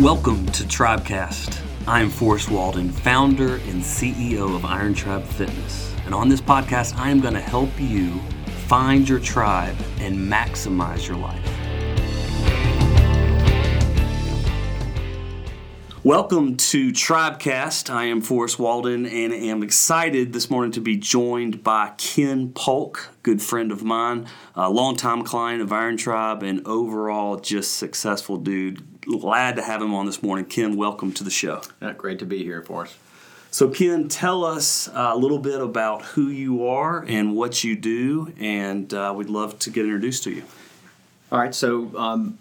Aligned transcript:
Welcome 0.00 0.46
to 0.52 0.62
Tribecast. 0.62 1.60
I 1.88 2.00
am 2.00 2.08
Forrest 2.08 2.52
Walden, 2.52 2.88
founder 2.88 3.56
and 3.56 3.82
CEO 3.82 4.54
of 4.54 4.64
Iron 4.64 4.94
Tribe 4.94 5.24
Fitness. 5.24 5.92
And 6.04 6.14
on 6.14 6.28
this 6.28 6.40
podcast, 6.40 6.96
I 6.96 7.10
am 7.10 7.18
going 7.18 7.34
to 7.34 7.40
help 7.40 7.68
you 7.80 8.20
find 8.68 9.08
your 9.08 9.18
tribe 9.18 9.74
and 9.98 10.16
maximize 10.16 11.08
your 11.08 11.16
life. 11.16 11.44
Welcome 16.04 16.56
to 16.58 16.92
Tribecast. 16.92 17.92
I 17.92 18.04
am 18.04 18.20
Forrest 18.20 18.56
Walden 18.56 19.04
and 19.04 19.32
am 19.32 19.64
excited 19.64 20.32
this 20.32 20.48
morning 20.48 20.70
to 20.72 20.80
be 20.80 20.96
joined 20.96 21.64
by 21.64 21.90
Ken 21.98 22.52
Polk, 22.52 23.08
good 23.24 23.42
friend 23.42 23.72
of 23.72 23.82
mine, 23.82 24.28
a 24.54 24.70
longtime 24.70 25.24
client 25.24 25.60
of 25.60 25.72
Iron 25.72 25.96
Tribe, 25.96 26.44
and 26.44 26.64
overall 26.68 27.36
just 27.36 27.78
successful 27.78 28.36
dude. 28.36 29.00
Glad 29.00 29.56
to 29.56 29.62
have 29.62 29.82
him 29.82 29.92
on 29.92 30.06
this 30.06 30.22
morning. 30.22 30.44
Ken, 30.44 30.76
welcome 30.76 31.10
to 31.14 31.24
the 31.24 31.30
show. 31.30 31.62
Yeah, 31.82 31.94
great 31.94 32.20
to 32.20 32.26
be 32.26 32.44
here, 32.44 32.62
Forrest. 32.62 32.94
So, 33.50 33.68
Ken, 33.68 34.06
tell 34.06 34.44
us 34.44 34.88
a 34.94 35.16
little 35.16 35.40
bit 35.40 35.60
about 35.60 36.02
who 36.02 36.28
you 36.28 36.68
are 36.68 37.04
and 37.08 37.34
what 37.34 37.64
you 37.64 37.74
do, 37.74 38.32
and 38.38 38.94
uh, 38.94 39.12
we'd 39.16 39.30
love 39.30 39.58
to 39.58 39.70
get 39.70 39.84
introduced 39.84 40.22
to 40.24 40.30
you. 40.30 40.44
All 41.32 41.40
right, 41.40 41.54
so 41.54 41.90
um, 41.98 42.38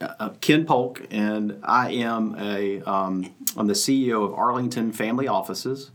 uh, 0.00 0.30
Ken 0.40 0.64
Polk, 0.64 1.06
and 1.10 1.60
I 1.62 1.90
am 1.90 2.36
a 2.38 2.80
um, 2.82 3.34
I'm 3.56 3.66
the 3.66 3.74
CEO 3.74 4.24
of 4.24 4.34
Arlington 4.34 4.92
Family 4.92 5.28
Offices, 5.28 5.90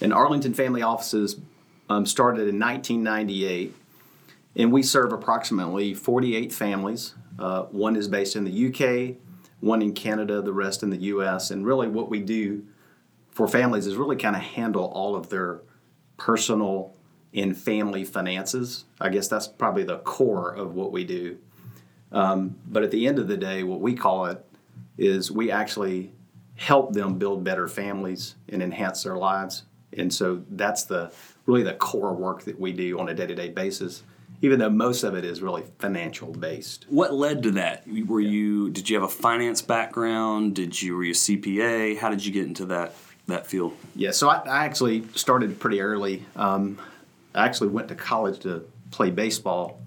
and 0.00 0.12
Arlington 0.12 0.54
Family 0.54 0.82
Offices 0.82 1.36
um, 1.88 2.06
started 2.06 2.48
in 2.48 2.58
1998, 2.58 3.74
and 4.56 4.72
we 4.72 4.82
serve 4.82 5.12
approximately 5.12 5.94
48 5.94 6.52
families. 6.52 7.14
Uh, 7.38 7.64
one 7.64 7.96
is 7.96 8.08
based 8.08 8.34
in 8.34 8.44
the 8.44 8.68
UK, 8.68 9.16
one 9.60 9.82
in 9.82 9.92
Canada, 9.92 10.42
the 10.42 10.52
rest 10.52 10.82
in 10.82 10.90
the 10.90 10.96
U.S. 10.96 11.50
And 11.50 11.64
really, 11.64 11.88
what 11.88 12.10
we 12.10 12.20
do 12.20 12.64
for 13.30 13.46
families 13.46 13.86
is 13.86 13.96
really 13.96 14.16
kind 14.16 14.34
of 14.34 14.42
handle 14.42 14.86
all 14.86 15.14
of 15.14 15.30
their 15.30 15.60
personal 16.16 16.94
and 17.32 17.56
family 17.56 18.04
finances. 18.04 18.84
I 19.00 19.10
guess 19.10 19.28
that's 19.28 19.46
probably 19.46 19.84
the 19.84 19.98
core 19.98 20.52
of 20.52 20.74
what 20.74 20.92
we 20.92 21.04
do. 21.04 21.38
Um, 22.12 22.56
but 22.66 22.82
at 22.82 22.90
the 22.90 23.06
end 23.06 23.18
of 23.18 23.28
the 23.28 23.36
day, 23.36 23.62
what 23.62 23.80
we 23.80 23.94
call 23.94 24.26
it 24.26 24.44
is 24.96 25.30
we 25.30 25.50
actually 25.50 26.12
help 26.56 26.92
them 26.92 27.18
build 27.18 27.44
better 27.44 27.68
families 27.68 28.34
and 28.48 28.62
enhance 28.62 29.02
their 29.02 29.16
lives. 29.16 29.64
And 29.96 30.12
so 30.12 30.42
that's 30.50 30.84
the 30.84 31.12
really 31.46 31.62
the 31.62 31.74
core 31.74 32.12
work 32.12 32.42
that 32.44 32.58
we 32.58 32.72
do 32.72 32.98
on 32.98 33.08
a 33.08 33.14
day-to-day 33.14 33.50
basis 33.50 34.02
even 34.42 34.58
though 34.58 34.70
most 34.70 35.02
of 35.02 35.14
it 35.14 35.24
is 35.24 35.42
really 35.42 35.64
financial 35.78 36.28
based. 36.32 36.86
What 36.88 37.12
led 37.12 37.42
to 37.44 37.50
that? 37.52 37.86
Were 38.06 38.20
yeah. 38.20 38.30
you 38.30 38.70
did 38.70 38.88
you 38.88 38.96
have 38.96 39.04
a 39.04 39.12
finance 39.12 39.62
background? 39.62 40.54
Did 40.54 40.80
you 40.80 40.96
were 40.96 41.04
you 41.04 41.12
a 41.12 41.14
CPA? 41.14 41.98
How 41.98 42.10
did 42.10 42.24
you 42.24 42.32
get 42.32 42.46
into 42.46 42.66
that 42.66 42.94
that 43.26 43.46
field? 43.46 43.76
Yeah, 43.94 44.12
so 44.12 44.28
I, 44.28 44.36
I 44.46 44.64
actually 44.64 45.04
started 45.14 45.58
pretty 45.58 45.80
early. 45.80 46.24
Um, 46.36 46.78
I 47.34 47.44
actually 47.44 47.68
went 47.68 47.88
to 47.88 47.94
college 47.94 48.40
to 48.40 48.64
play 48.90 49.10
baseball 49.10 49.80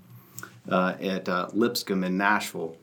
uh, 0.70 0.96
at 1.02 1.28
uh, 1.30 1.50
Lipscomb 1.54 2.04
in 2.04 2.18
Nashville. 2.18 2.76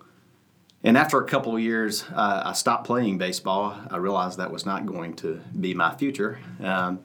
And 0.85 0.97
after 0.97 1.19
a 1.19 1.25
couple 1.25 1.57
of 1.57 1.61
years, 1.61 2.05
uh, 2.15 2.43
I 2.47 2.53
stopped 2.53 2.87
playing 2.87 3.19
baseball. 3.19 3.77
I 3.91 3.97
realized 3.97 4.39
that 4.39 4.53
was 4.53 4.65
not 4.65 4.87
going 4.87 5.15
to 5.17 5.41
be 5.59 5.75
my 5.75 5.95
future. 5.95 6.39
Um, 6.63 7.01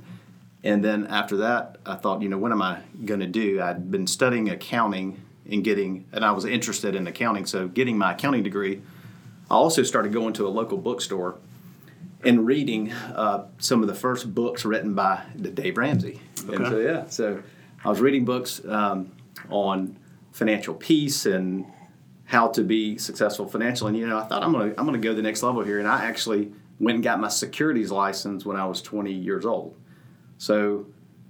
and 0.63 0.83
then 0.83 1.07
after 1.07 1.37
that, 1.37 1.77
I 1.85 1.95
thought, 1.95 2.21
you 2.21 2.29
know, 2.29 2.37
what 2.37 2.51
am 2.51 2.61
I 2.61 2.81
going 3.03 3.19
to 3.19 3.27
do? 3.27 3.61
I'd 3.61 3.91
been 3.91 4.07
studying 4.07 4.49
accounting 4.49 5.21
and 5.49 5.63
getting, 5.63 6.05
and 6.13 6.23
I 6.23 6.31
was 6.31 6.45
interested 6.45 6.95
in 6.95 7.07
accounting. 7.07 7.45
So 7.45 7.67
getting 7.67 7.97
my 7.97 8.13
accounting 8.13 8.43
degree, 8.43 8.81
I 9.49 9.55
also 9.55 9.83
started 9.83 10.13
going 10.13 10.33
to 10.33 10.47
a 10.47 10.49
local 10.49 10.77
bookstore 10.77 11.37
and 12.23 12.45
reading 12.45 12.91
uh, 12.91 13.45
some 13.57 13.81
of 13.81 13.87
the 13.87 13.95
first 13.95 14.33
books 14.33 14.63
written 14.63 14.93
by 14.93 15.23
Dave 15.35 15.77
Ramsey. 15.77 16.21
Okay. 16.45 16.55
And 16.55 16.67
so 16.67 16.77
yeah, 16.79 17.07
so 17.07 17.43
I 17.83 17.89
was 17.89 17.99
reading 17.99 18.23
books 18.23 18.61
um, 18.65 19.11
on 19.49 19.97
financial 20.33 20.73
peace 20.73 21.25
and 21.25 21.65
how 22.25 22.47
to 22.47 22.63
be 22.63 22.97
successful 22.97 23.47
financially. 23.47 23.89
And 23.89 23.97
you 23.97 24.07
know, 24.07 24.17
I 24.17 24.23
thought 24.23 24.43
I'm 24.43 24.51
gonna 24.51 24.73
I'm 24.77 24.85
gonna 24.85 24.97
go 24.97 25.13
the 25.13 25.21
next 25.21 25.43
level 25.43 25.63
here, 25.63 25.79
and 25.79 25.87
I 25.87 26.03
actually 26.03 26.51
went 26.79 26.95
and 26.95 27.03
got 27.03 27.19
my 27.19 27.29
securities 27.29 27.91
license 27.91 28.45
when 28.45 28.57
I 28.57 28.65
was 28.65 28.81
20 28.81 29.13
years 29.13 29.45
old. 29.45 29.77
So 30.37 30.87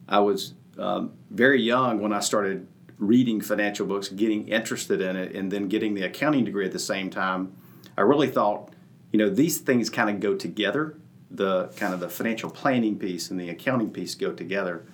I 0.07 0.19
was 0.19 0.53
um, 0.79 1.11
very 1.29 1.61
young 1.61 2.01
when 2.01 2.13
I 2.13 2.21
started 2.21 2.67
reading 2.97 3.41
financial 3.41 3.85
books, 3.85 4.07
getting 4.07 4.47
interested 4.47 5.01
in 5.01 5.15
it, 5.15 5.35
and 5.35 5.51
then 5.51 5.67
getting 5.67 5.93
the 5.93 6.03
accounting 6.03 6.45
degree 6.45 6.65
at 6.65 6.71
the 6.71 6.79
same 6.79 7.09
time. 7.09 7.53
I 7.97 8.01
really 8.01 8.29
thought, 8.29 8.73
you 9.11 9.19
know, 9.19 9.29
these 9.29 9.59
things 9.59 9.89
kind 9.89 10.09
of 10.09 10.19
go 10.19 10.35
together. 10.35 10.97
The 11.29 11.67
kind 11.75 11.93
of 11.93 11.99
the 11.99 12.09
financial 12.09 12.49
planning 12.49 12.97
piece 12.97 13.31
and 13.31 13.39
the 13.39 13.49
accounting 13.49 13.89
piece 13.89 14.15
go 14.15 14.31
together. 14.31 14.85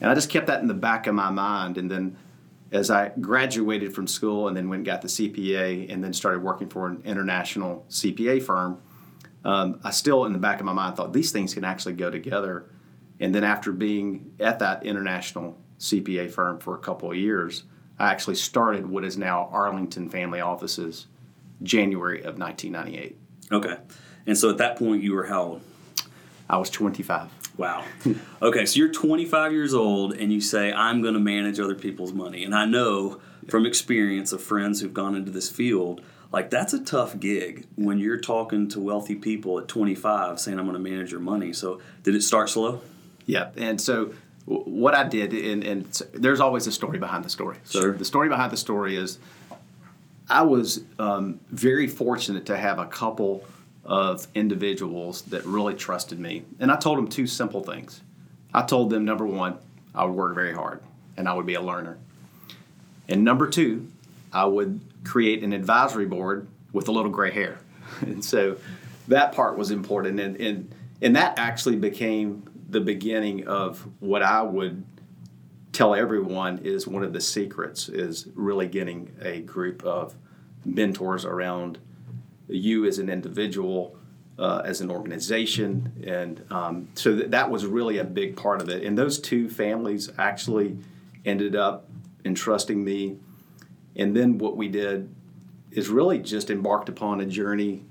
And 0.00 0.10
I 0.10 0.14
just 0.14 0.30
kept 0.30 0.46
that 0.46 0.60
in 0.60 0.66
the 0.66 0.74
back 0.74 1.06
of 1.06 1.14
my 1.14 1.30
mind. 1.30 1.78
And 1.78 1.90
then 1.90 2.16
as 2.74 2.90
I 2.90 3.12
graduated 3.20 3.94
from 3.94 4.08
school 4.08 4.48
and 4.48 4.56
then 4.56 4.68
went 4.68 4.80
and 4.80 4.86
got 4.86 5.00
the 5.00 5.08
CPA 5.08 5.92
and 5.92 6.02
then 6.02 6.12
started 6.12 6.42
working 6.42 6.68
for 6.68 6.88
an 6.88 7.00
international 7.04 7.86
CPA 7.88 8.42
firm, 8.42 8.82
um, 9.44 9.78
I 9.84 9.90
still 9.90 10.24
in 10.24 10.32
the 10.32 10.40
back 10.40 10.58
of 10.58 10.66
my 10.66 10.72
mind 10.72 10.96
thought 10.96 11.12
these 11.12 11.30
things 11.30 11.54
can 11.54 11.64
actually 11.64 11.94
go 11.94 12.10
together. 12.10 12.68
And 13.20 13.32
then 13.32 13.44
after 13.44 13.70
being 13.70 14.32
at 14.40 14.58
that 14.58 14.84
international 14.84 15.56
CPA 15.78 16.32
firm 16.32 16.58
for 16.58 16.74
a 16.74 16.78
couple 16.78 17.12
of 17.12 17.16
years, 17.16 17.62
I 17.96 18.10
actually 18.10 18.34
started 18.34 18.86
what 18.86 19.04
is 19.04 19.16
now 19.16 19.48
Arlington 19.52 20.08
Family 20.08 20.40
Offices 20.40 21.06
January 21.62 22.22
of 22.24 22.38
1998. 22.38 23.16
Okay. 23.52 23.76
And 24.26 24.36
so 24.36 24.50
at 24.50 24.58
that 24.58 24.76
point, 24.76 25.04
you 25.04 25.12
were 25.12 25.26
how 25.26 25.42
old? 25.42 25.62
I 26.50 26.56
was 26.56 26.70
25. 26.70 27.30
Wow. 27.56 27.84
okay, 28.42 28.66
so 28.66 28.78
you're 28.78 28.92
25 28.92 29.52
years 29.52 29.74
old 29.74 30.14
and 30.14 30.32
you 30.32 30.40
say, 30.40 30.72
I'm 30.72 31.02
going 31.02 31.14
to 31.14 31.20
manage 31.20 31.60
other 31.60 31.74
people's 31.74 32.12
money. 32.12 32.44
And 32.44 32.54
I 32.54 32.64
know 32.64 33.20
from 33.48 33.66
experience 33.66 34.32
of 34.32 34.42
friends 34.42 34.80
who've 34.80 34.94
gone 34.94 35.14
into 35.14 35.30
this 35.30 35.48
field, 35.48 36.00
like 36.32 36.50
that's 36.50 36.72
a 36.72 36.82
tough 36.82 37.20
gig 37.20 37.66
when 37.76 37.98
you're 37.98 38.18
talking 38.18 38.68
to 38.70 38.80
wealthy 38.80 39.14
people 39.14 39.58
at 39.60 39.68
25 39.68 40.40
saying, 40.40 40.58
I'm 40.58 40.66
going 40.66 40.82
to 40.82 40.90
manage 40.90 41.12
your 41.12 41.20
money. 41.20 41.52
So 41.52 41.80
did 42.02 42.14
it 42.14 42.22
start 42.22 42.50
slow? 42.50 42.80
Yeah, 43.26 43.50
and 43.56 43.80
so 43.80 44.12
what 44.44 44.94
I 44.94 45.04
did, 45.04 45.32
and, 45.32 45.64
and 45.64 46.02
there's 46.12 46.40
always 46.40 46.66
a 46.66 46.72
story 46.72 46.98
behind 46.98 47.24
the 47.24 47.30
story. 47.30 47.58
So 47.64 47.80
sure. 47.80 47.92
the 47.92 48.04
story 48.04 48.28
behind 48.28 48.52
the 48.52 48.56
story 48.56 48.96
is 48.96 49.18
I 50.28 50.42
was 50.42 50.82
um, 50.98 51.40
very 51.50 51.86
fortunate 51.86 52.46
to 52.46 52.56
have 52.56 52.78
a 52.78 52.86
couple 52.86 53.44
of 53.84 54.26
individuals 54.34 55.22
that 55.22 55.44
really 55.44 55.74
trusted 55.74 56.18
me. 56.18 56.44
And 56.58 56.70
I 56.70 56.76
told 56.76 56.98
them 56.98 57.08
two 57.08 57.26
simple 57.26 57.62
things. 57.62 58.00
I 58.52 58.62
told 58.62 58.90
them, 58.90 59.04
number 59.04 59.26
one, 59.26 59.58
I 59.94 60.04
would 60.04 60.14
work 60.14 60.34
very 60.34 60.54
hard 60.54 60.80
and 61.16 61.28
I 61.28 61.34
would 61.34 61.46
be 61.46 61.54
a 61.54 61.60
learner. 61.60 61.98
And 63.08 63.24
number 63.24 63.48
two, 63.48 63.90
I 64.32 64.46
would 64.46 64.80
create 65.04 65.42
an 65.42 65.52
advisory 65.52 66.06
board 66.06 66.48
with 66.72 66.88
a 66.88 66.92
little 66.92 67.10
gray 67.10 67.30
hair. 67.30 67.58
and 68.00 68.24
so 68.24 68.56
that 69.08 69.32
part 69.32 69.58
was 69.58 69.70
important. 69.70 70.18
And, 70.18 70.36
and, 70.36 70.74
and 71.02 71.16
that 71.16 71.38
actually 71.38 71.76
became 71.76 72.48
the 72.68 72.80
beginning 72.80 73.46
of 73.46 73.86
what 74.00 74.22
I 74.22 74.42
would 74.42 74.84
tell 75.72 75.94
everyone 75.94 76.58
is 76.58 76.86
one 76.86 77.02
of 77.02 77.12
the 77.12 77.20
secrets 77.20 77.88
is 77.88 78.28
really 78.34 78.68
getting 78.68 79.14
a 79.20 79.40
group 79.40 79.84
of 79.84 80.14
mentors 80.64 81.24
around 81.24 81.78
you 82.48 82.84
as 82.84 82.98
an 82.98 83.08
individual, 83.08 83.96
uh, 84.38 84.62
as 84.64 84.80
an 84.80 84.90
organization, 84.90 85.92
and 86.06 86.44
um, 86.50 86.88
so 86.94 87.16
th- 87.16 87.30
that 87.30 87.50
was 87.50 87.66
really 87.66 87.98
a 87.98 88.04
big 88.04 88.36
part 88.36 88.60
of 88.60 88.68
it. 88.68 88.82
And 88.84 88.98
those 88.98 89.18
two 89.18 89.48
families 89.48 90.10
actually 90.18 90.76
ended 91.24 91.56
up 91.56 91.88
entrusting 92.24 92.82
me. 92.84 93.16
And 93.96 94.16
then 94.16 94.38
what 94.38 94.56
we 94.56 94.68
did 94.68 95.14
is 95.70 95.88
really 95.88 96.18
just 96.18 96.50
embarked 96.50 96.88
upon 96.88 97.20
a 97.20 97.26
journey 97.26 97.82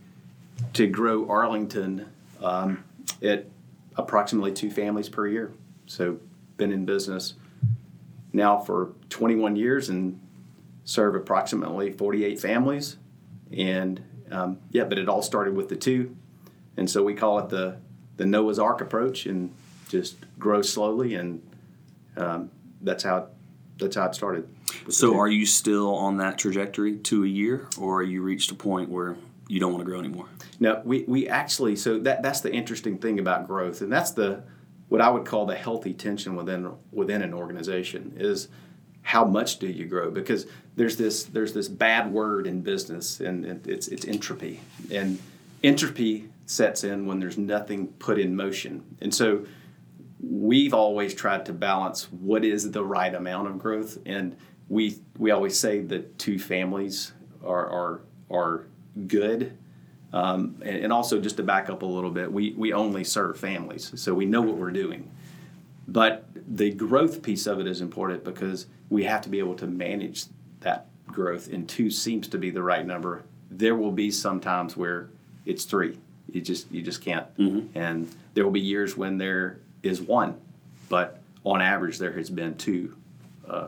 to 0.74 0.88
grow 0.88 1.28
Arlington 1.30 2.08
um, 2.42 2.84
at 3.22 3.46
approximately 3.96 4.52
two 4.52 4.70
families 4.70 5.10
per 5.10 5.28
year. 5.28 5.54
So, 5.86 6.20
been 6.58 6.72
in 6.72 6.86
business 6.86 7.34
now 8.32 8.60
for 8.60 8.94
21 9.10 9.56
years 9.56 9.90
and 9.90 10.20
serve 10.84 11.16
approximately 11.16 11.92
48 11.92 12.40
families. 12.40 12.98
And 13.52 14.02
um, 14.34 14.60
yeah, 14.72 14.84
but 14.84 14.98
it 14.98 15.08
all 15.08 15.22
started 15.22 15.56
with 15.56 15.70
the 15.70 15.76
two. 15.76 16.16
And 16.76 16.90
so 16.90 17.04
we 17.04 17.14
call 17.14 17.40
it 17.40 17.50
the, 17.50 17.78
the 18.18 18.26
Noah's 18.26 18.60
Ark 18.60 18.82
approach 18.82 19.26
and 19.26 19.54
just 19.90 20.16
grow 20.40 20.62
slowly. 20.62 21.16
And 21.16 21.42
um, 22.18 22.50
that's 22.82 23.04
how, 23.04 23.18
it, 23.18 23.26
that's 23.78 23.96
how 23.96 24.06
it 24.06 24.16
started. 24.16 24.48
So, 24.90 25.18
are 25.18 25.28
you 25.28 25.46
still 25.46 25.94
on 25.96 26.18
that 26.18 26.38
trajectory 26.38 26.98
to 26.98 27.24
a 27.24 27.28
year, 27.28 27.68
or 27.78 28.00
are 28.00 28.04
you 28.04 28.22
reached 28.22 28.52
a 28.52 28.56
point 28.56 28.90
where 28.90 29.16
you 29.48 29.60
don't 29.60 29.72
want 29.72 29.82
two 29.84 29.90
grow 29.90 30.00
anymore? 30.00 30.28
No, 30.60 30.82
we, 30.84 31.04
we 31.08 31.28
actually 31.28 31.76
so 31.76 32.00
that 32.00 32.24
that's 32.24 32.42
the 32.42 32.52
interesting 32.52 32.98
thing 32.98 33.20
about 33.20 33.48
growth, 33.48 33.82
and 33.82 33.92
that's 33.92 34.12
the 34.12 34.44
what 34.90 35.00
I 35.00 35.10
would 35.10 35.26
call 35.26 35.46
the 35.46 35.56
healthy 35.56 35.94
tension 35.94 36.36
within 36.36 36.72
within 36.92 37.22
an 37.22 37.34
organization 37.34 38.14
is 38.18 38.48
how 39.04 39.26
much 39.26 39.60
do 39.60 39.68
you 39.68 39.86
grow 39.86 40.10
because 40.10 40.48
there's 40.76 40.98
this 40.98 41.24
there's 41.26 41.54
this 41.54 41.68
bad 41.68 42.12
word 42.12 42.48
in 42.48 42.62
business 42.62 43.20
and 43.20 43.46
it's 43.68 43.88
it's 43.88 44.06
entropy 44.06 44.60
and 44.92 45.20
entropy 45.64 46.30
sets 46.46 46.84
in 46.84 47.06
when 47.06 47.20
there's 47.20 47.38
nothing 47.38 47.88
put 48.00 48.20
in 48.20 48.36
motion. 48.36 48.84
And 49.02 49.14
so 49.14 49.46
we've 50.22 50.74
always 50.74 51.14
tried 51.14 51.46
to 51.46 51.54
balance 51.54 52.12
what 52.12 52.44
is 52.44 52.72
the 52.72 52.84
right 52.84 53.14
amount 53.14 53.48
of 53.48 53.60
growth. 53.60 53.98
And 54.06 54.36
we, 54.70 54.98
we 55.18 55.32
always 55.32 55.58
say 55.58 55.80
that 55.82 56.18
two 56.20 56.38
families 56.38 57.14
are, 57.46 57.68
are, 57.68 58.02
are 58.30 58.66
good. 59.08 59.58
Um, 60.12 60.62
and, 60.64 60.78
and 60.78 60.94
also, 60.94 61.20
just 61.20 61.38
to 61.38 61.44
back 61.44 61.70
up 61.70 61.82
a 61.82 61.86
little 61.88 62.12
bit, 62.12 62.32
we, 62.32 62.52
we 62.52 62.72
only 62.72 63.04
serve 63.04 63.40
families, 63.40 63.92
so 63.96 64.14
we 64.14 64.26
know 64.26 64.42
what 64.42 64.58
we're 64.58 64.70
doing. 64.70 65.10
But 65.88 66.28
the 66.36 66.70
growth 66.70 67.24
piece 67.24 67.48
of 67.48 67.60
it 67.60 67.66
is 67.66 67.82
important 67.82 68.24
because 68.24 68.68
we 68.90 69.06
have 69.06 69.22
to 69.22 69.30
be 69.30 69.40
able 69.40 69.56
to 69.56 69.66
manage 69.66 70.26
that 70.64 70.88
growth, 71.08 71.52
and 71.52 71.68
two 71.68 71.90
seems 71.90 72.28
to 72.30 72.38
be 72.38 72.50
the 72.50 72.64
right 72.64 72.86
number. 72.86 73.24
There 73.52 73.76
will 73.76 73.92
be 73.92 74.12
some 74.12 74.40
times 74.40 74.76
where 74.76 75.10
it's 75.46 75.66
three. 75.66 75.98
You 76.32 76.42
just 76.42 76.72
you 76.72 76.82
just 76.82 77.02
can't. 77.02 77.26
Mm-hmm. 77.38 77.78
And 77.78 78.14
there 78.34 78.44
will 78.44 78.52
be 78.52 78.60
years 78.60 78.98
when 78.98 79.18
there 79.18 79.60
is 79.84 80.02
one, 80.02 80.40
but 80.90 81.22
on 81.44 81.62
average 81.62 82.00
there 82.00 82.14
has 82.14 82.30
been 82.30 82.58
two 82.58 82.96
uh, 83.48 83.68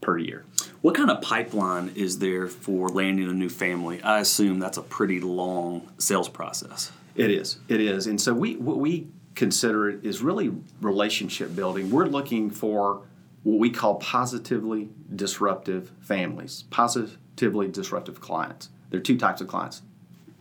per 0.00 0.18
year. 0.18 0.44
What 0.82 0.94
kind 0.94 1.10
of 1.10 1.20
pipeline 1.22 1.92
is 1.96 2.18
there 2.18 2.46
for 2.46 2.88
landing 2.90 3.28
a 3.28 3.32
new 3.32 3.48
family? 3.48 4.00
I 4.02 4.20
assume 4.20 4.58
that's 4.58 4.78
a 4.78 4.82
pretty 4.82 5.20
long 5.20 5.88
sales 5.98 6.28
process. 6.28 6.92
It 7.16 7.30
is. 7.30 7.58
It 7.68 7.80
is. 7.80 8.06
And 8.06 8.20
so 8.20 8.34
we 8.34 8.56
what 8.56 8.78
we 8.78 9.08
consider 9.34 9.88
it 9.90 10.04
is 10.04 10.22
really 10.22 10.52
relationship 10.80 11.54
building. 11.56 11.90
We're 11.90 12.06
looking 12.06 12.50
for 12.50 13.02
what 13.46 13.60
we 13.60 13.70
call 13.70 13.94
positively 13.94 14.88
disruptive 15.14 15.92
families, 16.00 16.64
positively 16.70 17.68
disruptive 17.68 18.20
clients. 18.20 18.70
There 18.90 18.98
are 18.98 19.02
two 19.02 19.16
types 19.16 19.40
of 19.40 19.46
clients 19.46 19.82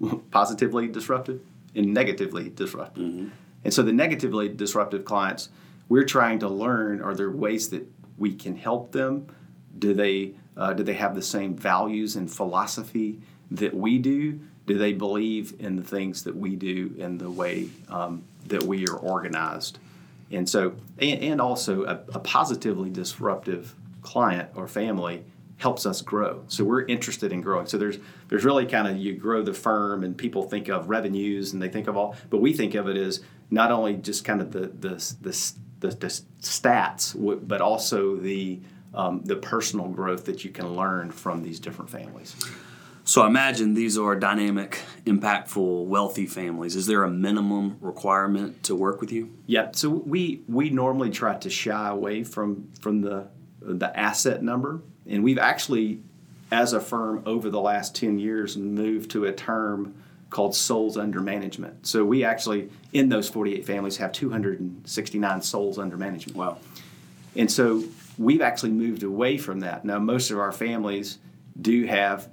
positively 0.31 0.87
disruptive 0.87 1.39
and 1.75 1.93
negatively 1.93 2.49
disruptive. 2.49 3.03
Mm-hmm. 3.03 3.27
And 3.63 3.71
so 3.71 3.83
the 3.83 3.93
negatively 3.93 4.49
disruptive 4.49 5.05
clients, 5.05 5.49
we're 5.87 6.05
trying 6.05 6.39
to 6.39 6.49
learn 6.49 6.99
are 6.99 7.13
there 7.13 7.29
ways 7.29 7.69
that 7.69 7.87
we 8.17 8.33
can 8.33 8.55
help 8.55 8.91
them? 8.91 9.27
Do 9.77 9.93
they, 9.93 10.33
uh, 10.57 10.73
do 10.73 10.81
they 10.81 10.93
have 10.93 11.13
the 11.13 11.21
same 11.21 11.55
values 11.55 12.15
and 12.15 12.31
philosophy 12.31 13.21
that 13.51 13.75
we 13.75 13.99
do? 13.99 14.39
Do 14.65 14.79
they 14.79 14.93
believe 14.93 15.53
in 15.59 15.75
the 15.75 15.83
things 15.83 16.23
that 16.23 16.35
we 16.35 16.55
do 16.55 16.95
and 16.99 17.21
the 17.21 17.29
way 17.29 17.69
um, 17.87 18.23
that 18.47 18.63
we 18.63 18.87
are 18.87 18.97
organized? 18.97 19.77
And 20.31 20.49
so, 20.49 20.75
and, 20.97 21.21
and 21.21 21.41
also 21.41 21.83
a, 21.83 22.01
a 22.13 22.19
positively 22.19 22.89
disruptive 22.89 23.75
client 24.01 24.49
or 24.55 24.67
family 24.67 25.23
helps 25.57 25.85
us 25.85 26.01
grow. 26.01 26.43
So 26.47 26.63
we're 26.63 26.85
interested 26.85 27.31
in 27.31 27.41
growing. 27.41 27.65
So 27.65 27.77
there's 27.77 27.97
there's 28.27 28.43
really 28.43 28.65
kind 28.65 28.87
of 28.87 28.97
you 28.97 29.15
grow 29.15 29.41
the 29.41 29.53
firm 29.53 30.03
and 30.03 30.17
people 30.17 30.43
think 30.43 30.67
of 30.67 30.89
revenues 30.89 31.53
and 31.53 31.61
they 31.61 31.69
think 31.69 31.87
of 31.87 31.95
all, 31.95 32.15
but 32.29 32.39
we 32.39 32.53
think 32.53 32.75
of 32.75 32.89
it 32.89 32.97
as 32.97 33.21
not 33.49 33.71
only 33.71 33.95
just 33.95 34.25
kind 34.25 34.41
of 34.41 34.51
the 34.51 34.67
the 34.67 35.15
the, 35.21 35.53
the, 35.79 35.87
the 35.95 36.07
stats, 36.41 37.47
but 37.47 37.61
also 37.61 38.15
the 38.17 38.59
um, 38.93 39.21
the 39.23 39.35
personal 39.35 39.87
growth 39.87 40.25
that 40.25 40.43
you 40.43 40.51
can 40.51 40.75
learn 40.75 41.11
from 41.11 41.43
these 41.43 41.59
different 41.59 41.89
families. 41.89 42.35
So 43.07 43.21
I 43.21 43.27
imagine 43.27 43.75
these 43.75 43.99
are 43.99 44.15
dynamic, 44.15 44.79
impactful, 45.05 45.85
wealthy 45.85 46.25
families. 46.25 46.75
Is 46.75 46.87
there 46.87 47.03
a 47.03 47.09
minimum 47.09 47.77
requirement 47.79 48.63
to 48.63 48.75
work 48.75 48.99
with 48.99 49.11
you? 49.11 49.31
Yeah. 49.45 49.69
So 49.73 49.89
we 49.89 50.41
we 50.47 50.71
normally 50.71 51.11
try 51.11 51.35
to 51.37 51.49
shy 51.49 51.87
away 51.87 52.23
from 52.23 52.71
from 52.81 53.01
the 53.01 53.27
the 53.61 53.97
asset 53.97 54.41
number, 54.41 54.81
and 55.07 55.23
we've 55.23 55.37
actually, 55.37 56.01
as 56.51 56.73
a 56.73 56.79
firm, 56.79 57.21
over 57.27 57.51
the 57.51 57.61
last 57.61 57.95
ten 57.95 58.17
years, 58.17 58.57
moved 58.57 59.11
to 59.11 59.25
a 59.25 59.31
term 59.31 59.93
called 60.31 60.55
souls 60.55 60.97
under 60.97 61.19
management. 61.19 61.85
So 61.85 62.03
we 62.03 62.23
actually, 62.23 62.69
in 62.91 63.09
those 63.09 63.29
48 63.29 63.65
families, 63.65 63.97
have 63.97 64.11
269 64.11 65.41
souls 65.43 65.77
under 65.77 65.95
management. 65.95 66.35
Wow. 66.35 66.57
And 67.35 67.49
so 67.49 67.83
we've 68.17 68.41
actually 68.41 68.71
moved 68.71 69.03
away 69.03 69.37
from 69.37 69.59
that. 69.61 69.85
Now, 69.85 69.99
most 69.99 70.31
of 70.31 70.39
our 70.39 70.51
families 70.51 71.19
do 71.61 71.85
have 71.85 72.27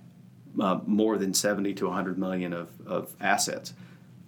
uh, 0.60 0.80
more 0.86 1.18
than 1.18 1.34
70 1.34 1.74
to 1.74 1.86
100 1.86 2.18
million 2.18 2.52
of, 2.52 2.68
of 2.86 3.14
assets. 3.20 3.74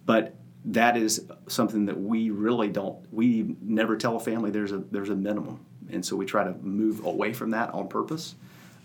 But 0.07 0.35
that 0.67 0.97
is 0.97 1.27
something 1.47 1.87
that 1.87 2.01
we 2.01 2.31
really 2.31 2.69
don't, 2.69 3.05
we 3.13 3.57
never 3.61 3.97
tell 3.97 4.17
a 4.17 4.21
family 4.21 4.51
there's 4.51 4.73
a, 4.73 4.79
there's 4.79 5.11
a 5.11 5.17
minimum. 5.17 5.65
And 5.91 6.05
so 6.05 6.17
we 6.17 6.25
try 6.25 6.45
to 6.45 6.55
move 6.55 7.05
away 7.05 7.33
from 7.33 7.51
that 7.51 7.73
on 7.75 7.89
purpose. 7.89 8.35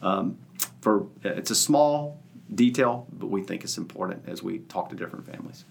Um, 0.02 0.38
for 0.82 1.08
It's 1.24 1.52
a 1.52 1.56
small 1.56 2.22
detail, 2.54 3.08
but 3.12 3.28
we 3.28 3.44
think 3.44 3.64
it's 3.64 3.78
important 3.78 4.24
as 4.28 4.42
we 4.42 4.60
talk 4.60 4.90
to 4.90 4.96
different 4.96 5.26
families. 5.26 5.66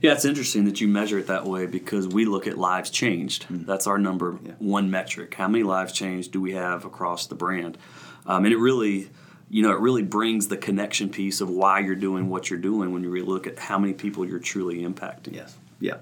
Yeah, 0.00 0.12
it's 0.12 0.24
interesting 0.24 0.64
that 0.66 0.80
you 0.80 0.88
measure 0.88 1.18
it 1.18 1.26
that 1.26 1.44
way 1.44 1.66
because 1.66 2.06
we 2.06 2.24
look 2.24 2.46
at 2.46 2.56
lives 2.56 2.90
changed. 2.90 3.44
Mm-hmm. 3.44 3.64
That's 3.64 3.86
our 3.86 3.98
number 3.98 4.38
yeah. 4.44 4.52
one 4.58 4.90
metric. 4.90 5.34
How 5.34 5.48
many 5.48 5.64
lives 5.64 5.92
changed 5.92 6.32
do 6.32 6.40
we 6.40 6.52
have 6.52 6.84
across 6.84 7.26
the 7.26 7.34
brand? 7.34 7.78
Um, 8.26 8.44
and 8.44 8.52
it 8.52 8.58
really, 8.58 9.10
you 9.50 9.62
know, 9.62 9.70
it 9.70 9.80
really 9.80 10.02
brings 10.02 10.48
the 10.48 10.56
connection 10.56 11.08
piece 11.08 11.40
of 11.40 11.48
why 11.48 11.80
you're 11.80 11.94
doing 11.94 12.28
what 12.28 12.50
you're 12.50 12.58
doing 12.58 12.92
when 12.92 13.02
you 13.02 13.10
really 13.10 13.26
look 13.26 13.46
at 13.46 13.58
how 13.58 13.78
many 13.78 13.94
people 13.94 14.26
you're 14.26 14.38
truly 14.38 14.82
impacting. 14.82 15.34
Yes. 15.34 15.56
Yeah. 15.80 15.98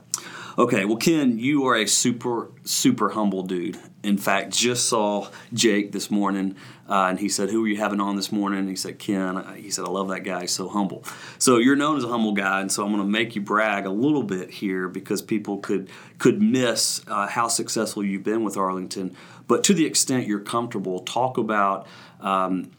Okay, 0.59 0.87
well, 0.87 0.97
Ken, 0.97 1.39
you 1.39 1.67
are 1.67 1.77
a 1.77 1.87
super, 1.87 2.51
super 2.65 3.11
humble 3.11 3.43
dude. 3.43 3.79
In 4.03 4.17
fact, 4.17 4.51
just 4.55 4.89
saw 4.89 5.29
Jake 5.53 5.93
this 5.93 6.11
morning, 6.11 6.57
uh, 6.89 7.09
and 7.11 7.19
he 7.19 7.29
said, 7.29 7.51
"Who 7.51 7.63
are 7.63 7.69
you 7.69 7.77
having 7.77 8.01
on 8.01 8.17
this 8.17 8.33
morning?" 8.33 8.67
he 8.69 8.77
said, 8.77 8.99
"Ken." 8.99 9.45
He 9.57 9.71
said, 9.71 9.85
"I 9.85 9.91
love 9.91 10.09
that 10.09 10.21
guy. 10.21 10.43
He's 10.43 10.53
so 10.53 10.69
humble." 10.71 11.05
So 11.39 11.59
you're 11.59 11.77
known 11.77 11.99
as 11.99 12.05
a 12.05 12.09
humble 12.09 12.33
guy, 12.33 12.63
and 12.63 12.73
so 12.73 12.85
I'm 12.85 12.91
going 12.91 13.03
to 13.03 13.09
make 13.09 13.37
you 13.37 13.43
brag 13.43 13.85
a 13.85 13.91
little 13.91 14.23
bit 14.23 14.51
here 14.51 14.89
because 14.89 15.21
people 15.21 15.59
could 15.59 15.91
could 16.17 16.41
miss 16.41 17.03
uh, 17.07 17.27
how 17.27 17.49
successful 17.49 18.03
you've 18.03 18.25
been 18.25 18.43
with 18.43 18.57
Arlington. 18.57 19.15
But 19.47 19.63
to 19.65 19.75
the 19.75 19.85
extent 19.85 20.27
you're 20.27 20.41
comfortable, 20.41 21.01
talk 21.01 21.37
about 21.37 21.87
um, 22.21 22.71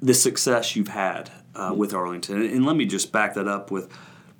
the 0.00 0.14
success 0.14 0.76
you've 0.76 0.88
had 0.88 1.30
uh, 1.54 1.72
with 1.76 1.92
Arlington, 1.92 2.42
and 2.42 2.64
let 2.64 2.76
me 2.76 2.86
just 2.86 3.12
back 3.12 3.34
that 3.34 3.48
up 3.48 3.70
with 3.70 3.92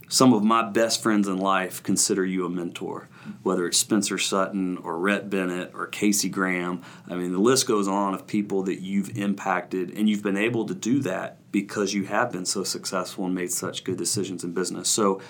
some 0.09 0.33
of 0.33 0.43
my 0.43 0.63
best 0.63 1.03
friends 1.03 1.29
in 1.29 1.37
life 1.37 1.83
consider 1.83 2.25
you 2.25 2.47
a 2.47 2.49
mentor, 2.49 3.09
whether 3.43 3.67
it's 3.67 3.77
Spencer 3.77 4.17
Sutton 4.17 4.79
or 4.79 4.99
Rhett 4.99 5.29
Bennett 5.29 5.73
or 5.75 5.87
Casey 5.87 6.31
Graham. 6.31 6.83
I 7.09 7.15
mean, 7.15 7.33
the 7.33 7.39
list 7.39 7.67
goes 7.67 7.87
on 7.87 8.15
of 8.15 8.27
people 8.27 8.63
that 8.63 8.81
you've 8.81 9.17
impacted, 9.19 9.91
and 9.91 10.09
you've 10.09 10.23
been 10.23 10.37
able 10.37 10.65
to 10.67 10.75
do 10.75 11.01
that 11.01 11.39
because 11.53 11.93
you 11.93 12.05
have 12.05 12.33
been 12.33 12.47
so 12.47 12.65
successful 12.65 13.27
and 13.27 13.35
made 13.35 13.53
such 13.53 13.85
good 13.85 13.99
decisions 13.99 14.45
in 14.45 14.53
business. 14.53 14.89
So, 14.89 15.21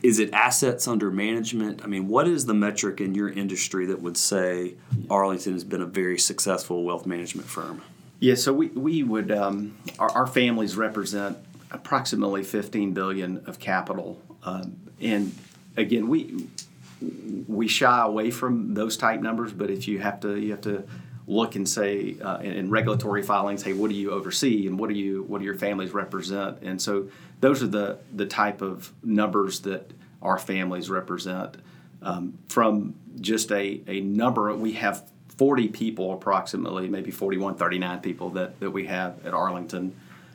is 0.00 0.20
it 0.20 0.32
assets 0.32 0.86
under 0.86 1.10
management? 1.10 1.82
I 1.82 1.88
mean, 1.88 2.06
what 2.06 2.28
is 2.28 2.46
the 2.46 2.54
metric 2.54 3.00
in 3.00 3.16
your 3.16 3.28
industry 3.28 3.86
that 3.86 4.00
would 4.00 4.16
say 4.16 4.76
Arlington 5.10 5.54
has 5.54 5.64
been 5.64 5.82
a 5.82 5.86
very 5.86 6.18
successful 6.20 6.84
wealth 6.84 7.04
management 7.04 7.48
firm? 7.48 7.82
Yeah, 8.20 8.34
so 8.34 8.52
we, 8.52 8.68
we 8.68 9.02
would, 9.02 9.30
um, 9.30 9.76
our, 9.98 10.10
our 10.10 10.26
families 10.26 10.76
represent 10.76 11.38
approximately 11.70 12.42
15 12.42 12.92
billion 12.92 13.44
of 13.46 13.58
capital 13.58 14.20
um, 14.42 14.76
and 15.00 15.34
again, 15.76 16.08
we 16.08 16.48
we 17.46 17.68
shy 17.68 18.02
away 18.02 18.30
from 18.30 18.74
those 18.74 18.96
type 18.96 19.20
numbers, 19.20 19.52
but 19.52 19.70
if 19.70 19.86
you 19.86 20.00
have 20.00 20.18
to, 20.20 20.36
you 20.36 20.50
have 20.50 20.62
to 20.62 20.84
look 21.28 21.54
and 21.54 21.68
say 21.68 22.16
uh, 22.20 22.38
in, 22.38 22.52
in, 22.52 22.70
regulatory 22.70 23.22
filings, 23.22 23.62
hey, 23.62 23.72
what 23.72 23.88
do 23.88 23.94
you 23.94 24.10
oversee 24.10 24.66
and 24.66 24.78
what 24.78 24.88
do 24.88 24.96
you 24.96 25.22
what 25.24 25.38
do 25.38 25.44
your 25.44 25.54
families 25.54 25.92
represent? 25.92 26.58
And 26.62 26.80
so 26.80 27.08
those 27.40 27.62
are 27.62 27.68
the 27.68 27.98
the 28.12 28.26
type 28.26 28.62
of 28.62 28.92
numbers 29.02 29.60
that 29.60 29.92
our 30.22 30.38
families 30.38 30.90
represent. 30.90 31.56
Um, 32.00 32.38
from 32.48 32.94
just 33.20 33.50
a, 33.50 33.82
a 33.88 34.00
number, 34.00 34.54
we 34.54 34.72
have 34.74 35.08
40 35.38 35.68
people 35.68 36.12
approximately, 36.12 36.88
maybe 36.88 37.10
41, 37.10 37.54
39 37.54 38.00
people 38.00 38.30
that, 38.30 38.58
that 38.60 38.70
we 38.70 38.86
have 38.86 39.24
at 39.24 39.32
Arlington. 39.32 39.94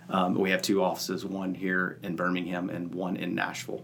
Um, 0.10 0.34
we 0.36 0.50
have 0.52 0.62
two 0.62 0.82
offices, 0.82 1.26
one 1.26 1.54
here 1.54 2.00
in 2.04 2.16
Birmingham 2.16 2.70
and 2.70 2.94
one 2.94 3.18
in 3.18 3.36
Nashville. 3.36 3.84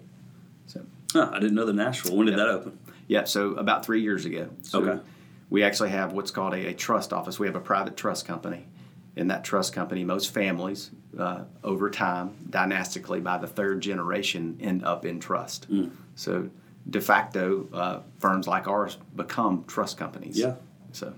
So 0.68 0.86
oh, 1.16 1.30
I 1.32 1.40
didn't 1.40 1.56
know 1.56 1.66
the 1.66 1.74
Nashville. 1.74 2.16
When 2.16 2.26
did 2.26 2.38
yep. 2.38 2.48
that 2.48 2.48
open? 2.48 2.80
Yeah, 3.08 3.26
so 3.26 3.52
about 3.52 3.86
three 3.86 4.02
years 4.02 4.26
ago. 4.26 4.50
So 4.64 4.82
okay. 4.82 5.02
We 5.50 5.64
actually 5.64 5.90
have 5.90 6.14
what's 6.14 6.32
called 6.32 6.54
a, 6.54 6.68
a, 6.68 6.74
trust 6.74 7.12
office. 7.12 7.40
We 7.40 7.48
have 7.48 7.56
a 7.56 7.62
private 7.62 7.98
trust 7.98 8.28
company. 8.28 8.68
In 9.16 9.28
that 9.30 9.44
trust 9.44 9.74
company, 9.74 10.04
most 10.04 10.32
families, 10.32 10.92
uh, 11.18 11.44
over 11.64 11.90
time, 11.90 12.36
dynastically, 12.50 13.20
by 13.20 13.40
the 13.40 13.48
third 13.48 13.82
generation, 13.82 14.58
end 14.62 14.86
up 14.86 15.06
in 15.06 15.20
trust. 15.20 15.70
Mm. 15.70 15.92
So 16.16 16.50
de 16.90 17.02
facto, 17.02 17.68
uh, 17.74 18.00
firms 18.20 18.48
like 18.48 18.68
ours 18.68 18.98
become 19.16 19.66
trust 19.68 19.98
companies. 19.98 20.38
Yeah. 20.40 20.56
So. 20.92 21.14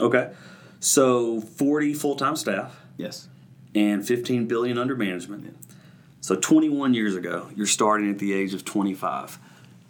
Okay. 0.00 0.32
So 0.80 1.40
40 1.40 1.94
full 1.94 2.16
time 2.16 2.36
staff. 2.36 2.80
Yes. 2.96 3.28
And 3.74 4.06
15 4.06 4.46
billion 4.46 4.78
under 4.78 4.96
management. 4.96 5.44
Yeah. 5.44 5.74
So 6.20 6.34
21 6.34 6.94
years 6.94 7.14
ago, 7.14 7.48
you're 7.54 7.66
starting 7.66 8.10
at 8.10 8.18
the 8.18 8.32
age 8.32 8.52
of 8.52 8.64
25. 8.64 9.38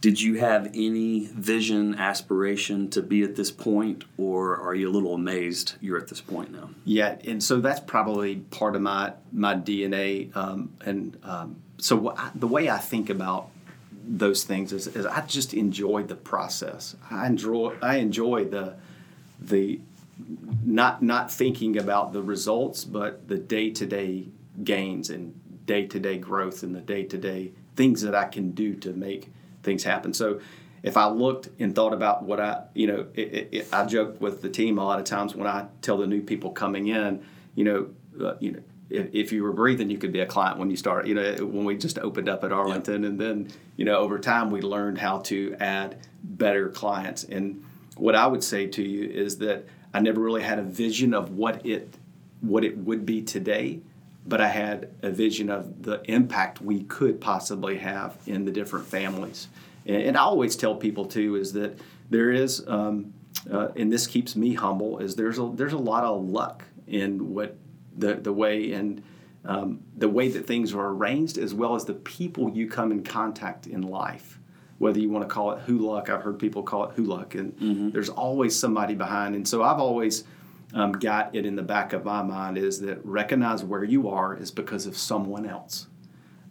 Did 0.03 0.21
you 0.21 0.35
have 0.35 0.67
any 0.75 1.27
vision, 1.27 1.95
aspiration 1.95 2.91
to 2.91 3.03
be 3.03 3.23
at 3.23 3.37
this 3.37 3.51
point, 3.51 4.05
or 4.19 4.57
are 4.61 4.75
you 4.75 4.89
a 4.89 4.93
little 4.93 5.15
amazed 5.15 5.77
you're 5.81 5.97
at 5.97 6.09
this 6.09 6.21
point 6.21 6.53
now? 6.53 6.71
Yeah, 6.85 7.17
and 7.25 7.43
so 7.43 7.61
that's 7.61 7.81
probably 7.81 8.37
part 8.37 8.77
of 8.77 8.83
my 8.83 9.15
my 9.33 9.55
DNA. 9.55 10.37
Um, 10.37 10.75
and 10.85 11.19
um, 11.25 11.57
so 11.79 12.15
I, 12.15 12.31
the 12.35 12.47
way 12.47 12.69
I 12.69 12.79
think 12.79 13.09
about 13.09 13.49
those 14.07 14.45
things 14.45 14.73
is, 14.73 14.87
is 14.87 15.07
I 15.07 15.23
just 15.23 15.55
enjoy 15.55 16.03
the 16.03 16.15
process. 16.15 16.95
I 17.11 17.27
enjoy 17.27 17.75
I 17.81 17.97
enjoy 17.97 18.45
the 18.45 18.77
the 19.41 19.81
not 20.65 21.03
not 21.03 21.31
thinking 21.31 21.77
about 21.79 22.13
the 22.13 22.23
results, 22.23 22.85
but 22.85 23.29
the 23.29 23.39
day 23.39 23.71
to 23.71 23.87
day 23.87 24.29
gains 24.65 25.11
and 25.11 25.39
day 25.67 25.87
to 25.87 26.01
day 26.01 26.19
growth 26.19 26.63
and 26.63 26.75
the 26.75 26.81
day 26.81 27.05
to 27.05 27.19
day 27.19 27.53
things 27.75 28.01
that 28.03 28.15
I 28.15 28.25
can 28.25 28.53
do 28.53 28.75
to 28.77 28.93
make 28.93 29.31
things 29.63 29.85
happen. 29.85 30.15
So 30.15 30.41
if 30.83 30.97
I 30.97 31.09
looked 31.09 31.49
and 31.59 31.75
thought 31.75 31.93
about 31.93 32.23
what 32.23 32.41
I, 32.41 32.63
you 32.75 32.87
know, 32.87 33.07
it, 33.15 33.35
it, 33.35 33.49
it, 33.53 33.69
I 33.73 33.85
joke 33.85 34.21
with 34.21 34.41
the 34.41 34.49
team 34.49 34.79
a 34.79 34.85
lot 34.85 34.99
of 34.99 35.05
times 35.05 35.35
when 35.35 35.47
I 35.47 35.67
tell 35.83 35.99
the 35.99 36.07
new 36.07 36.23
people 36.23 36.51
coming 36.51 36.87
in, 36.87 37.25
you 37.55 37.65
know, 37.65 37.89
uh, 38.25 38.35
you 38.41 38.53
know, 38.53 38.63
if, 38.89 39.13
if, 39.13 39.33
you 39.33 39.43
were 39.43 39.53
breathing, 39.53 39.91
you 39.91 39.99
could 39.99 40.13
be 40.13 40.21
a 40.21 40.27
client 40.27 40.59
when 40.59 40.71
you 40.71 40.77
start. 40.77 41.07
You 41.07 41.17
know, 41.17 41.35
when 41.45 41.65
we 41.65 41.77
just 41.77 41.99
opened 41.99 42.29
up 42.29 42.45
at 42.45 42.53
Arlington, 42.53 43.03
and 43.05 43.21
then 43.21 43.49
you 43.77 43.85
know, 43.85 43.97
over 43.97 44.19
time 44.19 44.51
we 44.51 44.61
learned 44.61 44.99
how 44.99 45.19
to 45.23 45.57
add 45.59 45.99
better 46.23 46.69
clients. 46.69 47.25
And 47.25 47.65
what 47.97 48.15
I 48.15 48.27
would 48.27 48.45
say 48.45 48.67
to 48.67 48.83
you 48.83 49.09
is 49.09 49.39
that 49.39 49.67
I 49.93 50.01
never 50.01 50.21
really 50.21 50.43
had 50.43 50.59
a 50.59 50.63
vision 50.63 51.15
of 51.15 51.31
what 51.31 51.65
it 51.67 51.95
what 52.41 52.65
it 52.65 52.77
would 52.77 53.07
be 53.07 53.23
today, 53.23 53.81
but 54.27 54.41
I 54.41 54.49
had 54.49 54.91
a 55.03 55.11
vision 55.11 55.49
of 55.51 55.83
the 55.83 56.03
impact 56.05 56.61
we 56.61 56.83
could 56.85 57.21
possibly 57.21 57.79
have 57.79 58.17
in 58.27 58.45
the 58.45 58.53
different 58.53 58.87
families. 58.87 59.49
And, 59.87 60.03
and 60.03 60.17
I 60.17 60.21
always 60.21 60.55
tell 60.55 60.75
people 60.75 61.07
too 61.07 61.37
is 61.37 61.53
that 61.55 61.79
there 62.11 62.31
is, 62.31 62.63
um, 62.69 63.15
uh, 63.51 63.69
and 63.77 63.93
this 63.93 64.07
keeps 64.07 64.37
me 64.37 64.53
humble, 64.55 64.99
is 64.99 65.17
there's 65.17 65.39
a 65.39 65.51
there's 65.55 65.73
a 65.73 65.79
lot 65.79 66.05
of 66.05 66.29
luck 66.29 66.65
in 66.87 67.33
what 67.33 67.57
the 67.97 68.15
the 68.15 68.33
way 68.33 68.73
and 68.73 69.03
um, 69.45 69.81
the 69.97 70.09
way 70.09 70.29
that 70.29 70.47
things 70.47 70.75
are 70.75 70.89
arranged, 70.89 71.39
as 71.39 71.55
well 71.55 71.75
as 71.75 71.85
the 71.85 71.95
people 71.95 72.51
you 72.51 72.69
come 72.69 72.91
in 72.91 73.03
contact 73.03 73.67
in 73.67 73.83
life. 73.83 74.41
Whether 74.79 75.01
you 75.01 75.09
want 75.09 75.27
to 75.27 75.33
call 75.33 75.53
it 75.53 75.61
who 75.61 75.79
luck, 75.79 76.11
I've 76.11 76.23
heard 76.23 76.39
people 76.39 76.63
call 76.63 76.85
it 76.85 76.95
who 76.95 77.05
luck, 77.05 77.35
and 77.35 77.57
mm-hmm. 77.57 77.91
there's 77.91 78.11
always 78.11 78.59
somebody 78.59 78.95
behind. 78.95 79.35
And 79.35 79.47
so 79.47 79.63
I've 79.63 79.79
always 79.79 80.25
um, 80.75 80.93
got 80.93 81.35
it 81.35 81.47
in 81.47 81.57
the 81.57 81.63
back 81.63 81.93
of 81.93 82.05
my 82.05 82.23
mind 82.23 82.59
is 82.59 82.81
that 82.81 83.05
recognize 83.05 83.65
where 83.65 83.85
you 83.85 84.09
are 84.09 84.37
is 84.37 84.51
because 84.51 84.87
of 84.87 84.97
someone 84.97 85.47
else. 85.47 85.87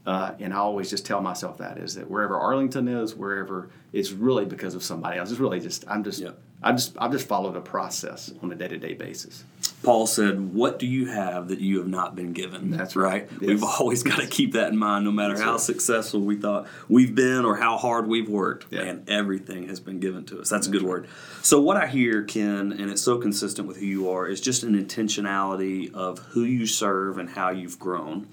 Uh, 0.05 0.33
and 0.39 0.53
I 0.53 0.57
always 0.57 0.89
just 0.89 1.05
tell 1.05 1.21
myself 1.21 1.57
that 1.57 1.77
is 1.79 1.95
that 1.95 2.09
wherever 2.09 2.37
Arlington 2.37 2.87
is, 2.87 3.15
wherever 3.15 3.69
it's 3.91 4.11
really 4.11 4.45
because 4.45 4.75
of 4.75 4.83
somebody 4.83 5.17
else. 5.17 5.31
It's 5.31 5.39
really 5.39 5.59
just 5.59 5.83
I'm 5.87 6.03
just 6.03 6.19
yep. 6.19 6.37
I 6.61 6.71
just 6.73 6.95
I've 6.99 7.11
just 7.11 7.27
followed 7.27 7.55
a 7.55 7.61
process 7.61 8.31
on 8.43 8.51
a 8.51 8.55
day 8.55 8.67
to 8.67 8.77
day 8.77 8.93
basis. 8.93 9.43
Paul 9.85 10.07
said, 10.07 10.53
"What 10.53 10.79
do 10.79 10.87
you 10.87 11.05
have 11.07 11.49
that 11.49 11.59
you 11.59 11.77
have 11.77 11.87
not 11.87 12.15
been 12.15 12.33
given?" 12.33 12.71
That's 12.71 12.95
right. 12.95 13.29
right? 13.29 13.29
Yes. 13.33 13.41
We've 13.41 13.63
always 13.63 14.03
got 14.03 14.19
to 14.19 14.27
keep 14.27 14.53
that 14.53 14.71
in 14.71 14.77
mind, 14.77 15.05
no 15.05 15.11
matter 15.11 15.35
That's 15.35 15.45
how 15.45 15.51
right. 15.51 15.59
successful 15.59 16.21
we 16.21 16.35
thought 16.37 16.67
we've 16.89 17.13
been 17.13 17.45
or 17.45 17.55
how 17.57 17.77
hard 17.77 18.07
we've 18.07 18.27
worked. 18.27 18.65
Yeah. 18.71 18.81
And 18.81 19.09
everything 19.09 19.67
has 19.67 19.79
been 19.79 19.99
given 19.99 20.25
to 20.25 20.41
us. 20.41 20.49
That's, 20.49 20.65
That's 20.65 20.67
a 20.67 20.71
good 20.71 20.81
right. 20.81 20.89
word. 20.89 21.07
So 21.43 21.61
what 21.61 21.77
I 21.77 21.87
hear, 21.87 22.23
Ken, 22.23 22.71
and 22.71 22.89
it's 22.89 23.03
so 23.03 23.19
consistent 23.19 23.67
with 23.67 23.77
who 23.77 23.85
you 23.85 24.09
are, 24.09 24.27
is 24.27 24.41
just 24.41 24.63
an 24.63 24.73
intentionality 24.73 25.93
of 25.93 26.19
who 26.19 26.43
you 26.43 26.65
serve 26.65 27.17
and 27.19 27.29
how 27.29 27.51
you've 27.51 27.79
grown. 27.79 28.27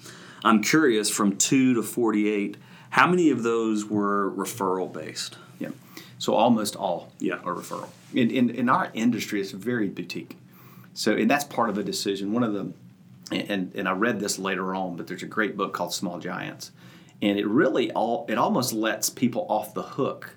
I'm 0.45 0.63
curious 0.63 1.11
from 1.11 1.37
two 1.37 1.75
to 1.75 1.83
48, 1.83 2.57
how 2.91 3.07
many 3.07 3.31
of 3.31 3.43
those 3.43 3.85
were 3.85 4.31
referral 4.33 4.93
based? 4.93 5.37
Yeah. 5.59 5.71
So 6.19 6.35
almost 6.35 6.77
all 6.77 7.13
yeah. 7.19 7.37
are 7.45 7.55
referral. 7.55 7.89
In, 8.15 8.31
in, 8.31 8.51
in 8.51 8.69
our 8.69 8.91
industry, 8.95 9.41
it's 9.41 9.53
very 9.53 9.89
boutique. 9.89 10.37
So, 10.95 11.15
and 11.15 11.31
that's 11.31 11.45
part 11.45 11.71
of 11.71 11.79
a 11.79 11.83
decision. 11.83 12.33
One 12.33 12.43
of 12.43 12.53
the, 12.53 12.73
and, 13.31 13.75
and 13.75 13.89
I 13.89 13.93
read 13.93 14.21
this 14.21 14.39
later 14.39 14.75
on, 14.75 14.97
but 14.97 15.07
there's 15.07 15.23
a 15.23 15.27
great 15.27 15.57
book 15.57 15.73
called 15.73 15.95
Small 15.95 16.19
Giants. 16.19 16.71
And 17.21 17.39
it 17.39 17.47
really 17.47 17.91
all, 17.93 18.27
it 18.29 18.37
almost 18.37 18.73
lets 18.73 19.09
people 19.09 19.47
off 19.49 19.75
the 19.75 19.83
hook. 19.83 20.37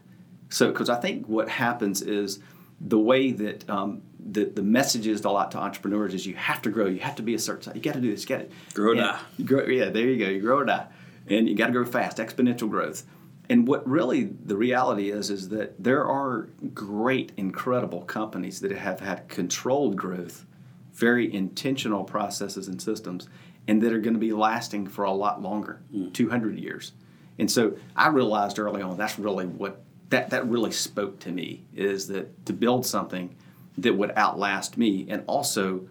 So, 0.49 0.71
because 0.71 0.89
I 0.89 0.95
think 0.95 1.27
what 1.27 1.49
happens 1.49 2.01
is 2.01 2.39
the 2.79 2.99
way 2.99 3.31
that 3.31 3.69
um, 3.69 4.01
the, 4.19 4.45
the 4.45 4.61
message 4.61 5.07
is 5.07 5.23
a 5.23 5.29
lot 5.29 5.51
to 5.51 5.57
entrepreneurs 5.57 6.13
is 6.13 6.25
you 6.25 6.35
have 6.35 6.61
to 6.63 6.69
grow, 6.69 6.85
you 6.85 6.99
have 6.99 7.15
to 7.15 7.23
be 7.23 7.33
a 7.33 7.39
certain 7.39 7.63
size, 7.63 7.75
you 7.75 7.81
got 7.81 7.95
to 7.95 8.01
do 8.01 8.11
this, 8.11 8.25
get 8.25 8.41
it. 8.41 8.51
Grow 8.73 8.91
or 8.91 8.95
die. 8.95 9.19
Grow, 9.43 9.65
yeah, 9.65 9.89
there 9.89 10.07
you 10.07 10.17
go. 10.17 10.29
You 10.29 10.41
grow 10.41 10.57
or 10.59 10.65
die, 10.65 10.87
and 11.27 11.47
you 11.47 11.55
got 11.55 11.67
to 11.67 11.71
grow 11.71 11.85
fast, 11.85 12.17
exponential 12.17 12.69
growth. 12.69 13.03
And 13.49 13.67
what 13.67 13.87
really 13.87 14.23
the 14.23 14.57
reality 14.57 15.11
is 15.11 15.29
is 15.29 15.49
that 15.49 15.81
there 15.81 16.05
are 16.05 16.49
great, 16.73 17.31
incredible 17.37 18.01
companies 18.01 18.59
that 18.61 18.71
have 18.71 18.99
had 18.99 19.27
controlled 19.27 19.95
growth, 19.95 20.45
very 20.93 21.33
intentional 21.33 22.03
processes 22.03 22.67
and 22.67 22.81
systems, 22.81 23.27
and 23.67 23.81
that 23.81 23.93
are 23.93 23.99
going 23.99 24.13
to 24.13 24.19
be 24.19 24.33
lasting 24.33 24.87
for 24.87 25.05
a 25.05 25.11
lot 25.11 25.41
longer, 25.41 25.81
mm. 25.93 26.11
200 26.13 26.57
years. 26.57 26.93
And 27.37 27.51
so 27.51 27.75
I 27.95 28.07
realized 28.07 28.59
early 28.59 28.81
on 28.81 28.97
that's 28.97 29.19
really 29.19 29.45
what 29.45 29.81
that 30.09 30.29
that 30.29 30.47
really 30.47 30.71
spoke 30.71 31.19
to 31.19 31.31
me 31.31 31.63
is 31.75 32.07
that 32.07 32.45
to 32.45 32.53
build 32.53 32.85
something 32.85 33.35
that 33.77 33.93
would 33.93 34.11
outlast 34.15 34.77
me 34.77 35.05
and 35.09 35.23
also 35.27 35.87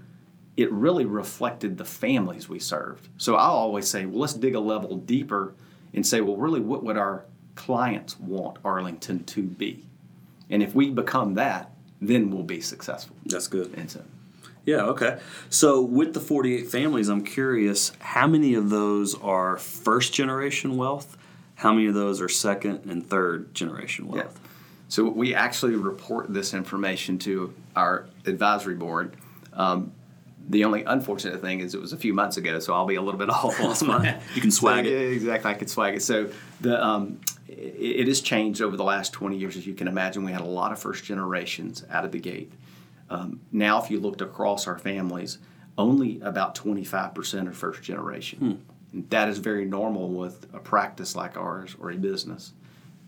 it 0.56 0.70
really 0.70 1.04
reflected 1.04 1.76
the 1.76 1.84
families 1.84 2.48
we 2.48 2.58
served 2.58 3.08
so 3.18 3.34
i 3.34 3.44
always 3.44 3.88
say 3.88 4.06
well 4.06 4.20
let's 4.20 4.34
dig 4.34 4.54
a 4.54 4.60
level 4.60 4.96
deeper 4.96 5.54
and 5.92 6.06
say 6.06 6.20
well 6.20 6.36
really 6.36 6.60
what 6.60 6.82
would 6.82 6.96
our 6.96 7.24
clients 7.54 8.18
want 8.18 8.58
arlington 8.64 9.22
to 9.24 9.42
be 9.42 9.84
and 10.50 10.62
if 10.62 10.74
we 10.74 10.90
become 10.90 11.34
that 11.34 11.70
then 12.00 12.30
we'll 12.30 12.42
be 12.42 12.60
successful 12.60 13.16
that's 13.26 13.46
good 13.46 13.72
and 13.76 13.90
so 13.90 14.02
yeah, 14.66 14.82
okay. 14.82 15.18
So 15.50 15.82
with 15.82 16.14
the 16.14 16.20
48 16.20 16.70
families, 16.70 17.08
I'm 17.08 17.22
curious 17.22 17.92
how 17.98 18.26
many 18.26 18.54
of 18.54 18.70
those 18.70 19.14
are 19.20 19.58
first 19.58 20.14
generation 20.14 20.76
wealth? 20.76 21.16
How 21.56 21.72
many 21.72 21.86
of 21.86 21.94
those 21.94 22.20
are 22.20 22.28
second 22.28 22.90
and 22.90 23.06
third 23.06 23.54
generation 23.54 24.08
wealth? 24.08 24.32
Yeah. 24.34 24.48
So 24.88 25.08
we 25.08 25.34
actually 25.34 25.76
report 25.76 26.32
this 26.32 26.54
information 26.54 27.18
to 27.20 27.54
our 27.76 28.06
advisory 28.26 28.74
board. 28.74 29.16
Um, 29.52 29.92
the 30.48 30.64
only 30.64 30.84
unfortunate 30.84 31.40
thing 31.40 31.60
is 31.60 31.74
it 31.74 31.80
was 31.80 31.92
a 31.92 31.96
few 31.96 32.12
months 32.12 32.36
ago, 32.36 32.58
so 32.58 32.74
I'll 32.74 32.86
be 32.86 32.96
a 32.96 33.02
little 33.02 33.18
bit 33.18 33.30
off 33.30 33.60
on 33.60 33.86
my. 33.86 34.18
you 34.34 34.40
can 34.40 34.50
swag 34.50 34.84
so, 34.84 34.90
it. 34.90 34.92
Yeah, 34.92 35.08
exactly. 35.08 35.50
I 35.50 35.54
could 35.54 35.70
swag 35.70 35.94
it. 35.96 36.02
So 36.02 36.30
the 36.60 36.82
um, 36.82 37.20
it, 37.48 38.00
it, 38.00 38.08
has 38.08 38.20
changed 38.20 38.62
over 38.62 38.76
the 38.76 38.84
last 38.84 39.12
20 39.12 39.36
years, 39.36 39.56
as 39.56 39.66
you 39.66 39.74
can 39.74 39.88
imagine. 39.88 40.24
We 40.24 40.32
had 40.32 40.40
a 40.40 40.46
lot 40.46 40.72
of 40.72 40.78
first 40.78 41.04
generations 41.04 41.84
out 41.90 42.04
of 42.04 42.12
the 42.12 42.20
gate. 42.20 42.52
Um, 43.10 43.40
now, 43.52 43.82
if 43.82 43.90
you 43.90 44.00
looked 44.00 44.20
across 44.20 44.66
our 44.66 44.78
families, 44.78 45.38
only 45.76 46.20
about 46.20 46.54
25% 46.54 47.48
are 47.48 47.52
first 47.52 47.82
generation. 47.82 48.38
Hmm. 48.92 49.00
That 49.10 49.28
is 49.28 49.38
very 49.38 49.64
normal 49.64 50.08
with 50.08 50.46
a 50.54 50.60
practice 50.60 51.16
like 51.16 51.36
ours 51.36 51.76
or 51.80 51.90
a 51.90 51.96
business 51.96 52.52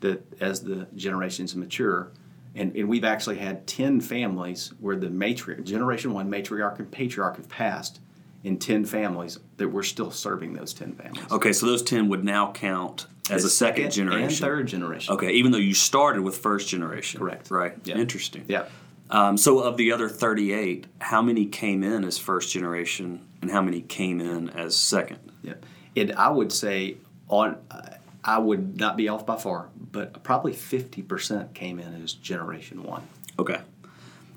that 0.01 0.25
as 0.41 0.63
the 0.63 0.87
generations 0.95 1.55
mature, 1.55 2.11
and, 2.55 2.75
and 2.77 2.89
we've 2.89 3.05
actually 3.05 3.39
had 3.39 3.67
10 3.67 4.01
families 4.01 4.73
where 4.81 4.97
the 4.97 5.09
matriarch, 5.09 5.65
generation 5.65 6.13
one 6.13 6.31
matriarch 6.31 6.79
and 6.79 6.91
patriarch 6.91 7.37
have 7.37 7.49
passed 7.49 8.01
in 8.45 8.59
10 8.59 8.85
families 8.85 9.39
that 9.57 9.69
we're 9.69 9.83
still 9.83 10.11
serving 10.11 10.55
those 10.55 10.73
10 10.75 10.95
families. 10.95 11.31
Okay, 11.33 11.53
so 11.53 11.67
those 11.67 11.83
10 11.83 12.09
would 12.09 12.25
now 12.25 12.53
count 12.53 13.07
as, 13.31 13.45
a 13.45 13.51
second, 13.51 13.77
second, 13.77 13.91
generation. 13.93 14.29
And 14.29 14.37
third 14.37 14.67
generation. 14.67 15.15
Okay, 15.15 15.33
even 15.33 15.53
though 15.53 15.59
you 15.59 15.75
started 15.75 16.23
with 16.23 16.37
first 16.37 16.69
generation. 16.69 17.19
Correct. 17.19 17.51
Right. 17.51 17.75
Yeah. 17.85 17.97
Interesting. 17.97 18.45
Yeah. 18.49 18.67
Um, 19.11 19.37
so, 19.37 19.61
of 19.61 19.77
the 19.77 19.93
other 19.93 20.09
38, 20.09 20.87
how 21.01 21.23
many 21.23 21.47
came 21.47 21.85
in 21.85 22.05
as 22.05 22.19
first 22.19 22.53
generation 22.53 23.25
and 23.41 23.51
how 23.51 23.63
many 23.63 23.83
came 23.83 24.21
in 24.21 24.51
as 24.51 24.77
second? 24.77 25.19
Yeah. 25.43 25.55
And 25.95 26.13
I 26.13 26.29
would 26.29 26.53
say, 26.53 26.97
on 27.29 27.57
I 28.27 28.39
would 28.39 28.77
not 28.79 28.97
be 28.97 29.09
off 29.09 29.25
by 29.25 29.37
far, 29.37 29.69
but 29.93 30.25
probably 30.25 30.53
50% 30.53 31.55
came 31.55 31.79
in 31.79 32.03
as 32.03 32.13
Generation 32.13 32.83
1. 32.83 33.03
Okay. 33.39 33.61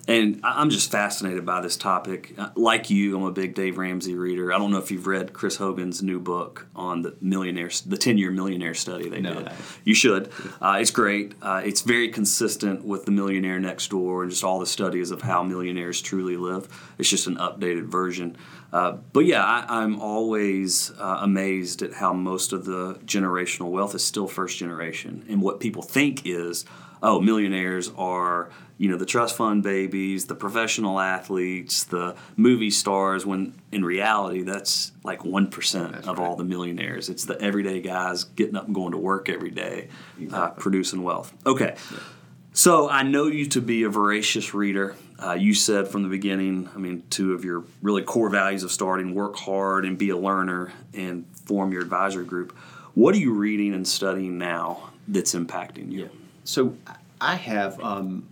And 0.09 0.39
I'm 0.43 0.71
just 0.71 0.89
fascinated 0.89 1.45
by 1.45 1.61
this 1.61 1.77
topic. 1.77 2.33
Uh, 2.35 2.49
like 2.55 2.89
you, 2.89 3.15
I'm 3.15 3.25
a 3.25 3.31
big 3.31 3.53
Dave 3.53 3.77
Ramsey 3.77 4.15
reader. 4.15 4.51
I 4.51 4.57
don't 4.57 4.71
know 4.71 4.79
if 4.79 4.89
you've 4.89 5.05
read 5.05 5.33
Chris 5.33 5.57
Hogan's 5.57 6.01
new 6.01 6.19
book 6.19 6.65
on 6.75 7.03
the 7.03 7.15
millionaires, 7.21 7.81
the 7.81 7.95
10 7.95 8.17
year 8.17 8.31
millionaire 8.31 8.73
study 8.73 9.07
they 9.07 9.21
no, 9.21 9.35
did. 9.35 9.51
You 9.83 9.93
should. 9.93 10.31
Uh, 10.59 10.79
it's 10.81 10.89
great. 10.89 11.35
Uh, 11.43 11.61
it's 11.63 11.81
very 11.81 12.09
consistent 12.09 12.83
with 12.83 13.05
the 13.05 13.11
millionaire 13.11 13.59
next 13.59 13.89
door 13.89 14.23
and 14.23 14.31
just 14.31 14.43
all 14.43 14.57
the 14.57 14.65
studies 14.65 15.11
of 15.11 15.21
how 15.21 15.43
millionaires 15.43 16.01
truly 16.01 16.37
live. 16.37 16.67
It's 16.97 17.07
just 17.07 17.27
an 17.27 17.35
updated 17.35 17.83
version. 17.83 18.35
Uh, 18.73 18.93
but 19.13 19.25
yeah, 19.25 19.43
I, 19.43 19.83
am 19.83 20.01
always 20.01 20.91
uh, 20.97 21.19
amazed 21.21 21.83
at 21.83 21.93
how 21.93 22.13
most 22.13 22.51
of 22.51 22.65
the 22.65 22.95
generational 23.05 23.69
wealth 23.69 23.93
is 23.93 24.03
still 24.03 24.27
first 24.27 24.57
generation. 24.57 25.23
And 25.29 25.39
what 25.39 25.59
people 25.59 25.83
think 25.83 26.25
is, 26.25 26.65
oh, 27.03 27.21
millionaires 27.21 27.91
are 27.95 28.49
you 28.79 28.89
know 28.89 28.95
the 28.95 29.05
trust 29.05 29.35
fund 29.35 29.61
babies, 29.61 30.25
the 30.25 30.35
professional 30.35 31.01
athletes, 31.01 31.83
the 31.83 32.15
movie 32.37 32.71
stars. 32.71 33.25
When 33.25 33.53
in 33.73 33.83
reality, 33.83 34.41
that's 34.41 34.93
like 35.03 35.25
one 35.25 35.49
percent 35.49 35.95
of 35.95 36.17
right. 36.17 36.19
all 36.19 36.37
the 36.37 36.45
millionaires. 36.45 37.09
It's 37.09 37.25
the 37.25 37.39
everyday 37.41 37.81
guys 37.81 38.23
getting 38.23 38.55
up 38.55 38.67
and 38.67 38.73
going 38.73 38.93
to 38.93 38.97
work 38.97 39.27
every 39.27 39.51
day, 39.51 39.89
uh, 39.89 40.23
exactly. 40.23 40.39
uh, 40.39 40.49
producing 40.51 41.03
wealth. 41.03 41.33
Okay, 41.45 41.75
yeah. 41.91 41.97
so 42.53 42.89
I 42.89 43.03
know 43.03 43.27
you 43.27 43.47
to 43.47 43.61
be 43.61 43.83
a 43.83 43.89
voracious 43.89 44.53
reader. 44.53 44.95
Uh, 45.21 45.33
you 45.33 45.53
said 45.53 45.89
from 45.89 46.03
the 46.03 46.09
beginning, 46.09 46.69
I 46.73 46.77
mean, 46.77 47.03
two 47.09 47.33
of 47.33 47.43
your 47.43 47.65
really 47.81 48.03
core 48.03 48.29
values 48.29 48.63
of 48.63 48.71
starting: 48.71 49.13
work 49.13 49.35
hard 49.35 49.83
and 49.83 49.97
be 49.97 50.09
a 50.09 50.17
learner, 50.17 50.71
and 50.93 51.25
form 51.45 51.73
your 51.73 51.81
advisory 51.81 52.25
group. 52.25 52.55
What 52.93 53.13
are 53.13 53.19
you 53.19 53.33
reading 53.33 53.73
and 53.73 53.85
studying 53.85 54.37
now 54.37 54.91
that's 55.05 55.35
impacting 55.35 55.91
you? 55.91 56.09
So 56.45 56.75
I 57.19 57.35
have 57.35 57.77
um, 57.83 58.25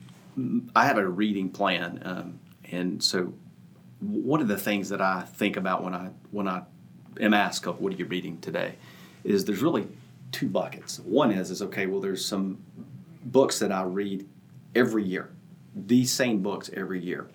I 0.76 0.86
have 0.86 0.98
a 0.98 1.08
reading 1.08 1.50
plan, 1.50 2.02
um, 2.06 2.40
and 2.72 3.04
so 3.04 3.34
one 4.00 4.42
of 4.42 4.48
the 4.48 4.58
things 4.58 4.90
that 4.90 5.02
I 5.02 5.22
think 5.22 5.58
about 5.58 5.84
when 5.84 5.96
I 5.96 6.10
when 6.32 6.48
I 6.48 6.64
am 7.20 7.34
asked, 7.34 7.66
"What 7.66 7.94
are 7.94 7.96
you 7.96 8.06
reading 8.06 8.40
today?" 8.40 8.76
is 9.24 9.46
there's 9.46 9.62
really 9.62 9.88
two 10.32 10.48
buckets. 10.48 11.00
One 11.00 11.32
is 11.32 11.50
is 11.50 11.62
okay. 11.64 11.88
Well, 11.88 12.02
there's 12.02 12.24
some 12.24 12.60
books 13.24 13.60
that 13.60 13.72
I 13.72 13.84
read 13.84 14.28
every 14.76 15.04
year, 15.04 15.30
these 15.76 16.12
same 16.14 16.42
books 16.44 16.70
every 16.74 17.04
year, 17.04 17.28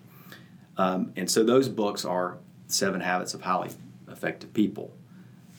um, 0.77 1.13
and 1.17 1.31
so 1.31 1.43
those 1.43 1.69
books 1.69 2.05
are 2.05 2.39
Seven 2.69 3.01
Habits 3.01 3.35
of 3.35 3.43
Highly 3.43 3.71
Effective 4.09 4.55
People, 4.55 4.95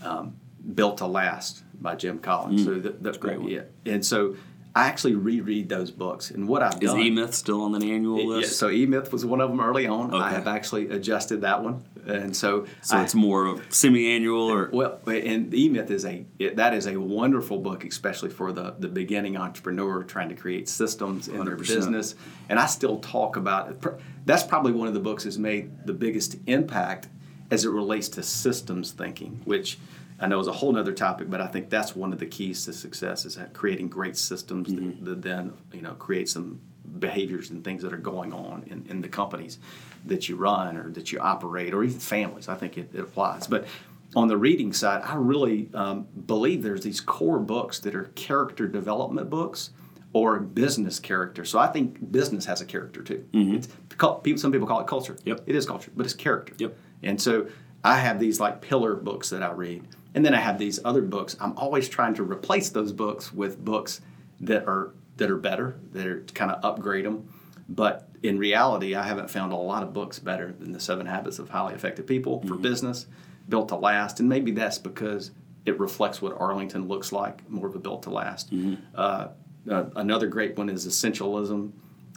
um, 0.02 0.38
Built 0.74 0.98
to 1.00 1.08
Last 1.08 1.64
by 1.82 1.96
Jim 1.96 2.20
Collins. 2.20 2.62
Mm, 2.62 2.66
so 2.66 2.80
that, 2.80 3.04
that's 3.04 3.18
great. 3.18 3.42
Yeah, 3.42 3.64
and 3.86 4.06
so 4.06 4.36
I 4.75 4.88
actually 4.88 5.13
reread 5.13 5.70
those 5.70 5.92
books, 5.92 6.32
and 6.32 6.48
what 6.48 6.63
I've 6.63 6.80
done 6.80 7.00
Is 7.00 7.06
E 7.06 7.10
Myth 7.12 7.36
still 7.36 7.62
on 7.62 7.74
the 7.74 7.92
annual 7.92 8.20
yeah, 8.20 8.25
list? 8.25 8.58
so 8.58 8.72
E 8.72 8.88
Myth 8.88 9.12
was 9.13 9.24
one 9.24 9.39
of 9.39 9.51
them 9.51 9.60
early 9.60 9.86
on. 9.86 10.13
I 10.15 10.32
have 10.32 10.48
actually 10.48 10.89
adjusted 10.89 11.42
that 11.42 11.63
one, 11.63 11.84
and 12.08 12.36
so 12.36 12.65
so 12.82 12.98
I- 12.98 13.03
it's 13.03 13.13
more 13.13 13.46
of 13.46 13.62
semi-annual 13.70 14.51
or 14.51 14.70
well, 14.74 15.00
and 15.06 15.53
E 15.53 15.70
Myth 15.70 15.92
is 15.92 16.06
a 16.06 16.25
it, 16.39 16.56
that 16.56 16.74
is 16.74 16.88
a 16.88 16.98
wonderful 17.00 17.60
book, 17.60 17.86
especially 17.86 18.32
for 18.32 18.51
the 18.51 18.74
the 18.80 18.88
beginning 18.88 19.38
entrepreneur 19.38 20.03
trying 20.03 20.30
to 20.30 20.36
create 20.36 20.68
systems 20.68 21.27
in 21.27 21.46
their 21.46 21.56
100%. 21.56 21.60
business. 21.68 22.15
And 22.50 22.60
I 22.60 22.65
still 22.65 22.98
talk 22.98 23.36
about 23.36 23.70
it. 23.70 23.84
That's 24.25 24.44
probably 24.44 24.72
one 24.72 24.88
of 24.88 24.96
the 24.96 25.00
books 25.00 25.25
that's 25.25 25.38
made 25.38 25.86
the 25.86 25.94
biggest 25.94 26.38
impact 26.48 27.10
as 27.51 27.63
it 27.63 27.70
relates 27.70 28.10
to 28.10 28.24
systems 28.24 28.92
thinking, 28.92 29.42
which 29.46 29.77
I 30.24 30.27
know 30.27 30.39
is 30.39 30.48
a 30.48 30.53
whole 30.53 30.72
nother 30.72 30.94
topic, 30.94 31.30
but 31.30 31.42
I 31.42 31.48
think 31.48 31.70
that's 31.70 31.98
one 31.98 32.13
of 32.13 32.20
the 32.20 32.25
keys 32.25 32.63
to 32.65 32.74
success 32.74 33.25
is 33.25 33.38
creating 33.51 33.89
great 33.89 34.15
systems 34.15 34.74
that, 34.74 35.03
that 35.03 35.22
then 35.22 35.53
you 35.74 35.82
know 35.82 35.94
create 35.96 36.30
some 36.30 36.62
behaviors 37.00 37.50
and 37.50 37.63
things 37.63 37.82
that 37.84 37.92
are 37.92 37.98
going 37.98 38.32
on 38.32 38.63
in, 38.68 38.86
in 38.89 39.01
the 39.01 39.10
companies 39.10 39.60
that 40.06 40.30
you 40.30 40.38
run 40.38 40.77
or 40.77 40.89
that 40.92 41.12
you 41.12 41.20
operate 41.20 41.74
or 41.74 41.84
even 41.84 42.00
families. 42.00 42.48
I 42.48 42.56
think 42.56 42.77
it, 42.77 42.89
it 42.94 43.01
applies. 43.01 43.48
But 43.48 43.68
on 44.15 44.30
the 44.30 44.38
reading 44.38 44.72
side, 44.72 45.01
I 45.03 45.15
really 45.15 45.70
um, 45.74 46.08
believe 46.25 46.63
there's 46.63 46.84
these 46.84 47.01
core 47.01 47.39
books 47.39 47.80
that 47.80 47.94
are 47.94 48.06
character 48.15 48.68
development 48.68 49.30
books 49.30 49.72
or 50.13 50.39
business 50.39 51.00
character. 51.00 51.44
So 51.44 51.60
I 51.60 51.68
think 51.68 52.12
business 52.12 52.46
has 52.46 52.62
a 52.62 52.65
character 52.65 53.01
too. 53.01 53.25
It's 53.58 53.68
called, 53.98 54.24
people, 54.24 54.39
some 54.39 54.51
people 54.51 54.68
call 54.68 54.80
it 54.80 54.88
culture. 54.88 55.15
Mm-hmm. 55.15 55.30
Yep. 55.30 55.44
It 55.48 55.56
is 55.56 55.65
culture, 55.65 55.92
but 55.96 56.06
it's 56.06 56.15
character. 56.15 56.53
Yep. 56.58 56.77
And 57.01 57.22
so 57.22 57.48
I 57.84 57.98
have 57.98 58.20
these 58.20 58.39
like 58.39 58.62
pillar 58.62 58.96
books 58.96 59.30
that 59.32 59.44
I 59.44 59.51
read. 59.51 59.86
And 60.15 60.25
then 60.25 60.34
I 60.34 60.39
have 60.39 60.58
these 60.58 60.79
other 60.86 61.01
books. 61.01 61.36
I'm 61.39 61.58
always 61.58 61.89
trying 61.89 62.13
to 62.15 62.24
replace 62.24 62.70
those 62.70 62.91
books 62.91 63.34
with 63.34 63.63
books 63.63 64.01
that 64.41 64.67
are 64.67 64.91
that 65.17 65.29
are 65.29 65.38
better, 65.38 65.79
that 65.91 66.08
are 66.08 66.22
to 66.22 66.34
kind 66.34 66.51
of 66.51 66.63
upgrade 66.63 67.05
them. 67.05 67.32
But 67.70 68.10
in 68.24 68.38
reality, 68.38 68.96
I 68.96 69.03
haven't 69.03 69.29
found 69.29 69.53
a 69.53 69.55
lot 69.55 69.84
of 69.84 69.93
books 69.93 70.20
better 70.20 70.53
than 70.60 70.72
the 70.72 70.79
Seven 70.79 71.05
Habits 71.05 71.39
of 71.39 71.50
Highly 71.50 71.74
Effective 71.74 72.08
People 72.08 72.41
for 72.48 72.55
business, 72.55 73.05
built 73.48 73.70
to 73.70 73.75
last. 73.75 74.20
And 74.20 74.27
maybe 74.27 74.51
that's 74.51 74.79
because 74.79 75.32
it 75.65 75.79
reflects 75.79 76.22
what 76.22 76.39
Arlington 76.39 76.88
looks 76.88 77.12
like, 77.12 77.48
more 77.50 77.67
of 77.67 77.75
a 77.75 77.79
built 77.79 78.03
to 78.03 78.10
last. 78.10 78.51
Uh, 78.96 79.27
uh, 79.70 79.86
another 79.96 80.27
great 80.27 80.58
one 80.58 80.67
is 80.70 80.86
Essentialism, 80.86 81.72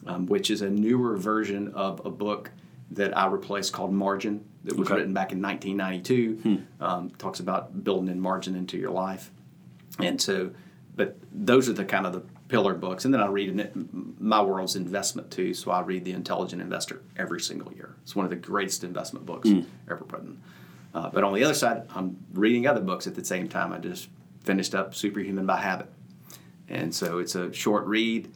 um, 0.07 0.27
which 0.27 0.51
is 0.51 0.63
a 0.63 0.71
newer 0.71 1.17
version 1.17 1.69
of 1.75 2.05
a 2.05 2.11
book 2.11 2.51
that 2.93 3.17
I 3.17 3.27
replaced 3.27 3.73
called 3.73 3.93
Margin 3.93 4.45
that 4.65 4.77
was 4.77 4.87
Okay. 4.89 4.97
written 4.99 5.13
back 5.15 5.33
in 5.33 5.41
1992. 5.43 6.63
Um, 6.81 7.11
talks 7.19 7.41
about 7.41 7.83
building 7.85 8.09
in 8.09 8.21
margin 8.21 8.55
into 8.57 8.77
your 8.79 8.91
life. 8.91 9.31
And 9.99 10.21
so, 10.21 10.51
but 10.95 11.17
those 11.33 11.69
are 11.69 11.73
the 11.73 11.85
kind 11.85 12.07
of 12.07 12.13
the 12.13 12.23
pillar 12.49 12.75
books. 12.75 13.05
And 13.05 13.13
then 13.13 13.21
I 13.21 13.27
read 13.27 13.49
in 13.49 13.61
it, 13.61 13.73
my 14.21 14.41
world's 14.43 14.77
investment 14.77 15.31
too. 15.31 15.53
So 15.55 15.71
I 15.73 15.81
read 15.81 16.05
The 16.05 16.13
Intelligent 16.13 16.63
Investor 16.63 17.03
every 17.17 17.41
single 17.41 17.73
year. 17.73 17.97
It's 18.03 18.15
one 18.15 18.25
of 18.25 18.31
the 18.31 18.37
greatest 18.37 18.85
investment 18.85 19.27
books 19.27 19.49
ever 19.91 20.05
written. 20.11 20.41
Uh, 20.95 21.11
but 21.11 21.25
on 21.25 21.35
the 21.35 21.43
other 21.45 21.55
side, 21.55 21.83
I'm 21.95 22.17
reading 22.33 22.67
other 22.67 22.81
books 22.81 23.07
at 23.07 23.15
the 23.15 23.25
same 23.25 23.49
time. 23.49 23.73
I 23.73 23.79
just 23.79 24.09
finished 24.45 24.75
up 24.75 24.95
Superhuman 24.95 25.45
by 25.45 25.57
Habit. 25.59 25.89
And 26.69 26.95
so 26.95 27.19
it's 27.19 27.35
a 27.35 27.53
short 27.53 27.85
read. 27.87 28.33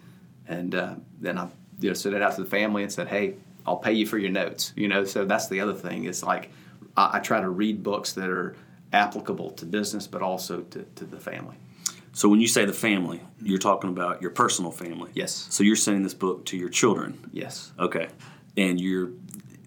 And 0.48 0.74
uh, 0.74 0.94
then 1.20 1.38
I 1.38 1.48
you 1.80 1.88
know, 1.90 1.94
sent 1.94 2.14
it 2.14 2.20
out 2.22 2.34
to 2.34 2.42
the 2.42 2.50
family 2.50 2.82
and 2.82 2.92
said, 2.92 3.08
hey, 3.08 3.34
I'll 3.70 3.76
pay 3.76 3.92
you 3.92 4.06
for 4.06 4.18
your 4.18 4.32
notes. 4.32 4.72
You 4.76 4.88
know, 4.88 5.04
so 5.04 5.24
that's 5.24 5.48
the 5.48 5.60
other 5.60 5.74
thing. 5.74 6.04
It's 6.04 6.22
like 6.24 6.50
I, 6.96 7.18
I 7.18 7.20
try 7.20 7.40
to 7.40 7.48
read 7.48 7.82
books 7.82 8.12
that 8.14 8.28
are 8.28 8.56
applicable 8.92 9.50
to 9.52 9.64
business, 9.64 10.08
but 10.08 10.22
also 10.22 10.62
to, 10.62 10.82
to 10.96 11.04
the 11.04 11.20
family. 11.20 11.56
So 12.12 12.28
when 12.28 12.40
you 12.40 12.48
say 12.48 12.64
the 12.64 12.72
family, 12.72 13.20
you're 13.40 13.58
talking 13.58 13.90
about 13.90 14.20
your 14.20 14.32
personal 14.32 14.72
family. 14.72 15.12
Yes. 15.14 15.46
So 15.50 15.62
you're 15.62 15.76
sending 15.76 16.02
this 16.02 16.14
book 16.14 16.44
to 16.46 16.56
your 16.56 16.68
children. 16.68 17.30
Yes. 17.32 17.72
Okay. 17.78 18.08
And 18.56 18.80
you're 18.80 19.10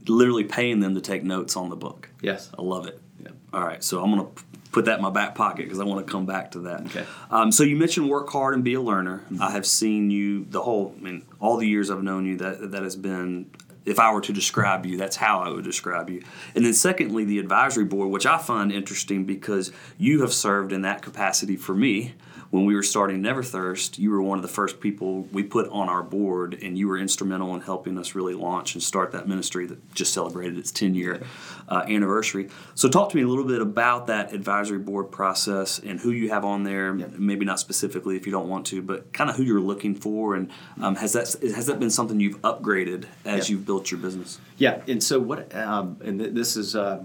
literally 0.08 0.44
paying 0.44 0.82
them 0.82 0.96
to 0.96 1.02
take 1.02 1.24
notes 1.24 1.56
on 1.56 1.70
the 1.70 1.78
book. 1.78 2.10
Yes. 2.22 2.52
I 2.60 2.62
love 2.62 2.86
it. 2.88 3.00
Yeah. 3.22 3.30
All 3.54 3.64
right. 3.64 3.82
So 3.82 4.04
I'm 4.04 4.14
going 4.14 4.28
to 4.28 4.44
put 4.74 4.86
that 4.86 4.98
in 4.98 5.02
my 5.02 5.10
back 5.10 5.36
pocket 5.36 5.64
because 5.64 5.80
I 5.80 5.86
want 5.86 6.06
to 6.06 6.12
come 6.12 6.26
back 6.26 6.52
to 6.52 6.60
that. 6.62 6.82
Okay. 6.88 7.06
Um, 7.32 7.50
so 7.54 7.64
you 7.64 7.78
mentioned 7.78 8.10
work 8.10 8.30
hard 8.30 8.56
and 8.56 8.64
be 8.64 8.74
a 8.74 8.82
learner. 8.82 9.24
I 9.40 9.52
have 9.52 9.66
seen 9.66 10.12
you 10.12 10.44
the 10.44 10.62
whole, 10.62 10.94
I 10.98 11.02
mean, 11.02 11.26
all 11.40 11.56
the 11.56 11.68
years 11.68 11.90
I've 11.90 12.04
known 12.04 12.26
you, 12.26 12.38
that 12.38 12.72
that 12.72 12.84
has 12.84 12.98
been. 12.98 13.52
If 13.86 14.00
I 14.00 14.12
were 14.14 14.22
to 14.22 14.34
describe 14.34 14.86
you, 14.86 14.98
that's 14.98 15.18
how 15.18 15.40
I 15.40 15.50
would 15.50 15.64
describe 15.64 16.10
you. 16.10 16.24
And 16.56 16.66
then, 16.66 16.74
secondly, 16.74 17.26
the 17.26 17.40
advisory 17.40 17.86
board, 17.86 18.10
which 18.10 18.26
I 18.26 18.38
find 18.38 18.72
interesting 18.72 19.26
because 19.26 19.72
you 19.98 20.22
have 20.22 20.34
served 20.34 20.72
in 20.72 20.82
that 20.84 21.02
capacity 21.02 21.56
for 21.56 21.76
me 21.76 22.14
when 22.54 22.66
we 22.66 22.76
were 22.76 22.84
starting 22.84 23.20
Neverthirst, 23.24 23.98
you 23.98 24.12
were 24.12 24.22
one 24.22 24.38
of 24.38 24.44
the 24.44 24.48
first 24.48 24.80
people 24.80 25.24
we 25.32 25.42
put 25.42 25.68
on 25.70 25.90
our 25.90 26.04
board, 26.04 26.60
and 26.62 26.78
you 26.78 26.88
were 26.88 27.00
instrumental 27.00 27.56
in 27.56 27.62
helping 27.62 27.98
us 27.98 28.14
really 28.14 28.36
launch 28.36 28.76
and 28.76 28.84
start 28.84 29.12
that 29.14 29.28
ministry 29.28 29.66
that 29.66 29.96
just 29.96 30.14
celebrated 30.14 30.56
its 30.60 30.72
10 30.72 30.94
year 30.94 31.24
uh, 31.68 31.84
anniversary. 31.90 32.50
So, 32.76 32.88
talk 32.90 33.10
to 33.10 33.16
me 33.16 33.24
a 33.24 33.28
little 33.28 33.44
bit 33.44 33.60
about 33.60 34.06
that 34.06 34.34
advisory 34.34 34.78
board 34.78 35.10
process 35.10 35.80
and 35.80 36.00
who 36.00 36.12
you 36.12 36.30
have 36.30 36.46
on 36.46 36.62
there. 36.62 36.94
Maybe 36.94 37.44
not 37.44 37.60
specifically 37.60 38.18
if 38.18 38.28
you 38.28 38.32
don't 38.32 38.48
want 38.48 38.68
to, 38.68 38.84
but 38.84 39.12
kind 39.14 39.32
of 39.32 39.36
who 39.36 39.42
you're 39.42 39.60
looking 39.60 39.96
for, 39.96 40.36
and 40.36 40.52
um, 40.80 40.96
has 40.98 41.14
that 41.14 41.34
has 41.56 41.66
that 41.66 41.80
been 41.80 41.90
something 41.90 42.20
you've 42.20 42.40
upgraded 42.44 43.06
as 43.26 43.50
Yeah. 43.50 43.56
you've 43.56 43.66
built 43.66 43.90
your 43.90 44.00
business? 44.00 44.40
Yeah, 44.58 44.84
and 44.88 45.02
so 45.02 45.20
what? 45.20 45.56
Um, 45.56 45.98
and 46.04 46.20
th- 46.20 46.36
this 46.36 46.56
is 46.56 46.76
uh, 46.76 47.04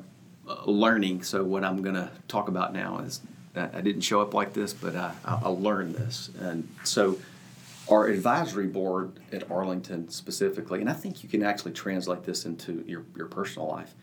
learning. 0.67 1.23
So 1.23 1.43
what 1.43 1.65
I'm 1.65 1.81
going 1.81 1.95
to 1.95 2.11
talk 2.29 2.49
about 2.49 2.75
now 2.75 2.99
is 2.99 3.23
I 3.57 3.81
didn't 3.81 4.03
show 4.03 4.21
up 4.21 4.35
like 4.35 4.53
this, 4.53 4.73
but 4.73 4.95
I, 4.95 5.15
I 5.25 5.49
learned 5.49 5.95
this. 5.95 6.31
And 6.41 6.69
so 6.85 7.19
our 7.89 8.07
advisory 8.07 8.67
board 8.67 9.19
at 9.33 9.51
Arlington 9.51 10.09
specifically, 10.09 10.81
and 10.81 10.91
I 10.91 10.93
think 10.93 11.23
you 11.23 11.29
can 11.29 11.43
actually 11.43 11.73
translate 11.73 12.25
this 12.25 12.45
into 12.45 12.85
your 12.87 13.05
your 13.17 13.27
personal 13.27 13.69
life. 13.69 13.95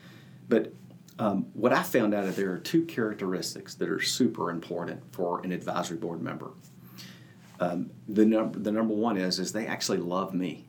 But 0.49 0.73
um, 1.17 1.47
what 1.53 1.71
I 1.71 1.83
found 1.83 2.13
out 2.13 2.25
is 2.25 2.35
there 2.35 2.51
are 2.51 2.57
two 2.57 2.83
characteristics 2.85 3.75
that 3.75 3.89
are 3.89 4.01
super 4.01 4.49
important 4.49 5.01
for 5.13 5.41
an 5.43 5.51
advisory 5.51 5.97
board 5.97 6.21
member. 6.21 6.51
Um, 7.59 7.91
the 8.07 8.25
number 8.25 8.59
the 8.59 8.71
number 8.71 8.93
one 8.93 9.17
is 9.17 9.39
is 9.39 9.53
they 9.53 9.67
actually 9.67 9.99
love 9.99 10.33
me, 10.33 10.67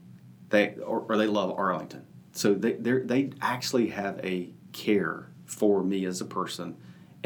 they 0.51 0.75
or, 0.77 1.05
or 1.09 1.17
they 1.17 1.27
love 1.27 1.55
Arlington. 1.57 2.07
So 2.33 2.55
they 2.55 2.75
they 2.75 3.31
actually 3.41 3.89
have 3.89 4.21
a 4.25 4.51
care 4.73 5.31
for 5.47 5.83
me 5.83 6.05
as 6.05 6.21
a 6.21 6.25
person, 6.25 6.77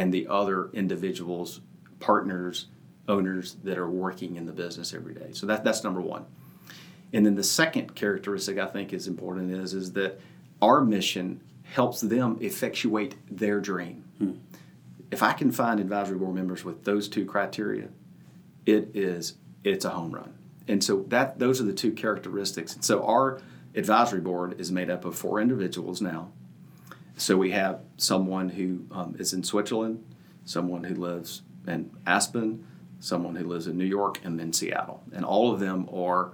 and 0.00 0.14
the 0.14 0.26
other 0.28 0.70
individuals, 0.72 1.60
partners, 2.00 2.68
owners 3.06 3.56
that 3.64 3.76
are 3.76 3.90
working 3.90 4.36
in 4.36 4.46
the 4.46 4.52
business 4.52 4.94
every 4.94 5.12
day. 5.12 5.28
So 5.32 5.44
that 5.46 5.62
that's 5.62 5.84
number 5.84 6.00
one. 6.00 6.24
And 7.12 7.26
then 7.26 7.34
the 7.34 7.44
second 7.44 7.94
characteristic 7.94 8.58
I 8.58 8.66
think 8.66 8.94
is 8.94 9.06
important 9.06 9.52
is 9.52 9.74
is 9.74 9.92
that 9.92 10.18
our 10.62 10.80
mission 10.80 11.42
helps 11.64 12.00
them 12.00 12.38
effectuate 12.40 13.14
their 13.30 13.60
dream. 13.60 14.04
Hmm. 14.16 14.32
If 15.10 15.22
I 15.22 15.34
can 15.34 15.52
find 15.52 15.78
advisory 15.78 16.16
board 16.16 16.34
members 16.34 16.64
with 16.64 16.84
those 16.84 17.06
two 17.06 17.26
criteria, 17.26 17.88
it 18.64 18.92
is 18.94 19.34
it's 19.64 19.84
a 19.84 19.90
home 19.90 20.12
run. 20.12 20.32
And 20.66 20.82
so 20.82 21.04
that 21.08 21.38
those 21.38 21.60
are 21.60 21.64
the 21.64 21.74
two 21.74 21.92
characteristics. 21.92 22.74
And 22.74 22.82
so 22.82 23.04
our 23.04 23.42
advisory 23.74 24.20
board 24.22 24.58
is 24.58 24.72
made 24.72 24.88
up 24.88 25.04
of 25.04 25.14
four 25.14 25.42
individuals 25.42 26.00
now. 26.00 26.30
So 27.20 27.36
we 27.36 27.50
have 27.50 27.80
someone 27.98 28.48
who 28.48 28.86
um, 28.90 29.14
is 29.18 29.34
in 29.34 29.44
Switzerland, 29.44 30.02
someone 30.46 30.84
who 30.84 30.94
lives 30.94 31.42
in 31.66 31.90
Aspen, 32.06 32.66
someone 32.98 33.36
who 33.36 33.46
lives 33.46 33.66
in 33.66 33.76
New 33.76 33.84
York, 33.84 34.20
and 34.24 34.40
then 34.40 34.54
Seattle. 34.54 35.02
And 35.12 35.22
all 35.22 35.52
of 35.52 35.60
them 35.60 35.86
are 35.92 36.32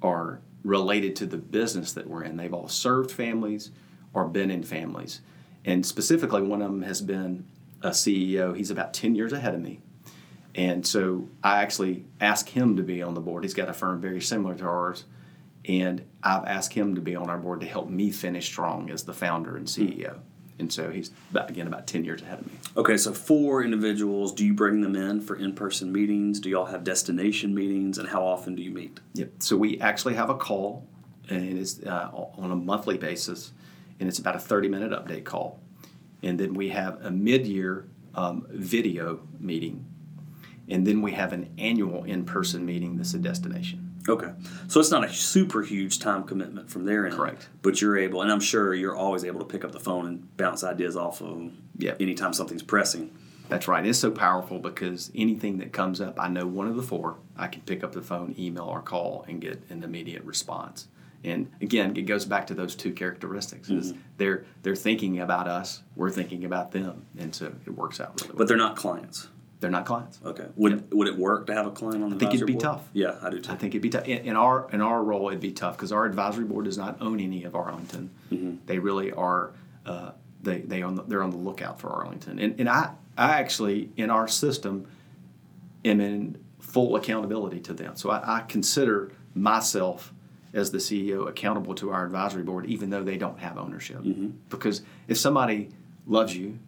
are 0.00 0.40
related 0.64 1.16
to 1.16 1.26
the 1.26 1.36
business 1.36 1.92
that 1.92 2.06
we're 2.06 2.22
in. 2.24 2.38
They've 2.38 2.54
all 2.54 2.68
served 2.68 3.10
families 3.10 3.72
or 4.14 4.26
been 4.26 4.50
in 4.50 4.62
families. 4.62 5.20
And 5.66 5.84
specifically, 5.84 6.40
one 6.40 6.62
of 6.62 6.70
them 6.70 6.82
has 6.82 7.02
been 7.02 7.46
a 7.82 7.90
CEO. 7.90 8.56
He's 8.56 8.70
about 8.70 8.94
10 8.94 9.14
years 9.14 9.34
ahead 9.34 9.54
of 9.54 9.60
me. 9.60 9.80
And 10.54 10.86
so 10.86 11.28
I 11.42 11.62
actually 11.62 12.04
asked 12.20 12.48
him 12.48 12.76
to 12.76 12.82
be 12.82 13.02
on 13.02 13.12
the 13.14 13.20
board. 13.20 13.44
He's 13.44 13.54
got 13.54 13.68
a 13.68 13.74
firm 13.74 14.00
very 14.00 14.20
similar 14.20 14.54
to 14.54 14.64
ours. 14.64 15.04
And 15.64 16.04
I've 16.22 16.44
asked 16.44 16.72
him 16.72 16.94
to 16.96 17.00
be 17.00 17.14
on 17.14 17.30
our 17.30 17.38
board 17.38 17.60
to 17.60 17.66
help 17.66 17.88
me 17.88 18.10
finish 18.10 18.46
strong 18.46 18.90
as 18.90 19.04
the 19.04 19.12
founder 19.12 19.56
and 19.56 19.66
CEO. 19.66 20.18
and 20.58 20.72
so 20.72 20.90
he's 20.90 21.10
about, 21.30 21.50
again 21.50 21.66
about 21.66 21.86
ten 21.86 22.04
years 22.04 22.22
ahead 22.22 22.38
of 22.40 22.46
me. 22.46 22.52
Okay, 22.76 22.96
so 22.96 23.12
four 23.12 23.62
individuals. 23.62 24.32
Do 24.32 24.46
you 24.46 24.54
bring 24.54 24.80
them 24.80 24.96
in 24.96 25.20
for 25.20 25.36
in-person 25.36 25.92
meetings? 25.92 26.40
Do 26.40 26.48
y'all 26.48 26.66
have 26.66 26.84
destination 26.84 27.54
meetings, 27.54 27.98
and 27.98 28.08
how 28.08 28.24
often 28.24 28.54
do 28.54 28.62
you 28.62 28.70
meet? 28.70 29.00
Yep. 29.14 29.30
So 29.40 29.56
we 29.56 29.80
actually 29.80 30.14
have 30.14 30.30
a 30.30 30.34
call, 30.36 30.86
and 31.28 31.58
it's 31.58 31.82
uh, 31.82 32.10
on 32.12 32.50
a 32.50 32.56
monthly 32.56 32.96
basis, 32.96 33.52
and 34.00 34.08
it's 34.08 34.18
about 34.18 34.36
a 34.36 34.40
thirty-minute 34.40 34.92
update 34.92 35.24
call, 35.24 35.60
and 36.22 36.38
then 36.38 36.54
we 36.54 36.70
have 36.70 37.04
a 37.04 37.10
mid-year 37.10 37.88
um, 38.14 38.46
video 38.50 39.20
meeting, 39.38 39.84
and 40.68 40.86
then 40.86 41.02
we 41.02 41.12
have 41.12 41.32
an 41.32 41.52
annual 41.58 42.04
in-person 42.04 42.64
meeting. 42.64 42.96
That's 42.96 43.14
a 43.14 43.18
destination. 43.18 43.91
Okay, 44.08 44.32
so 44.68 44.80
it's 44.80 44.90
not 44.90 45.04
a 45.04 45.12
super 45.12 45.62
huge 45.62 45.98
time 46.00 46.24
commitment 46.24 46.70
from 46.70 46.84
their 46.84 47.06
end. 47.06 47.14
Correct. 47.14 47.48
But 47.62 47.80
you're 47.80 47.96
able, 47.96 48.22
and 48.22 48.32
I'm 48.32 48.40
sure 48.40 48.74
you're 48.74 48.96
always 48.96 49.24
able 49.24 49.38
to 49.40 49.46
pick 49.46 49.64
up 49.64 49.72
the 49.72 49.80
phone 49.80 50.06
and 50.06 50.36
bounce 50.36 50.64
ideas 50.64 50.96
off 50.96 51.20
of 51.20 51.28
them. 51.28 51.62
Yep. 51.78 52.00
Anytime 52.00 52.32
something's 52.32 52.62
pressing. 52.62 53.16
That's 53.48 53.68
right. 53.68 53.84
It's 53.84 53.98
so 53.98 54.10
powerful 54.10 54.58
because 54.58 55.10
anything 55.14 55.58
that 55.58 55.72
comes 55.72 56.00
up, 56.00 56.18
I 56.18 56.28
know 56.28 56.46
one 56.46 56.68
of 56.68 56.76
the 56.76 56.82
four. 56.82 57.18
I 57.36 57.48
can 57.48 57.60
pick 57.62 57.84
up 57.84 57.92
the 57.92 58.02
phone, 58.02 58.34
email, 58.38 58.64
or 58.64 58.80
call 58.80 59.24
and 59.28 59.40
get 59.40 59.62
an 59.68 59.82
immediate 59.84 60.24
response. 60.24 60.88
And 61.24 61.52
again, 61.60 61.96
it 61.96 62.02
goes 62.02 62.24
back 62.24 62.46
to 62.48 62.54
those 62.54 62.74
two 62.74 62.92
characteristics: 62.92 63.68
is 63.70 63.92
mm-hmm. 63.92 64.00
they're 64.16 64.44
they're 64.62 64.74
thinking 64.74 65.20
about 65.20 65.46
us, 65.46 65.82
we're 65.94 66.10
thinking 66.10 66.44
about 66.44 66.72
them, 66.72 67.06
and 67.16 67.34
so 67.34 67.54
it 67.64 67.70
works 67.70 68.00
out 68.00 68.20
really 68.20 68.30
well. 68.30 68.38
But 68.38 68.48
they're 68.48 68.56
not 68.56 68.76
clients. 68.76 69.28
They're 69.62 69.70
not 69.70 69.86
clients. 69.86 70.18
Okay. 70.24 70.46
Would 70.56 70.92
would 70.92 71.08
it 71.08 71.16
work 71.16 71.46
to 71.46 71.54
have 71.54 71.66
a 71.66 71.70
client 71.70 72.02
on 72.02 72.10
the? 72.10 72.16
I 72.16 72.18
think 72.18 72.34
it'd 72.34 72.46
be 72.46 72.54
board? 72.54 72.62
tough. 72.64 72.88
Yeah, 72.92 73.16
I 73.22 73.30
do 73.30 73.40
too. 73.40 73.52
I 73.52 73.54
think 73.54 73.72
it'd 73.72 73.80
be 73.80 73.90
tough. 73.90 74.06
In, 74.06 74.18
in 74.26 74.36
our 74.36 74.68
in 74.72 74.82
our 74.82 75.02
role, 75.02 75.28
it'd 75.28 75.40
be 75.40 75.52
tough 75.52 75.76
because 75.76 75.92
our 75.92 76.04
advisory 76.04 76.44
board 76.44 76.64
does 76.66 76.76
not 76.76 77.00
own 77.00 77.20
any 77.20 77.44
of 77.44 77.54
Arlington. 77.54 78.10
They 78.66 78.78
really 78.78 79.12
are. 79.12 79.52
Uh, 79.86 80.10
they 80.42 80.60
they 80.60 80.82
on 80.82 80.96
the, 80.96 81.04
they're 81.04 81.22
on 81.22 81.30
the 81.30 81.36
lookout 81.36 81.80
for 81.80 81.90
Arlington, 81.90 82.38
and 82.40 82.58
and 82.58 82.68
I 82.68 82.90
I 83.16 83.38
actually 83.38 83.90
in 83.96 84.10
our 84.10 84.26
system 84.28 84.86
am 85.84 86.00
in 86.00 86.44
full 86.58 86.96
accountability 86.96 87.60
to 87.60 87.72
them. 87.72 87.96
So 87.96 88.10
I, 88.10 88.38
I 88.38 88.40
consider 88.40 89.12
myself 89.34 90.12
as 90.52 90.70
the 90.72 90.78
CEO 90.78 91.28
accountable 91.28 91.74
to 91.76 91.90
our 91.90 92.04
advisory 92.04 92.42
board, 92.42 92.66
even 92.66 92.90
though 92.90 93.02
they 93.02 93.16
don't 93.16 93.38
have 93.38 93.56
ownership. 93.56 94.02
Because 94.50 94.82
if 95.08 95.18
somebody 95.18 95.70
loves 96.06 96.36
you, 96.36 96.58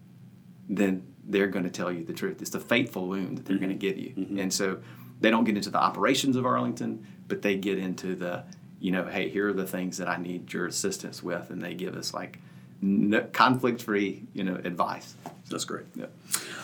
then 0.68 1.02
they're 1.26 1.46
going 1.46 1.64
to 1.64 1.70
tell 1.70 1.90
you 1.90 2.04
the 2.04 2.12
truth. 2.12 2.40
It's 2.40 2.50
the 2.50 2.60
faithful 2.60 3.08
wound 3.08 3.38
that 3.38 3.46
they're 3.46 3.58
going 3.58 3.70
to 3.70 3.74
give 3.74 3.98
you. 3.98 4.12
And 4.38 4.52
so 4.52 4.78
they 5.20 5.30
don't 5.30 5.44
get 5.44 5.56
into 5.56 5.70
the 5.70 5.78
operations 5.78 6.37
of 6.37 6.44
Arlington, 6.44 7.06
but 7.28 7.42
they 7.42 7.56
get 7.56 7.78
into 7.78 8.14
the, 8.14 8.44
you 8.80 8.90
know, 8.92 9.04
hey, 9.04 9.28
here 9.28 9.48
are 9.48 9.52
the 9.52 9.66
things 9.66 9.96
that 9.98 10.08
I 10.08 10.16
need 10.16 10.52
your 10.52 10.66
assistance 10.66 11.22
with, 11.22 11.50
and 11.50 11.62
they 11.62 11.74
give 11.74 11.96
us 11.96 12.12
like 12.12 12.38
no, 12.82 13.22
conflict-free, 13.32 14.24
you 14.34 14.44
know, 14.44 14.56
advice. 14.56 15.14
That's 15.50 15.64
great. 15.64 15.87
Yeah. 15.94 16.06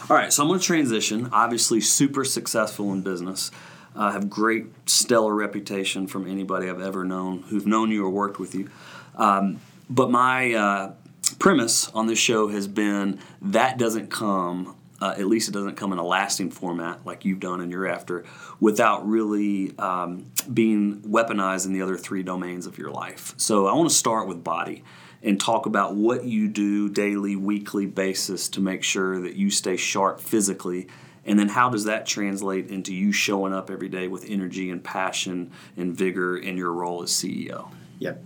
All 0.08 0.16
right, 0.16 0.32
so 0.32 0.42
I'm 0.42 0.48
going 0.48 0.60
to 0.60 0.66
transition. 0.66 1.30
Obviously, 1.32 1.80
super 1.80 2.24
successful 2.24 2.92
in 2.92 3.02
business. 3.02 3.50
Uh, 3.96 4.12
have 4.12 4.28
great 4.28 4.66
stellar 4.86 5.34
reputation 5.34 6.06
from 6.06 6.26
anybody 6.26 6.68
I've 6.68 6.80
ever 6.80 7.04
known 7.04 7.42
who've 7.48 7.66
known 7.66 7.90
you 7.90 8.04
or 8.04 8.10
worked 8.10 8.38
with 8.38 8.54
you. 8.54 8.70
Um, 9.16 9.60
but 9.88 10.10
my 10.10 10.52
uh, 10.54 10.92
premise 11.40 11.88
on 11.88 12.06
this 12.06 12.18
show 12.18 12.46
has 12.48 12.68
been 12.68 13.18
that 13.42 13.78
doesn't 13.78 14.10
come. 14.10 14.76
Uh, 15.00 15.14
at 15.16 15.26
least 15.26 15.48
it 15.48 15.52
doesn't 15.52 15.76
come 15.76 15.94
in 15.94 15.98
a 15.98 16.04
lasting 16.04 16.50
format 16.50 17.06
like 17.06 17.24
you've 17.24 17.40
done 17.40 17.62
and 17.62 17.72
you're 17.72 17.88
after, 17.88 18.22
without 18.60 19.08
really 19.08 19.76
um, 19.78 20.30
being 20.52 21.00
weaponized 21.00 21.64
in 21.64 21.72
the 21.72 21.80
other 21.80 21.96
three 21.96 22.22
domains 22.22 22.66
of 22.66 22.76
your 22.76 22.90
life. 22.90 23.32
So 23.38 23.66
I 23.66 23.72
want 23.72 23.88
to 23.88 23.94
start 23.94 24.28
with 24.28 24.44
body 24.44 24.84
and 25.22 25.40
talk 25.40 25.64
about 25.64 25.94
what 25.94 26.24
you 26.24 26.48
do 26.48 26.90
daily, 26.90 27.34
weekly 27.34 27.86
basis 27.86 28.50
to 28.50 28.60
make 28.60 28.82
sure 28.82 29.22
that 29.22 29.36
you 29.36 29.50
stay 29.50 29.78
sharp 29.78 30.20
physically. 30.20 30.86
And 31.24 31.38
then 31.38 31.48
how 31.48 31.70
does 31.70 31.84
that 31.84 32.04
translate 32.04 32.68
into 32.68 32.94
you 32.94 33.10
showing 33.10 33.54
up 33.54 33.70
every 33.70 33.88
day 33.88 34.06
with 34.06 34.26
energy 34.28 34.68
and 34.68 34.84
passion 34.84 35.50
and 35.78 35.96
vigor 35.96 36.36
in 36.36 36.58
your 36.58 36.72
role 36.72 37.02
as 37.02 37.10
CEO? 37.10 37.70
Yep. 38.00 38.22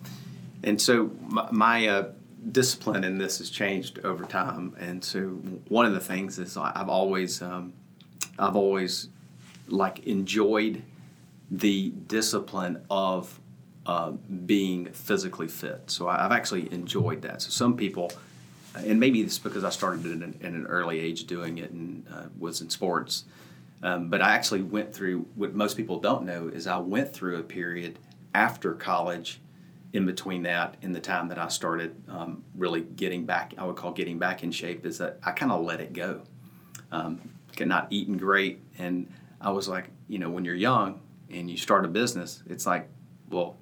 And 0.64 0.81
so 0.81 1.12
my, 1.29 1.48
my 1.53 1.87
uh, 1.87 2.09
discipline 2.51 3.05
in 3.05 3.19
this 3.19 3.39
has 3.39 3.51
changed 3.51 4.01
over 4.05 4.25
time. 4.25 4.75
And 4.79 5.05
so 5.05 5.29
one 5.69 5.87
of 5.87 5.93
the 5.93 6.01
things 6.01 6.39
is 6.39 6.57
I've 6.57 6.89
always, 6.89 7.43
um, 7.43 7.73
I've 8.39 8.57
always 8.57 9.09
like 9.69 10.07
enjoyed 10.07 10.83
the 11.51 11.91
discipline 12.09 12.85
of 12.91 13.41
uh, 13.87 14.13
being 14.47 14.87
physically 14.87 15.49
fit. 15.49 15.91
So 15.91 16.09
I've 16.09 16.33
actually 16.33 16.73
enjoyed 16.73 17.23
that. 17.23 17.43
So 17.43 17.51
some 17.51 17.77
people, 17.77 18.11
and 18.75 18.99
maybe 18.99 19.21
it's 19.21 19.39
because 19.39 19.65
I 19.65 19.71
started 19.71 20.07
in 20.07 20.23
an, 20.23 20.39
in 20.41 20.55
an 20.55 20.67
early 20.67 21.01
age 21.01 21.27
doing 21.27 21.59
it 21.59 21.71
and 21.71 22.07
uh, 22.13 22.25
was 22.39 22.61
in 22.61 22.71
sports. 22.71 23.25
Um, 23.83 24.09
but 24.09 24.23
I 24.23 24.35
actually 24.35 24.63
went 24.63 24.95
through 24.95 25.27
what 25.35 25.55
most 25.55 25.77
people 25.77 26.01
don't 26.01 26.25
know 26.25 26.49
is 26.49 26.67
I 26.67 26.79
went 26.79 27.13
through 27.13 27.39
a 27.39 27.43
period 27.43 27.99
after 28.35 28.73
college, 28.73 29.41
in 29.95 30.05
between 30.05 30.43
that 30.43 30.77
and 30.83 30.93
the 30.93 31.01
time 31.01 31.29
that 31.29 31.39
I 31.39 31.47
started 31.47 31.95
um, 32.09 32.43
really 32.57 32.83
getting 32.83 33.25
back, 33.25 33.55
I 33.57 33.65
would 33.65 33.77
call 33.77 33.93
getting 33.93 34.19
back 34.19 34.43
in 34.43 34.51
shape, 34.51 34.85
is 34.85 34.99
that 34.99 35.21
I 35.23 35.31
kind 35.31 35.53
of 35.53 35.65
let 35.65 35.81
it 35.81 35.93
go. 35.93 36.23
Um, 36.91 37.31
not 37.61 37.87
eating 37.91 38.17
great, 38.17 38.61
and 38.79 39.09
I 39.41 39.51
was 39.51 39.69
like, 39.69 39.89
you 40.09 40.19
know, 40.19 40.29
when 40.29 40.45
you're 40.45 40.57
young 40.57 41.01
and 41.31 41.49
you 41.49 41.57
start 41.57 41.85
a 41.85 41.89
business, 41.89 42.43
it's 42.47 42.67
like, 42.67 42.89
well, 43.31 43.57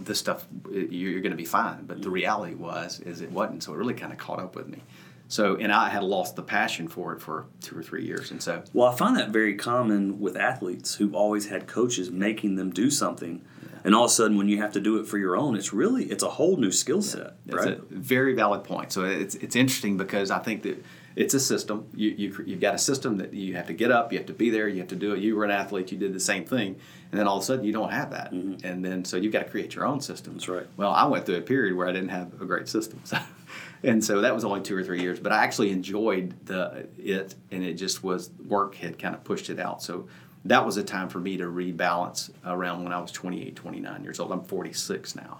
this 0.00 0.18
stuff 0.18 0.46
you're 0.70 1.20
going 1.20 1.30
to 1.30 1.36
be 1.36 1.46
fine. 1.46 1.86
But 1.86 2.02
the 2.02 2.10
reality 2.10 2.54
was 2.54 3.00
is 3.00 3.22
it 3.22 3.30
wasn't. 3.32 3.62
So 3.62 3.72
it 3.72 3.76
really 3.76 3.94
kind 3.94 4.12
of 4.12 4.18
caught 4.18 4.40
up 4.40 4.54
with 4.54 4.68
me. 4.68 4.82
So 5.28 5.56
and 5.56 5.72
I 5.72 5.88
had 5.88 6.02
lost 6.02 6.36
the 6.36 6.42
passion 6.42 6.88
for 6.88 7.14
it 7.14 7.22
for 7.22 7.46
two 7.62 7.78
or 7.78 7.82
three 7.82 8.04
years, 8.04 8.30
and 8.30 8.42
so 8.42 8.62
Well, 8.74 8.88
I 8.88 8.94
find 8.94 9.16
that 9.16 9.30
very 9.30 9.54
common 9.54 10.20
with 10.20 10.36
athletes 10.36 10.96
who've 10.96 11.14
always 11.14 11.48
had 11.48 11.66
coaches 11.66 12.10
making 12.10 12.56
them 12.56 12.70
do 12.70 12.90
something. 12.90 13.42
And 13.86 13.94
all 13.94 14.06
of 14.06 14.10
a 14.10 14.14
sudden, 14.14 14.36
when 14.36 14.48
you 14.48 14.60
have 14.60 14.72
to 14.72 14.80
do 14.80 14.98
it 14.98 15.06
for 15.06 15.16
your 15.16 15.36
own, 15.36 15.54
it's 15.54 15.72
really 15.72 16.06
it's 16.06 16.24
a 16.24 16.28
whole 16.28 16.56
new 16.56 16.72
skill 16.72 17.00
set, 17.00 17.34
That's 17.46 17.66
right? 17.66 17.78
a 17.78 17.82
very 17.88 18.34
valid 18.34 18.64
point. 18.64 18.90
So 18.90 19.04
it's 19.04 19.36
it's 19.36 19.54
interesting 19.54 19.96
because 19.96 20.32
I 20.32 20.40
think 20.40 20.64
that 20.64 20.84
it's 21.14 21.34
a 21.34 21.38
system. 21.40 21.86
You, 21.94 22.10
you 22.10 22.44
you've 22.44 22.60
got 22.60 22.74
a 22.74 22.78
system 22.78 23.18
that 23.18 23.32
you 23.32 23.54
have 23.54 23.68
to 23.68 23.72
get 23.72 23.92
up, 23.92 24.10
you 24.10 24.18
have 24.18 24.26
to 24.26 24.32
be 24.32 24.50
there, 24.50 24.66
you 24.66 24.78
have 24.78 24.88
to 24.88 24.96
do 24.96 25.14
it. 25.14 25.20
You 25.20 25.36
were 25.36 25.44
an 25.44 25.52
athlete, 25.52 25.92
you 25.92 25.98
did 25.98 26.12
the 26.12 26.18
same 26.18 26.44
thing, 26.44 26.80
and 27.12 27.20
then 27.20 27.28
all 27.28 27.36
of 27.36 27.44
a 27.44 27.46
sudden 27.46 27.64
you 27.64 27.72
don't 27.72 27.92
have 27.92 28.10
that, 28.10 28.32
and 28.32 28.84
then 28.84 29.04
so 29.04 29.16
you've 29.18 29.32
got 29.32 29.44
to 29.44 29.50
create 29.50 29.76
your 29.76 29.86
own 29.86 30.00
system. 30.00 30.32
Mm-hmm. 30.32 30.38
That's 30.38 30.48
right. 30.48 30.66
Well, 30.76 30.90
I 30.90 31.06
went 31.06 31.24
through 31.24 31.36
a 31.36 31.42
period 31.42 31.76
where 31.76 31.86
I 31.86 31.92
didn't 31.92 32.08
have 32.08 32.42
a 32.42 32.44
great 32.44 32.68
system, 32.68 33.00
so, 33.04 33.18
and 33.84 34.04
so 34.04 34.20
that 34.20 34.34
was 34.34 34.44
only 34.44 34.62
two 34.62 34.76
or 34.76 34.82
three 34.82 35.00
years. 35.00 35.20
But 35.20 35.30
I 35.30 35.44
actually 35.44 35.70
enjoyed 35.70 36.34
the 36.46 36.88
it, 36.98 37.36
and 37.52 37.62
it 37.62 37.74
just 37.74 38.02
was 38.02 38.30
work 38.48 38.74
had 38.74 38.98
kind 38.98 39.14
of 39.14 39.22
pushed 39.22 39.48
it 39.48 39.60
out. 39.60 39.80
So 39.80 40.08
that 40.48 40.64
was 40.64 40.76
a 40.76 40.82
time 40.84 41.08
for 41.08 41.18
me 41.18 41.36
to 41.36 41.44
rebalance 41.44 42.30
around 42.44 42.84
when 42.84 42.92
I 42.92 43.00
was 43.00 43.12
28, 43.12 43.56
29 43.56 44.04
years 44.04 44.20
old. 44.20 44.32
I'm 44.32 44.42
46 44.44 45.16
now. 45.16 45.38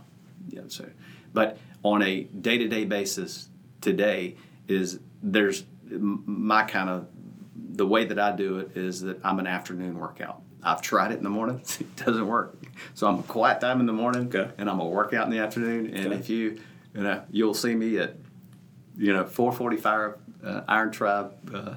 Yeah, 0.48 0.62
so, 0.68 0.86
but 1.32 1.58
on 1.82 2.02
a 2.02 2.22
day 2.24 2.58
to 2.58 2.68
day 2.68 2.84
basis 2.84 3.48
today 3.80 4.36
is 4.68 5.00
there's 5.22 5.64
my 5.90 6.64
kind 6.64 6.88
of 6.90 7.06
the 7.72 7.86
way 7.86 8.04
that 8.06 8.18
I 8.18 8.34
do 8.34 8.58
it 8.58 8.76
is 8.76 9.02
that 9.02 9.20
I'm 9.24 9.38
an 9.38 9.46
afternoon 9.46 9.98
workout. 9.98 10.40
I've 10.62 10.82
tried 10.82 11.12
it 11.12 11.18
in 11.18 11.24
the 11.24 11.30
morning, 11.30 11.60
it 11.80 11.96
doesn't 11.96 12.26
work. 12.26 12.56
So 12.94 13.06
I'm 13.06 13.20
a 13.20 13.22
quiet 13.22 13.60
time 13.60 13.80
in 13.80 13.86
the 13.86 13.92
morning, 13.92 14.26
Okay. 14.34 14.50
and 14.58 14.68
I'm 14.68 14.80
a 14.80 14.86
workout 14.86 15.24
in 15.26 15.30
the 15.30 15.38
afternoon. 15.38 15.94
And 15.94 16.06
Okay. 16.08 16.16
if 16.16 16.28
you, 16.28 16.58
you 16.94 17.02
know, 17.02 17.22
you'll 17.30 17.54
see 17.54 17.74
me 17.74 17.98
at, 17.98 18.16
you 18.96 19.12
know, 19.12 19.24
4:45 19.24 20.14
uh, 20.44 20.60
Iron 20.68 20.90
Tribe 20.90 21.32
uh, 21.54 21.74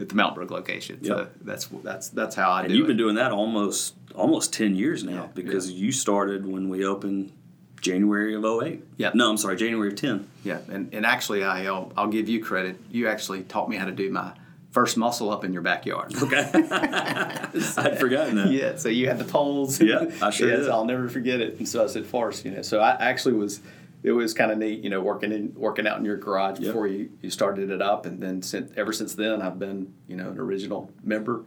at 0.00 0.08
the 0.08 0.14
Mountain 0.14 0.34
Brook 0.36 0.50
location. 0.50 1.04
So 1.04 1.18
Yep. 1.18 1.32
that's 1.42 1.66
that's 1.84 2.08
that's 2.08 2.34
how 2.34 2.50
I 2.50 2.60
and 2.62 2.70
do 2.70 2.74
you've 2.76 2.86
it. 2.86 2.88
been 2.88 2.96
doing 2.96 3.14
that 3.16 3.30
almost 3.32 3.94
almost 4.14 4.52
ten 4.52 4.74
years 4.74 5.04
now 5.04 5.12
Yeah, 5.12 5.28
because 5.34 5.70
you 5.70 5.92
started 5.92 6.46
when 6.46 6.68
we 6.68 6.84
opened 6.84 7.32
January 7.80 8.34
of 8.34 8.44
08. 8.44 8.82
Yeah. 8.98 9.10
No, 9.14 9.30
I'm 9.30 9.38
sorry, 9.38 9.56
January 9.56 9.88
of 9.88 9.96
10. 9.96 10.28
Yeah, 10.44 10.58
and, 10.70 10.92
and 10.92 11.06
actually, 11.06 11.44
I, 11.44 11.64
I'll, 11.64 11.90
I'll 11.96 12.08
give 12.08 12.28
you 12.28 12.44
credit. 12.44 12.78
You 12.90 13.08
actually 13.08 13.42
taught 13.44 13.70
me 13.70 13.76
how 13.76 13.86
to 13.86 13.90
do 13.92 14.10
my 14.10 14.32
first 14.70 14.98
muscle 14.98 15.30
up 15.30 15.44
in 15.44 15.52
your 15.54 15.62
backyard. 15.62 16.14
Okay. 16.22 16.50
I'd 16.54 17.96
forgotten 17.98 18.36
that. 18.36 18.50
yeah, 18.50 18.76
so 18.76 18.88
you 18.90 19.06
had 19.08 19.18
the 19.18 19.24
poles. 19.24 19.80
Yeah, 19.80 20.10
I 20.20 20.28
sure 20.30 20.48
yeah, 20.50 20.56
did. 20.56 20.64
so 20.66 20.72
I'll 20.72 20.84
never 20.84 21.08
forget 21.08 21.40
it. 21.40 21.56
And 21.58 21.66
so 21.66 21.82
I 21.82 21.86
said, 21.86 22.04
Forrest, 22.06 22.44
you 22.44 22.50
know, 22.50 22.62
so 22.62 22.80
I 22.80 22.90
actually 23.00 23.34
was, 23.34 23.60
it 24.02 24.12
was 24.12 24.32
kind 24.32 24.50
of 24.50 24.58
neat, 24.58 24.82
you 24.82 24.90
know, 24.90 25.00
working 25.00 25.32
in 25.32 25.54
working 25.54 25.86
out 25.86 25.98
in 25.98 26.04
your 26.04 26.16
garage 26.16 26.58
Yep. 26.58 26.66
before 26.68 26.86
you, 26.86 27.10
you 27.20 27.30
started 27.30 27.70
it 27.70 27.82
up, 27.82 28.06
and 28.06 28.22
then 28.22 28.42
since, 28.42 28.72
ever 28.76 28.92
since 28.92 29.14
then, 29.14 29.42
I've 29.42 29.58
been, 29.58 29.92
you 30.06 30.16
know, 30.16 30.30
an 30.30 30.38
original 30.38 30.90
member. 31.02 31.44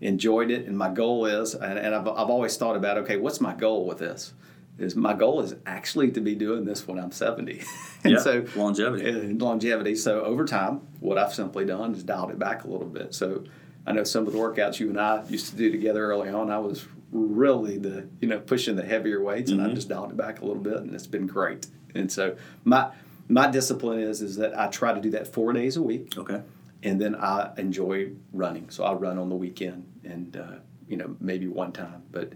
Enjoyed 0.00 0.52
it, 0.52 0.66
and 0.66 0.78
my 0.78 0.90
goal 0.90 1.26
is, 1.26 1.54
and, 1.54 1.76
and 1.76 1.92
I've, 1.92 2.06
I've 2.06 2.30
always 2.30 2.56
thought 2.56 2.76
about, 2.76 2.98
okay, 2.98 3.16
what's 3.16 3.40
my 3.40 3.52
goal 3.52 3.84
with 3.84 3.98
this? 3.98 4.32
Is 4.78 4.94
my 4.94 5.12
goal 5.12 5.40
is 5.40 5.56
actually 5.66 6.12
to 6.12 6.20
be 6.20 6.36
doing 6.36 6.64
this 6.64 6.86
when 6.86 7.00
I'm 7.00 7.10
70. 7.10 7.62
and 8.04 8.12
Yeah, 8.12 8.18
so 8.20 8.44
longevity. 8.54 9.10
and 9.10 9.42
longevity. 9.42 9.96
So 9.96 10.22
over 10.22 10.44
time, 10.44 10.82
what 11.00 11.18
I've 11.18 11.34
simply 11.34 11.64
done 11.64 11.94
is 11.96 12.04
dialed 12.04 12.30
it 12.30 12.38
back 12.38 12.62
a 12.62 12.68
little 12.68 12.86
bit. 12.86 13.12
So 13.12 13.42
I 13.88 13.92
know 13.92 14.04
some 14.04 14.28
of 14.28 14.32
the 14.32 14.38
workouts 14.38 14.78
you 14.78 14.88
and 14.88 15.00
I 15.00 15.24
used 15.28 15.50
to 15.50 15.56
do 15.56 15.72
together 15.72 16.04
early 16.12 16.28
on. 16.28 16.48
I 16.48 16.58
was 16.58 16.86
really 17.10 17.78
the 17.78 18.08
you 18.20 18.28
know 18.28 18.38
pushing 18.38 18.76
the 18.76 18.84
heavier 18.84 19.22
weights, 19.22 19.50
and 19.50 19.60
I 19.60 19.66
mm-hmm. 19.66 19.74
just 19.74 19.88
dialed 19.88 20.10
it 20.10 20.16
back 20.16 20.40
a 20.40 20.44
little 20.44 20.62
bit, 20.62 20.76
and 20.76 20.94
it's 20.94 21.06
been 21.06 21.26
great. 21.26 21.66
And 21.94 22.10
so 22.10 22.36
my 22.64 22.90
my 23.28 23.50
discipline 23.50 24.00
is 24.00 24.22
is 24.22 24.36
that 24.36 24.58
I 24.58 24.68
try 24.68 24.92
to 24.92 25.00
do 25.00 25.10
that 25.10 25.26
four 25.26 25.52
days 25.52 25.76
a 25.76 25.82
week, 25.82 26.14
Okay. 26.16 26.42
and 26.82 27.00
then 27.00 27.14
I 27.14 27.50
enjoy 27.56 28.10
running. 28.32 28.70
So 28.70 28.84
I 28.84 28.92
run 28.94 29.18
on 29.18 29.28
the 29.28 29.36
weekend, 29.36 29.84
and 30.04 30.36
uh, 30.36 30.56
you 30.88 30.96
know 30.96 31.16
maybe 31.20 31.46
one 31.46 31.72
time, 31.72 32.02
but 32.10 32.32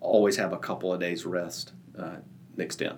always 0.00 0.36
have 0.36 0.52
a 0.52 0.58
couple 0.58 0.92
of 0.92 1.00
days 1.00 1.26
rest 1.26 1.72
uh, 1.98 2.16
mixed 2.56 2.80
in. 2.82 2.92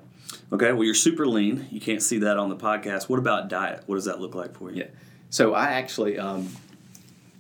Okay. 0.53 0.73
Well, 0.73 0.85
you're 0.85 0.95
super 0.95 1.27
lean. 1.27 1.67
You 1.71 1.81
can't 1.81 2.03
see 2.03 2.19
that 2.19 2.39
on 2.39 2.49
the 2.49 2.57
podcast. 2.57 3.09
What 3.09 3.19
about 3.19 3.49
diet? 3.49 3.83
What 3.87 3.97
does 3.97 4.05
that 4.07 4.21
look 4.21 4.35
like 4.35 4.55
for 4.57 4.71
you? 4.71 4.83
Yeah. 4.83 4.89
So 5.31 5.55
I 5.55 5.73
actually 5.73 6.19
um, 6.19 6.49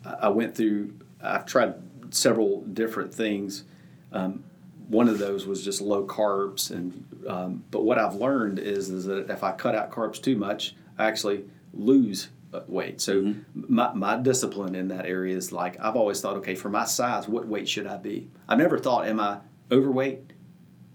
I 0.04 0.28
went 0.28 0.54
through. 0.56 0.94
I've 1.22 1.46
tried 1.46 1.74
several 2.10 2.62
different 2.62 3.14
things. 3.14 3.64
Um, 4.12 4.44
one 4.88 5.08
of 5.08 5.18
those 5.18 5.46
was 5.46 5.64
just 5.64 5.80
low 5.80 6.06
carbs, 6.06 6.70
and 6.70 7.04
um, 7.28 7.64
but 7.70 7.84
what 7.84 7.98
I've 7.98 8.14
learned 8.14 8.58
is 8.58 8.90
is 8.90 9.04
that 9.06 9.30
if 9.30 9.42
I 9.42 9.52
cut 9.52 9.74
out 9.74 9.90
carbs 9.90 10.20
too 10.22 10.36
much, 10.36 10.74
I 10.98 11.06
actually 11.06 11.44
lose 11.72 12.28
uh, 12.52 12.60
weight. 12.66 13.00
So 13.00 13.34
my, 13.54 13.92
my 13.94 14.16
discipline 14.16 14.74
in 14.74 14.88
that 14.88 15.06
area 15.06 15.36
is 15.36 15.52
like 15.52 15.80
I've 15.80 15.96
always 15.96 16.20
thought, 16.20 16.36
okay, 16.38 16.54
for 16.54 16.68
my 16.68 16.84
size, 16.84 17.28
what 17.28 17.46
weight 17.46 17.68
should 17.68 17.86
I 17.86 17.96
be? 17.96 18.30
I've 18.48 18.58
never 18.58 18.78
thought, 18.78 19.06
am 19.06 19.20
I 19.20 19.38
overweight 19.70 20.32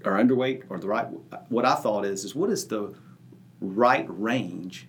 or 0.05 0.13
underweight 0.13 0.63
or 0.69 0.79
the 0.79 0.87
right? 0.87 1.07
What 1.49 1.65
I 1.65 1.75
thought 1.75 2.05
is 2.05 2.23
is 2.23 2.35
what 2.35 2.49
is 2.49 2.67
the 2.67 2.93
right 3.59 4.05
range 4.07 4.87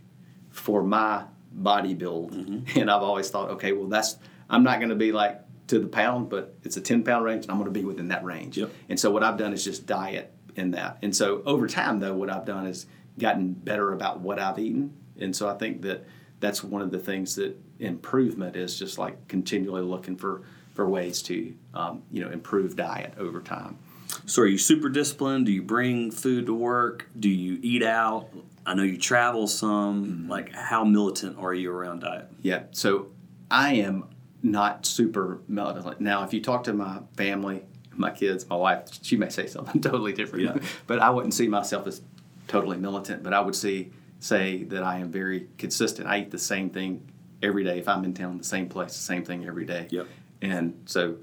for 0.51 0.83
my 0.83 1.25
body 1.53 1.95
build. 1.95 2.35
And 2.77 2.91
I've 2.91 3.03
always 3.03 3.31
thought, 3.31 3.51
okay, 3.51 3.73
well, 3.73 3.89
that's, 3.89 4.17
I'm 4.51 4.63
not 4.63 4.79
going 4.79 4.91
to 4.91 4.97
be 4.97 5.13
like 5.13 5.41
to 5.69 5.79
the 5.79 5.87
pound, 5.87 6.29
but 6.29 6.55
it's 6.65 6.77
a 6.77 6.81
10 6.81 7.05
pound 7.05 7.25
range 7.25 7.45
and 7.45 7.53
I'm 7.53 7.59
going 7.59 7.73
to 7.73 7.79
be 7.79 7.85
within 7.85 8.09
that 8.09 8.25
range. 8.25 8.59
Yep. 8.59 8.71
And 8.89 8.99
so 8.99 9.11
what 9.11 9.23
I've 9.23 9.37
done 9.37 9.53
is 9.53 9.65
just 9.65 9.87
diet 9.87 10.33
in 10.57 10.73
that. 10.73 10.99
And 11.03 11.15
so 11.15 11.43
over 11.47 11.67
time, 11.69 12.01
though, 12.01 12.15
what 12.15 12.31
I've 12.31 12.45
done 12.45 12.67
is 12.67 12.87
gotten 13.19 13.53
better 13.53 13.93
about 13.93 14.21
what 14.21 14.39
I've 14.39 14.59
eaten. 14.59 14.95
And 15.19 15.35
so 15.35 15.49
I 15.49 15.55
think 15.55 15.83
that 15.83 16.07
that's 16.41 16.63
one 16.63 16.83
of 16.83 16.91
the 16.91 16.99
things 16.99 17.35
that 17.37 17.57
improvement 17.79 18.57
is 18.57 18.79
just 18.79 18.99
like 18.99 19.29
continually 19.29 19.83
looking 19.83 20.17
for, 20.17 20.43
for 20.75 20.89
ways 20.89 21.23
to, 21.23 21.55
um, 21.75 22.03
you 22.11 22.25
know, 22.25 22.31
improve 22.31 22.77
diet 22.77 23.15
over 23.19 23.41
time. 23.41 23.79
So, 24.25 24.43
are 24.43 24.47
you 24.47 24.59
super 24.59 24.89
disciplined? 24.89 25.47
Do 25.47 25.53
you 25.53 25.63
bring 25.63 26.11
food 26.11 26.47
to 26.47 26.55
work? 26.55 27.09
Do 27.19 27.29
you 27.29 27.59
eat 27.63 27.83
out? 27.83 28.31
I 28.65 28.75
know 28.75 28.83
you 28.83 28.97
travel 28.97 29.47
some. 29.47 30.29
Like, 30.29 30.55
how 30.55 30.85
militant 30.85 31.39
are 31.39 31.53
you 31.53 31.71
around 31.71 32.01
diet? 32.01 32.27
Yeah. 32.41 32.65
So 32.71 33.09
I 33.51 33.75
am 33.75 34.05
not 34.43 34.87
super 34.87 35.41
militant. 35.49 36.01
Now, 36.01 36.25
if 36.25 36.33
you 36.33 36.41
talk 36.41 36.65
to 36.65 36.73
my 36.73 37.01
family, 37.17 37.63
my 37.93 38.11
kids, 38.11 38.49
my 38.49 38.57
wife, 38.57 38.89
she 39.03 39.17
may 39.17 39.29
say 39.29 39.47
something 39.47 39.81
totally 39.81 40.13
different. 40.13 40.45
Yeah. 40.45 40.69
But 40.87 41.01
I 41.01 41.11
wouldn't 41.11 41.35
see 41.35 41.49
myself 41.49 41.87
as 41.87 42.03
totally 42.47 42.77
militant. 42.77 43.23
But 43.23 43.35
I 43.35 43.41
would 43.41 43.57
see 43.57 43.91
say 44.21 44.65
that 44.65 44.83
I 44.83 44.99
am 44.99 45.11
very 45.11 45.49
consistent. 45.59 46.09
I 46.09 46.21
eat 46.21 46.31
the 46.31 46.39
same 46.39 46.71
thing 46.71 47.09
every 47.43 47.65
day. 47.65 47.79
If 47.79 47.89
I'm 47.89 48.05
in 48.05 48.15
town, 48.15 48.39
the 48.39 48.45
same 48.45 48.69
place, 48.69 48.89
the 48.89 49.03
same 49.03 49.25
thing 49.25 49.47
every 49.47 49.65
day. 49.65 49.87
Yep. 49.91 50.07
And 50.43 50.83
so, 50.87 51.17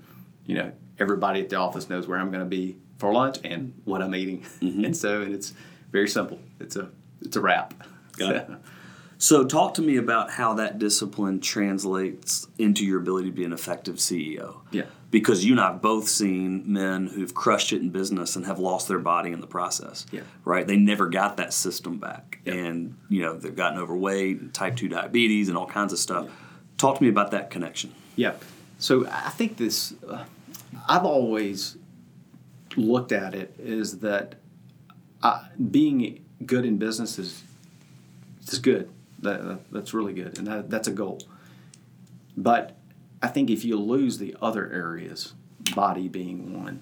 you 0.46 0.56
know, 0.56 0.72
everybody 1.00 1.42
at 1.42 1.50
the 1.50 1.58
office 1.58 1.90
knows 1.90 2.08
where 2.08 2.18
I'm 2.18 2.32
going 2.32 2.44
to 2.44 2.50
be 2.50 2.78
for 2.98 3.12
lunch 3.12 3.38
and 3.44 3.74
what 3.84 4.02
I'm 4.02 4.16
eating. 4.16 4.42
Mm-hmm. 4.62 4.86
And 4.86 4.96
so, 4.96 5.22
and 5.22 5.34
it's 5.34 5.54
very 5.92 6.08
simple. 6.08 6.40
It's 6.60 6.76
a 6.76 6.90
it's 7.22 7.36
a 7.36 7.42
wrap. 7.42 7.74
Got 8.18 8.36
it. 8.36 8.50
So, 9.26 9.44
talk 9.44 9.74
to 9.74 9.82
me 9.82 9.98
about 9.98 10.30
how 10.30 10.54
that 10.54 10.78
discipline 10.78 11.40
translates 11.40 12.46
into 12.60 12.86
your 12.86 13.00
ability 13.00 13.30
to 13.30 13.36
be 13.36 13.44
an 13.44 13.54
effective 13.54 13.96
CEO. 13.96 14.58
Yeah. 14.70 14.84
Because 15.10 15.44
you 15.44 15.54
and 15.54 15.60
I 15.60 15.72
have 15.72 15.82
both 15.82 16.08
seen 16.08 16.72
men 16.72 17.08
who've 17.08 17.34
crushed 17.34 17.74
it 17.74 17.82
in 17.82 17.90
business 17.90 18.36
and 18.36 18.46
have 18.46 18.60
lost 18.60 18.88
their 18.88 19.00
body 19.00 19.32
in 19.32 19.42
the 19.42 19.48
process. 19.48 20.06
Yeah. 20.12 20.22
Right? 20.44 20.68
They 20.68 20.78
never 20.78 21.10
got 21.10 21.38
that 21.38 21.54
system 21.54 21.98
back. 21.98 22.38
Yeah. 22.46 22.54
And, 22.54 22.98
you 23.10 23.24
know, 23.24 23.36
they've 23.36 23.56
gotten 23.56 23.80
overweight 23.80 24.42
and 24.42 24.54
type 24.54 24.76
2 24.76 24.90
diabetes 24.90 25.50
and 25.50 25.58
all 25.58 25.66
kinds 25.66 25.92
of 25.92 25.98
stuff. 25.98 26.30
Talk 26.78 27.00
to 27.00 27.04
me 27.04 27.10
about 27.10 27.32
that 27.32 27.50
connection. 27.50 27.96
Yeah. 28.16 28.34
So 28.78 29.08
I 29.08 29.32
think 29.32 29.58
this, 29.58 29.96
uh, 30.08 30.26
I've 30.88 31.04
always 31.04 31.78
looked 32.76 33.12
at 33.12 33.34
it 33.34 33.56
is 33.58 34.02
that 34.02 34.36
uh, 35.24 35.46
being 35.72 36.24
good 36.46 36.64
in 36.64 36.78
business 36.78 37.18
is, 37.18 37.42
is 38.48 38.60
good. 38.60 38.92
That, 39.20 39.44
that- 39.44 39.72
that's 39.72 39.94
really 39.94 40.14
good. 40.14 40.38
And 40.38 40.48
that, 40.48 40.70
that's 40.70 40.88
a 40.88 40.92
goal. 40.92 41.22
But 42.38 42.76
I 43.22 43.28
think 43.28 43.50
if 43.50 43.64
you 43.64 43.78
lose 43.78 44.18
the 44.18 44.36
other 44.42 44.72
areas, 44.72 45.34
body 45.74 46.08
being 46.08 46.62
one, 46.62 46.82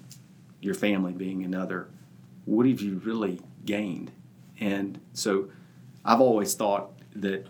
your 0.62 0.74
family 0.74 1.14
being 1.14 1.44
another, 1.44 1.88
what 2.46 2.66
have 2.68 2.82
you 2.82 3.02
really 3.04 3.40
gained? 3.66 4.12
And 4.60 5.00
so 5.14 5.50
I've 6.04 6.22
always 6.22 6.54
thought 6.54 6.92
that 7.16 7.48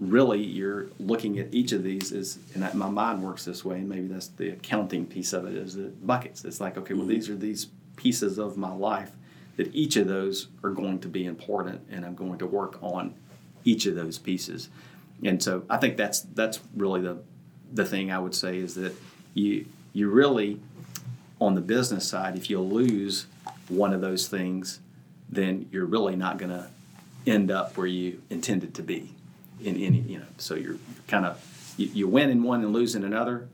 really 0.00 0.42
you're 0.42 0.88
looking 0.98 1.38
at 1.38 1.52
each 1.52 1.72
of 1.72 1.82
these 1.82 2.12
is 2.12 2.38
and 2.54 2.62
that 2.62 2.74
my 2.74 2.88
mind 2.88 3.22
works 3.22 3.44
this 3.44 3.64
way 3.64 3.78
and 3.78 3.88
maybe 3.88 4.06
that's 4.06 4.28
the 4.28 4.50
accounting 4.50 5.04
piece 5.04 5.32
of 5.32 5.44
it 5.44 5.54
is 5.54 5.74
the 5.74 5.88
buckets 6.04 6.44
it's 6.44 6.60
like 6.60 6.78
okay 6.78 6.94
well 6.94 7.02
mm-hmm. 7.02 7.10
these 7.10 7.28
are 7.28 7.34
these 7.34 7.66
pieces 7.96 8.38
of 8.38 8.56
my 8.56 8.72
life 8.72 9.10
that 9.56 9.74
each 9.74 9.96
of 9.96 10.06
those 10.06 10.48
are 10.62 10.70
going 10.70 11.00
to 11.00 11.08
be 11.08 11.26
important 11.26 11.80
and 11.90 12.04
i'm 12.04 12.14
going 12.14 12.38
to 12.38 12.46
work 12.46 12.78
on 12.80 13.12
each 13.64 13.86
of 13.86 13.94
those 13.94 14.18
pieces. 14.18 14.68
And 15.24 15.42
so 15.42 15.64
i 15.68 15.76
think 15.76 15.96
that's 15.96 16.20
that's 16.20 16.60
really 16.76 17.00
the 17.00 17.18
the 17.72 17.84
thing 17.84 18.12
i 18.12 18.18
would 18.18 18.34
say 18.34 18.58
is 18.58 18.76
that 18.76 18.94
you 19.34 19.66
you 19.92 20.08
really 20.08 20.60
on 21.40 21.54
the 21.54 21.60
business 21.60 22.08
side 22.08 22.36
if 22.36 22.48
you 22.48 22.60
lose 22.60 23.26
one 23.68 23.92
of 23.92 24.00
those 24.00 24.28
things 24.28 24.80
then 25.28 25.68
you're 25.72 25.84
really 25.84 26.16
not 26.16 26.38
going 26.38 26.50
to 26.50 26.68
end 27.26 27.50
up 27.50 27.76
where 27.76 27.86
you 27.86 28.22
intended 28.30 28.74
to 28.74 28.82
be 28.82 29.12
in 29.60 29.76
any 29.76 29.98
you 29.98 30.18
know 30.18 30.26
so 30.38 30.54
you're 30.54 30.78
kind 31.08 31.26
of 31.26 31.44
you, 31.76 31.86
you 31.92 32.08
win 32.08 32.30
in 32.30 32.42
one 32.42 32.62
and 32.62 32.72
lose 32.72 32.94
in 32.94 33.04
another. 33.04 33.48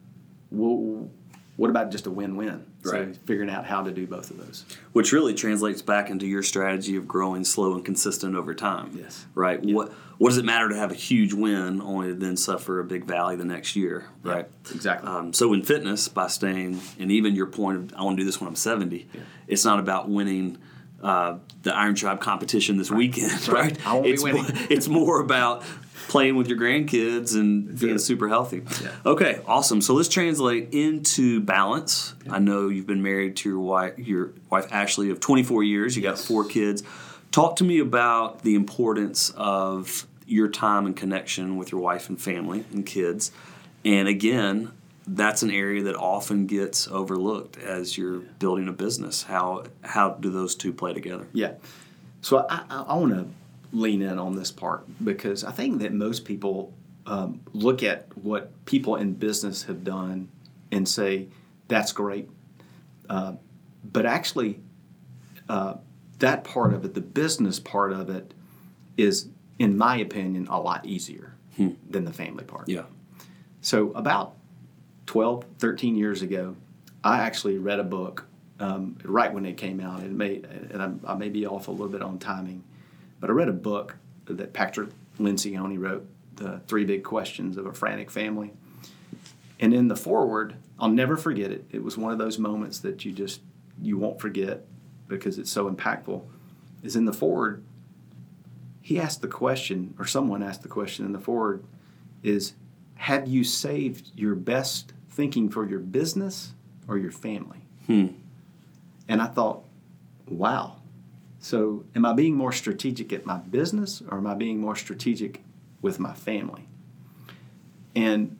Well 0.51 1.09
what 1.57 1.71
about 1.71 1.91
just 1.91 2.07
a 2.07 2.11
win-win 2.11 2.65
so 2.85 2.93
Right. 2.93 3.17
figuring 3.27 3.51
out 3.51 3.65
how 3.65 3.83
to 3.83 3.91
do 3.91 4.07
both 4.07 4.31
of 4.31 4.37
those 4.39 4.65
Which 4.93 5.11
really 5.13 5.35
translates 5.35 5.83
back 5.83 6.11
into 6.11 6.27
your 6.27 6.43
strategy 6.43 6.97
of 6.97 7.09
growing 7.09 7.45
slow 7.45 7.75
and 7.75 7.85
consistent 7.85 8.37
over 8.37 8.55
time. 8.55 8.91
Yes. 8.97 9.27
Right. 9.35 9.63
What 9.63 9.93
What 10.19 10.29
does 10.29 10.39
it 10.39 10.45
matter 10.45 10.69
to 10.69 10.77
have 10.77 10.93
a 10.93 10.95
huge 10.95 11.33
win 11.33 11.81
only 11.83 12.09
to 12.09 12.15
then 12.15 12.37
suffer 12.37 12.79
a 12.79 12.85
big 12.85 13.05
valley 13.05 13.35
the 13.37 13.45
next 13.45 13.75
year? 13.75 14.05
Right. 14.23 14.47
exactly 14.73 15.09
Um, 15.11 15.33
so 15.33 15.53
in 15.53 15.63
fitness, 15.63 16.07
by 16.09 16.29
staying, 16.29 16.81
and 17.01 17.11
even 17.11 17.35
your 17.35 17.47
point 17.47 17.79
of 17.93 17.99
I 17.99 18.05
want 18.05 18.17
to 18.17 18.21
do 18.23 18.25
this 18.27 18.41
when 18.41 18.47
I'm 18.49 18.55
70, 18.57 19.09
Yeah. 19.13 19.21
it's 19.49 19.65
not 19.65 19.81
about 19.81 20.09
winning 20.09 20.59
uh, 21.05 21.37
the 21.63 21.77
Iron 21.77 21.95
Tribe 21.95 22.21
competition 22.21 22.79
this 22.79 22.91
weekend, 22.91 23.47
right? 23.49 23.65
Right. 23.65 23.87
I 23.87 23.93
won't 23.93 24.05
be 24.05 24.13
it's. 24.13 24.25
More, 24.25 24.45
it's 24.71 24.89
more 24.89 25.21
about 25.21 25.63
playing 26.09 26.37
with 26.37 26.49
your 26.49 26.59
grandkids 26.59 27.35
and 27.35 27.79
being 27.79 27.97
it. 27.97 27.99
super 28.01 28.29
healthy. 28.29 28.63
Yeah. 28.83 28.91
Okay, 29.05 29.41
awesome. 29.47 29.81
So 29.81 29.95
let's 29.95 30.09
translate 30.09 30.73
into 30.73 31.41
balance. 31.41 32.15
I 32.31 32.39
know 32.39 32.69
you've 32.69 32.87
been 32.87 33.03
married 33.03 33.37
to 33.39 33.49
your 33.49 33.61
wife, 33.61 33.99
your 33.99 34.33
wife 34.51 34.67
Ashley, 34.73 35.11
of 35.11 35.21
24 35.21 35.63
years. 35.63 35.97
You 35.97 36.03
got 36.03 36.19
four 36.19 36.45
kids. 36.45 36.83
Talk 37.31 37.57
to 37.57 37.65
me 37.65 37.79
about 37.81 38.43
the 38.43 38.55
importance 38.55 39.31
of 39.37 40.07
your 40.27 40.49
time 40.49 40.87
and 40.87 40.97
connection 40.97 41.57
with 41.57 41.73
your 41.73 41.81
wife 41.81 42.09
and 42.09 42.21
family 42.21 42.65
and 42.73 42.87
kids. 42.87 43.31
And 43.85 44.09
again, 44.09 44.73
that's 45.07 45.43
an 45.43 45.51
area 45.51 45.83
that 45.83 45.97
often 45.97 46.47
gets 46.47 46.89
overlooked 46.89 47.59
as 47.59 47.99
you're 47.99 48.21
building 48.39 48.69
a 48.69 48.73
business. 48.73 49.23
How 49.23 49.65
how 49.83 50.11
do 50.11 50.31
those 50.31 50.55
two 50.55 50.73
play 50.73 50.95
together? 50.95 51.29
Yeah. 51.33 51.55
So 52.23 52.47
I, 52.49 52.63
I, 52.71 52.83
I 52.83 52.95
want 52.97 53.13
to 53.13 53.29
lean 53.73 54.03
in 54.03 54.19
on 54.19 54.37
this 54.37 54.51
part 54.51 54.87
because 55.05 55.45
I 55.45 55.53
think 55.53 55.81
that 55.81 55.93
most 55.93 56.25
people 56.25 56.73
um, 57.07 57.41
look 57.53 57.83
at 57.83 58.07
what 58.17 58.65
people 58.65 58.97
in 58.97 59.13
business 59.13 59.65
have 59.65 59.85
done 59.85 60.29
and 60.73 60.89
say, 60.89 61.29
that's 61.69 61.93
great. 61.93 62.31
Uh, 63.11 63.35
but 63.93 64.07
actually, 64.07 64.61
uh, 65.49 65.75
that 66.21 66.45
part 66.45 66.73
of 66.73 66.85
it, 66.85 66.95
the 66.95 67.01
business 67.01 67.61
part 67.61 67.93
of 67.93 68.09
it, 68.09 68.33
is, 68.97 69.29
in 69.59 69.77
my 69.77 69.97
opinion, 69.97 70.47
a 70.49 70.59
lot 70.59 70.87
easier 70.87 71.35
than 71.91 72.05
the 72.05 72.13
family 72.13 72.45
part. 72.45 72.69
Yeah. 72.69 72.85
So 73.61 73.93
about 73.93 74.35
12, 75.07 75.45
13 75.59 75.97
years 75.97 76.23
ago, 76.23 76.57
I 77.03 77.21
actually 77.21 77.59
read 77.59 77.81
a 77.81 77.85
book 77.85 78.25
um, 78.61 78.97
right 79.05 79.33
when 79.33 79.45
it 79.45 79.57
came 79.57 79.81
out. 79.81 80.01
It 80.01 80.11
may, 80.11 80.37
and 80.71 80.83
I, 80.83 81.13
I 81.13 81.15
may 81.15 81.29
be 81.29 81.47
off 81.47 81.69
a 81.69 81.71
little 81.71 81.89
bit 81.89 82.03
on 82.03 82.19
timing, 82.19 82.65
but 83.21 83.31
I 83.31 83.33
read 83.33 83.49
a 83.49 83.53
book 83.53 83.97
that 84.27 84.53
Patrick 84.53 84.91
Lencioni 85.19 85.79
wrote, 85.79 86.07
"The 86.37 86.61
Three 86.67 86.85
Big 86.85 87.05
Questions 87.05 87.57
of 87.57 87.67
a 87.67 87.73
Frantic 87.73 88.11
Family." 88.11 88.53
And 89.61 89.75
in 89.75 89.89
the 89.89 89.97
foreword, 89.97 90.57
I'll 90.79 90.89
never 90.89 91.17
forget 91.17 91.51
it. 91.51 91.67
It 91.71 91.83
was 91.83 91.97
one 91.97 92.13
of 92.13 92.19
those 92.19 92.39
moments 92.39 92.79
that 92.81 93.05
you 93.05 93.13
just 93.13 93.41
you 93.81 93.99
won't 93.99 94.21
forget 94.21 94.65
because 95.09 95.39
it's 95.39 95.51
so 95.51 95.71
impactful. 95.71 96.23
Is 96.83 96.97
in 96.97 97.05
the 97.05 97.13
foreword, 97.13 97.63
he 98.81 98.99
asked 98.99 99.23
the 99.23 99.29
question, 99.29 99.95
or 99.99 100.07
someone 100.07 100.43
asked 100.43 100.63
the 100.63 100.69
question 100.69 101.07
in 101.07 101.13
the 101.13 101.21
foreword, 101.21 101.65
is 102.23 102.55
have 102.97 103.29
you 103.29 103.45
saved 103.45 104.13
your 104.17 104.35
best 104.35 104.94
thinking 105.15 105.49
for 105.49 105.69
your 105.69 105.79
business 105.81 106.55
or 106.89 106.99
your 106.99 107.11
family? 107.13 107.63
Hmm. 107.87 108.07
And 109.09 109.21
I 109.23 109.27
thought, 109.27 109.65
wow, 110.29 110.77
So, 111.39 111.85
am 111.95 112.07
I 112.07 112.15
being 112.15 112.37
more 112.37 112.53
strategic 112.53 113.13
at 113.13 113.27
my 113.27 113.37
business 113.37 114.03
or 114.09 114.17
am 114.17 114.27
I 114.27 114.35
being 114.35 114.59
more 114.59 114.75
strategic 114.77 115.43
with 115.83 116.01
my 116.01 116.15
family? 116.15 116.67
And 117.95 118.39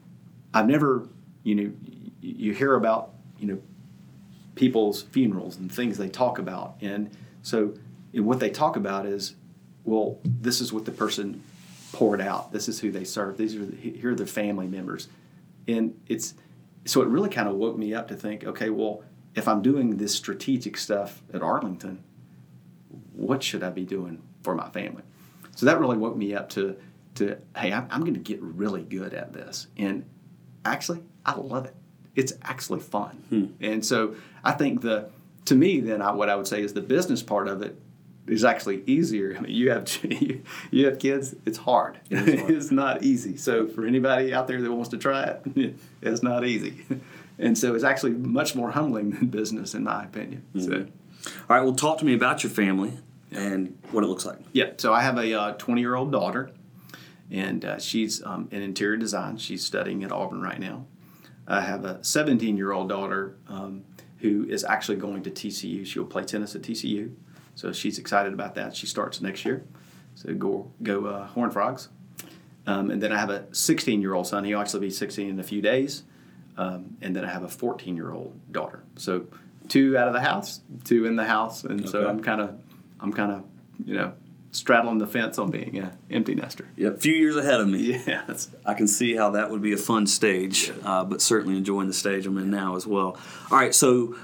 I've 0.55 0.67
never, 0.67 1.07
you 1.43 1.53
know, 1.53 1.71
you 2.19 2.53
hear 2.53 2.73
about, 2.73 3.11
you 3.37 3.45
know, 3.47 3.61
people's 4.55 5.03
funerals 5.03 5.57
and 5.57 5.71
things 5.71 5.99
they 5.99 6.09
talk 6.09 6.39
about. 6.39 6.77
And 6.81 7.11
so, 7.43 7.75
what 8.13 8.39
they 8.39 8.49
talk 8.49 8.75
about 8.75 9.05
is, 9.05 9.35
well, 9.83 10.17
this 10.23 10.59
is 10.59 10.73
what 10.73 10.85
the 10.85 10.91
person 10.91 11.43
poured 11.91 12.21
out. 12.21 12.51
This 12.51 12.67
is 12.67 12.79
who 12.79 12.91
they 12.91 13.03
serve. 13.03 13.37
These 13.37 13.55
are 13.55 13.65
the, 13.65 13.75
here 13.75 14.13
are 14.13 14.15
their 14.15 14.25
family 14.25 14.65
members, 14.65 15.09
and 15.67 15.93
it's 16.07 16.33
so 16.85 17.01
it 17.01 17.07
really 17.07 17.29
kind 17.29 17.49
of 17.49 17.55
woke 17.55 17.77
me 17.77 17.93
up 17.93 18.07
to 18.09 18.15
think, 18.15 18.43
okay, 18.43 18.69
well, 18.69 19.03
if 19.33 19.47
I'm 19.47 19.61
doing 19.61 19.97
this 19.97 20.13
strategic 20.13 20.77
stuff 20.77 21.21
at 21.33 21.41
Arlington, 21.41 22.03
what 23.13 23.43
should 23.43 23.63
I 23.63 23.69
be 23.69 23.83
doing 23.83 24.21
for 24.43 24.55
my 24.55 24.69
family? 24.69 25.03
So 25.55 25.65
that 25.65 25.79
really 25.79 25.97
woke 25.97 26.15
me 26.15 26.33
up 26.33 26.49
to 26.49 26.77
to 27.15 27.37
hey, 27.55 27.71
I'm, 27.71 27.87
I'm 27.89 28.01
going 28.01 28.13
to 28.13 28.19
get 28.19 28.41
really 28.41 28.83
good 28.83 29.13
at 29.13 29.31
this, 29.33 29.67
and 29.77 30.05
actually, 30.65 31.01
I 31.25 31.35
love 31.35 31.65
it. 31.65 31.75
It's 32.13 32.33
actually 32.41 32.81
fun, 32.81 33.23
hmm. 33.29 33.45
and 33.61 33.85
so 33.85 34.15
I 34.43 34.51
think 34.51 34.81
the 34.81 35.09
to 35.45 35.55
me 35.55 35.79
then 35.79 36.01
I, 36.01 36.11
what 36.11 36.29
I 36.29 36.35
would 36.35 36.47
say 36.47 36.61
is 36.61 36.73
the 36.73 36.81
business 36.81 37.23
part 37.23 37.47
of 37.47 37.61
it 37.61 37.79
is 38.27 38.43
actually 38.43 38.83
easier. 38.85 39.35
I 39.37 39.41
mean, 39.41 39.53
you 39.53 39.71
have 39.71 39.87
you 40.71 40.85
have 40.85 40.99
kids. 40.99 41.35
It's 41.45 41.57
hard. 41.57 41.99
It 42.09 42.39
hard. 42.39 42.51
it's 42.51 42.71
not 42.71 43.03
easy. 43.03 43.37
So 43.37 43.67
for 43.67 43.85
anybody 43.85 44.33
out 44.33 44.47
there 44.47 44.61
that 44.61 44.71
wants 44.71 44.89
to 44.89 44.97
try 44.97 45.23
it, 45.23 45.75
it's 46.01 46.23
not 46.23 46.45
easy. 46.45 46.85
And 47.37 47.57
so 47.57 47.75
it's 47.75 47.83
actually 47.83 48.11
much 48.11 48.55
more 48.55 48.71
humbling 48.71 49.11
than 49.11 49.27
business, 49.27 49.73
in 49.73 49.83
my 49.83 50.05
opinion. 50.05 50.43
Mm-hmm. 50.55 50.71
So, 50.71 50.87
all 51.49 51.57
right. 51.57 51.61
Well, 51.61 51.75
talk 51.75 51.97
to 51.99 52.05
me 52.05 52.13
about 52.13 52.43
your 52.43 52.49
family 52.49 52.93
and 53.31 53.77
what 53.91 54.03
it 54.03 54.07
looks 54.07 54.25
like. 54.25 54.39
Yeah. 54.53 54.71
So 54.77 54.93
I 54.93 55.01
have 55.01 55.17
a 55.17 55.53
20 55.57 55.79
uh, 55.79 55.81
year 55.81 55.95
old 55.95 56.11
daughter, 56.11 56.51
and 57.29 57.65
uh, 57.65 57.79
she's 57.79 58.23
um, 58.23 58.47
in 58.51 58.61
interior 58.61 58.97
design. 58.97 59.37
She's 59.37 59.65
studying 59.65 60.03
at 60.03 60.13
Auburn 60.13 60.41
right 60.41 60.59
now. 60.59 60.85
I 61.47 61.61
have 61.61 61.85
a 61.85 62.03
17 62.03 62.57
year 62.57 62.71
old 62.71 62.89
daughter 62.89 63.35
um, 63.47 63.83
who 64.19 64.45
is 64.45 64.63
actually 64.63 64.97
going 64.97 65.23
to 65.23 65.29
TCU. 65.29 65.85
She'll 65.85 66.05
play 66.05 66.23
tennis 66.23 66.55
at 66.55 66.61
TCU. 66.61 67.13
So 67.55 67.71
she's 67.71 67.97
excited 67.97 68.33
about 68.33 68.55
that. 68.55 68.75
She 68.75 68.85
starts 68.85 69.21
next 69.21 69.45
year. 69.45 69.65
So 70.15 70.33
go 70.33 70.71
go 70.83 71.05
uh, 71.05 71.27
Horned 71.27 71.53
Frogs. 71.53 71.89
Um, 72.67 72.89
and 72.89 73.01
then 73.01 73.11
I 73.11 73.19
have 73.19 73.29
a 73.29 73.45
16 73.53 74.01
year 74.01 74.13
old 74.13 74.27
son. 74.27 74.43
He'll 74.43 74.59
actually 74.59 74.87
be 74.87 74.89
16 74.89 75.29
in 75.29 75.39
a 75.39 75.43
few 75.43 75.61
days. 75.61 76.03
Um, 76.57 76.97
and 77.01 77.15
then 77.15 77.25
I 77.25 77.31
have 77.31 77.43
a 77.43 77.49
14 77.49 77.95
year 77.95 78.11
old 78.11 78.33
daughter. 78.51 78.83
So 78.95 79.27
two 79.67 79.97
out 79.97 80.07
of 80.07 80.13
the 80.13 80.21
house, 80.21 80.61
two 80.83 81.05
in 81.05 81.15
the 81.15 81.25
house, 81.25 81.63
and 81.63 81.81
okay. 81.81 81.89
so 81.89 82.07
I'm 82.07 82.21
kind 82.21 82.41
of 82.41 82.59
I'm 82.99 83.11
kind 83.13 83.31
of 83.31 83.43
you 83.85 83.95
know 83.95 84.13
straddling 84.51 84.99
the 84.99 85.07
fence 85.07 85.37
on 85.37 85.51
being 85.51 85.77
an 85.77 85.97
empty 86.09 86.33
nester. 86.33 86.67
Yeah, 86.77 86.89
a 86.89 86.97
few 86.97 87.13
years 87.13 87.35
ahead 87.35 87.59
of 87.59 87.67
me. 87.67 88.01
Yeah, 88.07 88.23
I 88.65 88.73
can 88.73 88.87
see 88.87 89.15
how 89.15 89.31
that 89.31 89.51
would 89.51 89.61
be 89.61 89.73
a 89.73 89.77
fun 89.77 90.07
stage, 90.07 90.71
uh, 90.83 91.03
but 91.03 91.21
certainly 91.21 91.57
enjoying 91.57 91.87
the 91.87 91.93
stage 91.93 92.25
I'm 92.25 92.37
in 92.37 92.49
now 92.49 92.75
as 92.75 92.87
well. 92.87 93.17
All 93.51 93.57
right, 93.57 93.75
so 93.75 94.15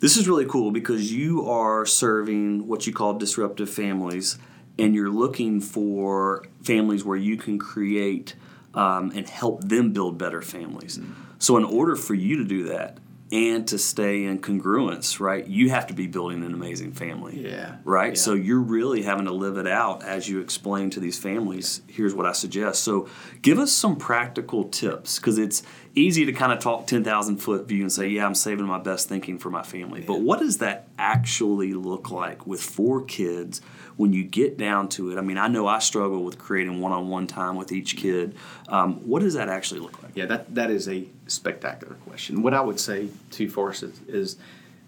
this 0.00 0.16
is 0.16 0.28
really 0.28 0.46
cool 0.46 0.70
because 0.70 1.12
you 1.12 1.48
are 1.48 1.84
serving 1.84 2.66
what 2.66 2.86
you 2.86 2.92
call 2.92 3.14
disruptive 3.14 3.68
families, 3.68 4.38
and 4.78 4.94
you're 4.94 5.10
looking 5.10 5.60
for 5.60 6.46
families 6.62 7.04
where 7.04 7.16
you 7.16 7.36
can 7.36 7.58
create 7.58 8.34
um, 8.74 9.10
and 9.14 9.28
help 9.28 9.64
them 9.64 9.92
build 9.92 10.18
better 10.18 10.40
families. 10.40 10.98
Mm-hmm. 10.98 11.12
So, 11.38 11.56
in 11.56 11.64
order 11.64 11.96
for 11.96 12.14
you 12.14 12.36
to 12.36 12.44
do 12.44 12.64
that, 12.64 12.98
and 13.30 13.68
to 13.68 13.78
stay 13.78 14.24
in 14.24 14.38
congruence, 14.38 15.20
right? 15.20 15.46
You 15.46 15.68
have 15.70 15.86
to 15.88 15.94
be 15.94 16.06
building 16.06 16.42
an 16.42 16.54
amazing 16.54 16.92
family. 16.92 17.38
Yeah. 17.38 17.76
Right? 17.84 18.14
Yeah. 18.14 18.20
So 18.20 18.34
you're 18.34 18.60
really 18.60 19.02
having 19.02 19.26
to 19.26 19.32
live 19.32 19.58
it 19.58 19.66
out 19.66 20.02
as 20.02 20.28
you 20.28 20.40
explain 20.40 20.90
to 20.90 21.00
these 21.00 21.18
families, 21.18 21.82
here's 21.88 22.14
what 22.14 22.24
I 22.24 22.32
suggest. 22.32 22.82
So 22.84 23.08
give 23.42 23.58
us 23.58 23.70
some 23.70 23.96
practical 23.96 24.64
tips 24.64 25.18
because 25.18 25.36
it's 25.38 25.62
easy 25.94 26.24
to 26.24 26.32
kind 26.32 26.52
of 26.52 26.58
talk 26.60 26.86
10,000 26.86 27.36
foot 27.36 27.68
view 27.68 27.82
and 27.82 27.92
say, 27.92 28.08
yeah, 28.08 28.24
I'm 28.24 28.34
saving 28.34 28.66
my 28.66 28.78
best 28.78 29.08
thinking 29.08 29.38
for 29.38 29.50
my 29.50 29.62
family. 29.62 30.00
Yeah. 30.00 30.06
But 30.06 30.20
what 30.20 30.38
does 30.38 30.58
that 30.58 30.88
actually 30.98 31.74
look 31.74 32.10
like 32.10 32.46
with 32.46 32.62
four 32.62 33.04
kids 33.04 33.60
when 33.98 34.14
you 34.14 34.24
get 34.24 34.56
down 34.56 34.88
to 34.88 35.10
it? 35.10 35.18
I 35.18 35.20
mean, 35.20 35.36
I 35.36 35.48
know 35.48 35.66
I 35.66 35.80
struggle 35.80 36.24
with 36.24 36.38
creating 36.38 36.80
one 36.80 36.92
on 36.92 37.08
one 37.08 37.26
time 37.26 37.56
with 37.56 37.72
each 37.72 37.96
kid. 37.96 38.34
Um, 38.68 39.06
what 39.06 39.20
does 39.20 39.34
that 39.34 39.50
actually 39.50 39.80
look 39.80 40.02
like? 40.02 40.12
Yeah, 40.14 40.26
that, 40.26 40.54
that 40.54 40.70
is 40.70 40.88
a 40.88 41.04
spectacular 41.26 41.96
question. 42.06 42.42
What 42.42 42.54
I 42.54 42.60
would 42.60 42.80
say 42.80 43.08
to 43.32 43.48
Forrest 43.50 43.82
is, 43.82 44.00
is 44.08 44.36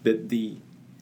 that 0.01 0.29
the 0.29 0.57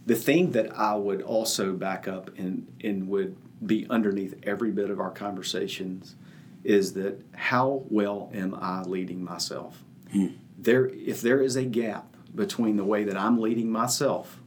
the 0.06 0.16
thing 0.16 0.54
that 0.54 0.76
I 0.76 0.96
would 0.96 1.22
also 1.22 1.72
back 1.74 2.08
up 2.08 2.36
and, 2.36 2.66
and 2.84 3.08
would 3.10 3.36
be 3.64 3.86
underneath 3.92 4.34
every 4.42 4.72
bit 4.72 4.90
of 4.90 5.00
our 5.00 5.12
conversations 5.12 6.16
is 6.64 6.94
that 6.94 7.24
how 7.36 7.84
well 7.90 8.32
am 8.34 8.56
I 8.56 8.82
leading 8.82 9.24
myself? 9.24 9.84
Hmm. 10.12 10.30
There, 10.58 10.88
if 10.88 11.22
there 11.22 11.42
is 11.42 11.56
a 11.56 11.64
gap 11.64 12.16
between 12.34 12.76
the 12.76 12.84
way 12.84 13.04
that 13.04 13.16
I'm 13.16 13.40
leading 13.40 13.72
myself 13.72 14.40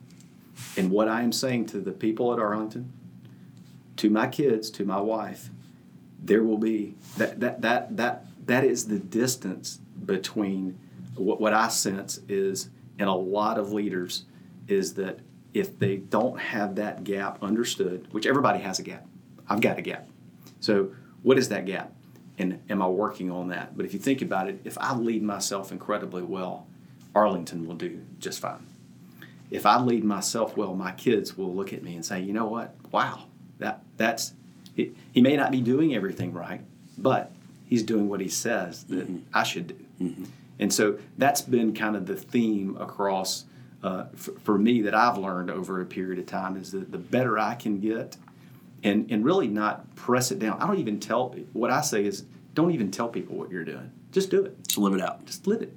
and 0.76 0.90
what 0.90 1.06
I 1.06 1.22
am 1.22 1.30
saying 1.30 1.66
to 1.66 1.78
the 1.78 1.92
people 1.92 2.32
at 2.32 2.40
Arlington, 2.40 2.92
to 4.02 4.10
my 4.10 4.26
kids, 4.26 4.68
to 4.68 4.84
my 4.84 5.00
wife, 5.00 5.48
there 6.20 6.42
will 6.42 6.58
be 6.58 6.96
that 7.18 7.38
that 7.38 7.62
that 7.62 7.96
that 7.96 8.26
that 8.46 8.64
is 8.64 8.88
the 8.88 8.98
distance 8.98 9.78
between 10.04 10.76
what, 11.14 11.40
what 11.40 11.54
I 11.54 11.68
sense 11.68 12.18
is 12.28 12.68
in 12.98 13.06
a 13.06 13.14
lot 13.14 13.58
of 13.58 13.72
leaders 13.72 14.24
is 14.66 14.94
that 14.94 15.20
if 15.54 15.78
they 15.78 15.98
don't 15.98 16.36
have 16.36 16.74
that 16.74 17.04
gap 17.04 17.40
understood, 17.44 18.08
which 18.10 18.26
everybody 18.26 18.58
has 18.58 18.80
a 18.80 18.82
gap, 18.82 19.06
I've 19.48 19.60
got 19.60 19.78
a 19.78 19.82
gap. 19.82 20.08
So 20.58 20.92
what 21.22 21.38
is 21.38 21.48
that 21.50 21.64
gap? 21.66 21.92
and 22.38 22.60
am 22.70 22.82
I 22.82 22.88
working 22.88 23.30
on 23.30 23.48
that? 23.48 23.76
But 23.76 23.86
if 23.86 23.92
you 23.92 24.00
think 24.00 24.22
about 24.22 24.48
it, 24.48 24.60
if 24.64 24.76
I 24.78 24.94
lead 24.94 25.22
myself 25.22 25.70
incredibly 25.70 26.22
well, 26.22 26.66
Arlington 27.14 27.66
will 27.66 27.74
do 27.74 28.00
just 28.18 28.40
fine. 28.40 28.66
If 29.50 29.66
I 29.66 29.78
lead 29.78 30.02
myself 30.02 30.56
well, 30.56 30.74
my 30.74 30.92
kids 30.92 31.36
will 31.36 31.54
look 31.54 31.72
at 31.74 31.82
me 31.82 31.94
and 31.94 32.04
say, 32.04 32.20
"You 32.20 32.32
know 32.32 32.46
what? 32.46 32.74
Wow, 32.90 33.24
that 33.58 33.82
that's 33.96 34.34
he, 34.74 34.92
he 35.12 35.20
may 35.20 35.36
not 35.36 35.50
be 35.50 35.60
doing 35.60 35.94
everything 35.94 36.32
right, 36.32 36.62
but 36.98 37.32
he's 37.66 37.82
doing 37.82 38.08
what 38.08 38.20
he 38.20 38.28
says 38.28 38.84
that 38.84 39.08
mm-hmm. 39.08 39.18
I 39.34 39.42
should 39.42 39.68
do." 39.68 39.76
Mm-hmm. 40.00 40.24
And 40.58 40.72
so 40.72 40.98
that's 41.18 41.40
been 41.40 41.74
kind 41.74 41.96
of 41.96 42.06
the 42.06 42.16
theme 42.16 42.76
across 42.78 43.44
uh, 43.82 44.04
for, 44.14 44.32
for 44.44 44.58
me 44.58 44.82
that 44.82 44.94
I've 44.94 45.18
learned 45.18 45.50
over 45.50 45.80
a 45.80 45.84
period 45.84 46.18
of 46.18 46.26
time 46.26 46.56
is 46.56 46.70
that 46.72 46.92
the 46.92 46.98
better 46.98 47.38
I 47.38 47.54
can 47.54 47.80
get 47.80 48.16
and 48.84 49.10
and 49.10 49.24
really 49.24 49.48
not 49.48 49.94
press 49.96 50.30
it 50.30 50.38
down. 50.38 50.60
I 50.60 50.66
don't 50.66 50.78
even 50.78 51.00
tell 51.00 51.34
what 51.52 51.70
I 51.70 51.80
say 51.80 52.04
is 52.04 52.24
don't 52.54 52.72
even 52.72 52.90
tell 52.90 53.08
people 53.08 53.36
what 53.36 53.50
you're 53.50 53.64
doing. 53.64 53.90
Just 54.12 54.30
do 54.30 54.44
it. 54.44 54.56
Just 54.68 54.78
live 54.78 54.94
it 54.94 55.00
out. 55.00 55.24
Just 55.24 55.46
live 55.46 55.62
it. 55.62 55.76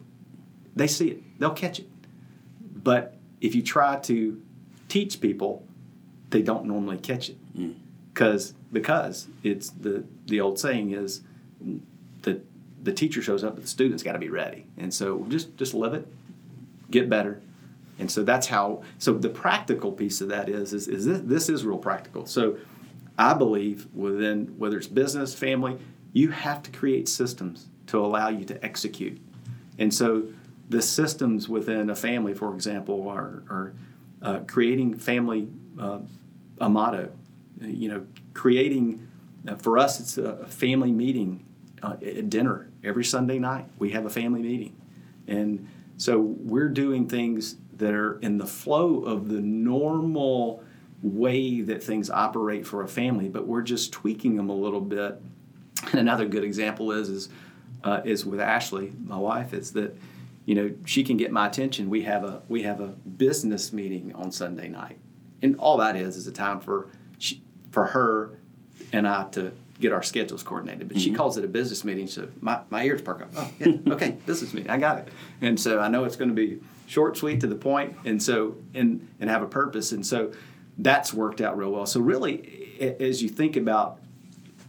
They 0.75 0.87
see 0.87 1.09
it. 1.09 1.39
They'll 1.39 1.51
catch 1.51 1.79
it. 1.79 1.87
But 2.61 3.17
if 3.41 3.55
you 3.55 3.63
try 3.63 3.97
to 4.01 4.41
teach 4.89 5.21
people, 5.21 5.65
they 6.35 6.41
don't 6.41 6.65
normally 6.65 6.97
catch 6.97 7.29
it. 7.29 7.37
Because 8.13 8.51
mm. 8.51 8.55
because 8.73 9.27
it's 9.41 9.69
the 9.69 10.03
the 10.25 10.41
old 10.41 10.59
saying 10.59 10.91
is 10.91 11.21
that 12.23 12.45
the 12.83 12.91
teacher 12.91 13.21
shows 13.21 13.41
up, 13.43 13.55
but 13.55 13.63
the 13.63 13.69
student's 13.69 14.03
got 14.03 14.11
to 14.11 14.19
be 14.19 14.29
ready. 14.29 14.65
And 14.77 14.93
so 14.93 15.25
just 15.29 15.55
just 15.55 15.73
live 15.73 15.93
it, 15.93 16.05
get 16.91 17.09
better, 17.09 17.41
and 17.99 18.11
so 18.11 18.21
that's 18.23 18.47
how. 18.47 18.83
So 18.99 19.13
the 19.13 19.29
practical 19.29 19.93
piece 19.93 20.19
of 20.19 20.27
that 20.27 20.49
is 20.49 20.73
is, 20.73 20.89
is 20.89 21.05
this, 21.05 21.21
this 21.23 21.47
is 21.47 21.63
real 21.63 21.77
practical. 21.77 22.25
So 22.25 22.57
I 23.17 23.33
believe 23.33 23.87
within 23.93 24.55
whether 24.57 24.77
it's 24.77 24.87
business, 24.87 25.33
family, 25.33 25.77
you 26.11 26.31
have 26.31 26.61
to 26.63 26.71
create 26.71 27.07
systems 27.07 27.67
to 27.87 27.99
allow 27.99 28.27
you 28.27 28.43
to 28.43 28.65
execute. 28.65 29.21
And 29.79 29.93
so 29.93 30.23
the 30.67 30.81
systems 30.81 31.47
within 31.47 31.89
a 31.89 31.95
family, 31.95 32.33
for 32.33 32.53
example, 32.53 33.07
are, 33.07 33.43
are 33.49 33.73
uh, 34.21 34.39
creating 34.47 34.97
family 34.97 35.47
uh, 35.79 35.99
a 36.59 36.69
motto. 36.69 37.11
You 37.61 37.89
know, 37.89 38.05
creating 38.33 39.07
uh, 39.47 39.55
for 39.55 39.77
us, 39.77 39.99
it's 39.99 40.17
a 40.17 40.45
family 40.47 40.91
meeting 40.91 41.45
uh, 41.81 41.95
at 42.05 42.29
dinner 42.29 42.69
every 42.83 43.03
Sunday 43.05 43.39
night. 43.39 43.65
We 43.79 43.91
have 43.91 44.05
a 44.05 44.09
family 44.09 44.41
meeting, 44.41 44.75
and 45.27 45.67
so 45.97 46.19
we're 46.19 46.69
doing 46.69 47.07
things 47.07 47.55
that 47.77 47.93
are 47.93 48.19
in 48.19 48.37
the 48.37 48.45
flow 48.45 49.03
of 49.03 49.29
the 49.29 49.41
normal 49.41 50.63
way 51.01 51.61
that 51.61 51.83
things 51.83 52.09
operate 52.09 52.65
for 52.65 52.81
a 52.81 52.87
family, 52.87 53.29
but 53.29 53.47
we're 53.47 53.61
just 53.61 53.91
tweaking 53.93 54.35
them 54.35 54.49
a 54.49 54.55
little 54.55 54.81
bit. 54.81 55.21
And 55.91 55.99
another 55.99 56.25
good 56.25 56.43
example 56.43 56.91
is 56.91 57.09
is 57.09 57.29
uh, 57.83 58.01
is 58.03 58.25
with 58.25 58.39
Ashley, 58.39 58.93
my 59.03 59.17
wife. 59.17 59.53
Is 59.53 59.73
that 59.73 59.95
you 60.45 60.55
know 60.55 60.73
she 60.85 61.03
can 61.03 61.17
get 61.17 61.31
my 61.31 61.47
attention. 61.47 61.89
We 61.89 62.03
have 62.03 62.23
a 62.23 62.41
we 62.47 62.63
have 62.63 62.79
a 62.79 62.87
business 62.87 63.71
meeting 63.71 64.13
on 64.15 64.31
Sunday 64.31 64.67
night, 64.67 64.97
and 65.45 65.59
all 65.59 65.77
that 65.77 65.95
is 65.95 66.17
is 66.17 66.27
a 66.27 66.31
time 66.31 66.59
for 66.59 66.89
she, 67.17 67.41
for 67.71 67.85
her 67.85 68.39
and 68.91 69.07
I 69.07 69.23
to 69.31 69.51
get 69.79 69.91
our 69.91 70.03
schedules 70.03 70.43
coordinated. 70.43 70.87
But 70.87 70.97
mm-hmm. 70.97 71.03
she 71.03 71.13
calls 71.13 71.37
it 71.37 71.45
a 71.45 71.47
business 71.47 71.83
meeting, 71.83 72.07
so 72.07 72.27
my, 72.41 72.61
my 72.69 72.83
ears 72.83 73.01
perk 73.01 73.21
up. 73.21 73.29
Oh, 73.35 73.51
yeah, 73.59 73.73
okay, 73.93 74.17
business 74.25 74.53
meeting, 74.53 74.71
I 74.71 74.77
got 74.77 74.99
it. 74.99 75.09
And 75.41 75.59
so 75.59 75.79
I 75.79 75.87
know 75.87 76.05
it's 76.05 76.15
going 76.15 76.29
to 76.29 76.35
be 76.35 76.59
short, 76.87 77.17
sweet, 77.17 77.39
to 77.41 77.47
the 77.47 77.55
point, 77.55 77.95
and 78.05 78.21
so 78.21 78.55
and 78.73 79.07
and 79.19 79.29
have 79.29 79.41
a 79.41 79.47
purpose. 79.47 79.91
And 79.91 80.05
so 80.05 80.31
that's 80.77 81.13
worked 81.13 81.41
out 81.41 81.57
real 81.57 81.71
well. 81.71 81.85
So 81.85 81.99
really, 81.99 82.97
as 82.99 83.21
you 83.21 83.29
think 83.29 83.55
about 83.55 83.99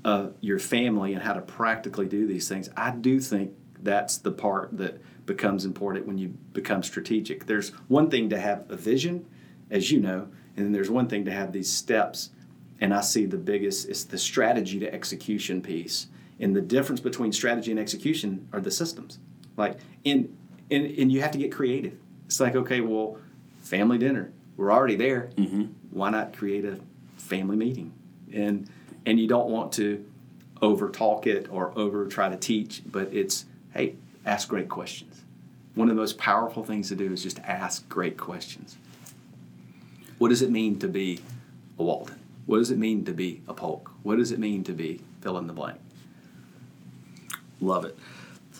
uh, 0.04 0.28
your 0.40 0.58
family 0.58 1.14
and 1.14 1.22
how 1.22 1.32
to 1.32 1.40
practically 1.40 2.06
do 2.06 2.26
these 2.26 2.48
things, 2.48 2.68
I 2.76 2.90
do 2.90 3.20
think 3.20 3.52
that's 3.82 4.18
the 4.18 4.30
part 4.32 4.76
that 4.78 5.00
becomes 5.26 5.64
important 5.64 6.06
when 6.06 6.18
you 6.18 6.28
become 6.52 6.82
strategic. 6.82 7.46
There's 7.46 7.70
one 7.88 8.10
thing 8.10 8.30
to 8.30 8.38
have 8.38 8.70
a 8.70 8.76
vision, 8.76 9.26
as 9.70 9.90
you 9.90 10.00
know, 10.00 10.28
and 10.56 10.64
then 10.64 10.72
there's 10.72 10.90
one 10.90 11.08
thing 11.08 11.24
to 11.26 11.30
have 11.30 11.52
these 11.52 11.70
steps. 11.70 12.30
And 12.80 12.92
I 12.92 13.00
see 13.00 13.26
the 13.26 13.36
biggest 13.36 13.88
is 13.88 14.04
the 14.06 14.18
strategy 14.18 14.78
to 14.80 14.92
execution 14.92 15.62
piece. 15.62 16.08
And 16.38 16.54
the 16.54 16.60
difference 16.60 17.00
between 17.00 17.32
strategy 17.32 17.70
and 17.70 17.80
execution 17.80 18.48
are 18.52 18.60
the 18.60 18.70
systems. 18.70 19.18
Like 19.56 19.78
in 20.04 20.36
and, 20.70 20.86
and 20.98 21.12
you 21.12 21.22
have 21.22 21.30
to 21.30 21.38
get 21.38 21.52
creative. 21.52 21.96
It's 22.26 22.40
like, 22.40 22.56
okay, 22.56 22.80
well, 22.80 23.18
family 23.60 23.98
dinner. 23.98 24.32
We're 24.56 24.72
already 24.72 24.96
there. 24.96 25.30
Mm-hmm. 25.36 25.66
Why 25.90 26.10
not 26.10 26.36
create 26.36 26.64
a 26.64 26.80
family 27.16 27.56
meeting? 27.56 27.92
And 28.32 28.68
and 29.04 29.20
you 29.20 29.28
don't 29.28 29.48
want 29.48 29.72
to 29.74 30.04
over 30.62 30.88
talk 30.90 31.26
it 31.26 31.48
or 31.50 31.72
over 31.78 32.06
try 32.06 32.28
to 32.28 32.36
teach, 32.36 32.82
but 32.86 33.12
it's 33.12 33.44
hey, 33.72 33.96
ask 34.24 34.48
great 34.48 34.68
questions. 34.68 35.22
One 35.74 35.88
of 35.88 35.96
the 35.96 36.00
most 36.00 36.16
powerful 36.16 36.64
things 36.64 36.88
to 36.88 36.96
do 36.96 37.12
is 37.12 37.22
just 37.22 37.38
ask 37.40 37.86
great 37.88 38.16
questions. 38.16 38.76
What 40.18 40.28
does 40.28 40.42
it 40.42 40.50
mean 40.50 40.78
to 40.78 40.88
be 40.88 41.20
a 41.78 41.82
Walden? 41.82 42.18
What 42.46 42.58
does 42.58 42.70
it 42.70 42.78
mean 42.78 43.04
to 43.04 43.12
be 43.12 43.42
a 43.48 43.54
Polk? 43.54 43.90
What 44.02 44.16
does 44.16 44.32
it 44.32 44.38
mean 44.38 44.64
to 44.64 44.72
be 44.72 45.00
fill 45.20 45.36
in 45.38 45.46
the 45.46 45.52
blank? 45.52 45.78
Love 47.60 47.84
it. 47.84 47.98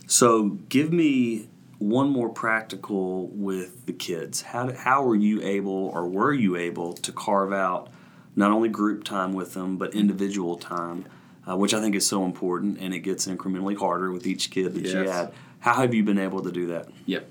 So 0.07 0.59
give 0.69 0.93
me 0.93 1.49
one 1.79 2.09
more 2.09 2.29
practical 2.29 3.29
with 3.29 3.87
the 3.87 3.93
kids. 3.93 4.43
How, 4.43 4.73
how 4.73 5.03
were 5.03 5.15
you 5.15 5.43
able 5.43 5.89
or 5.89 6.09
were 6.09 6.33
you 6.33 6.57
able 6.57 6.95
to 6.95 7.13
carve 7.13 7.53
out 7.53 7.91
not 8.35 8.51
only 8.51 8.69
group 8.69 9.05
time 9.05 9.33
with 9.33 9.55
them, 9.55 9.77
but 9.77 9.95
individual 9.95 10.57
time, 10.57 11.07
uh, 11.49 11.57
which 11.57 11.75
I 11.75 11.81
think 11.81 11.95
is 11.95 12.07
so 12.07 12.25
important 12.25 12.79
and 12.79 12.93
it 12.95 13.01
gets 13.01 13.27
incrementally 13.27 13.77
harder 13.77 14.11
with 14.11 14.27
each 14.27 14.51
kid 14.51 14.75
that 14.75 14.85
yes. 14.85 14.93
you 14.93 15.09
add. 15.09 15.33
How 15.61 15.75
have 15.75 15.95
you 15.95 16.03
been 16.05 16.19
able 16.19 16.43
to 16.43 16.53
do 16.53 16.67
that? 16.69 16.89
Yep. 17.07 17.31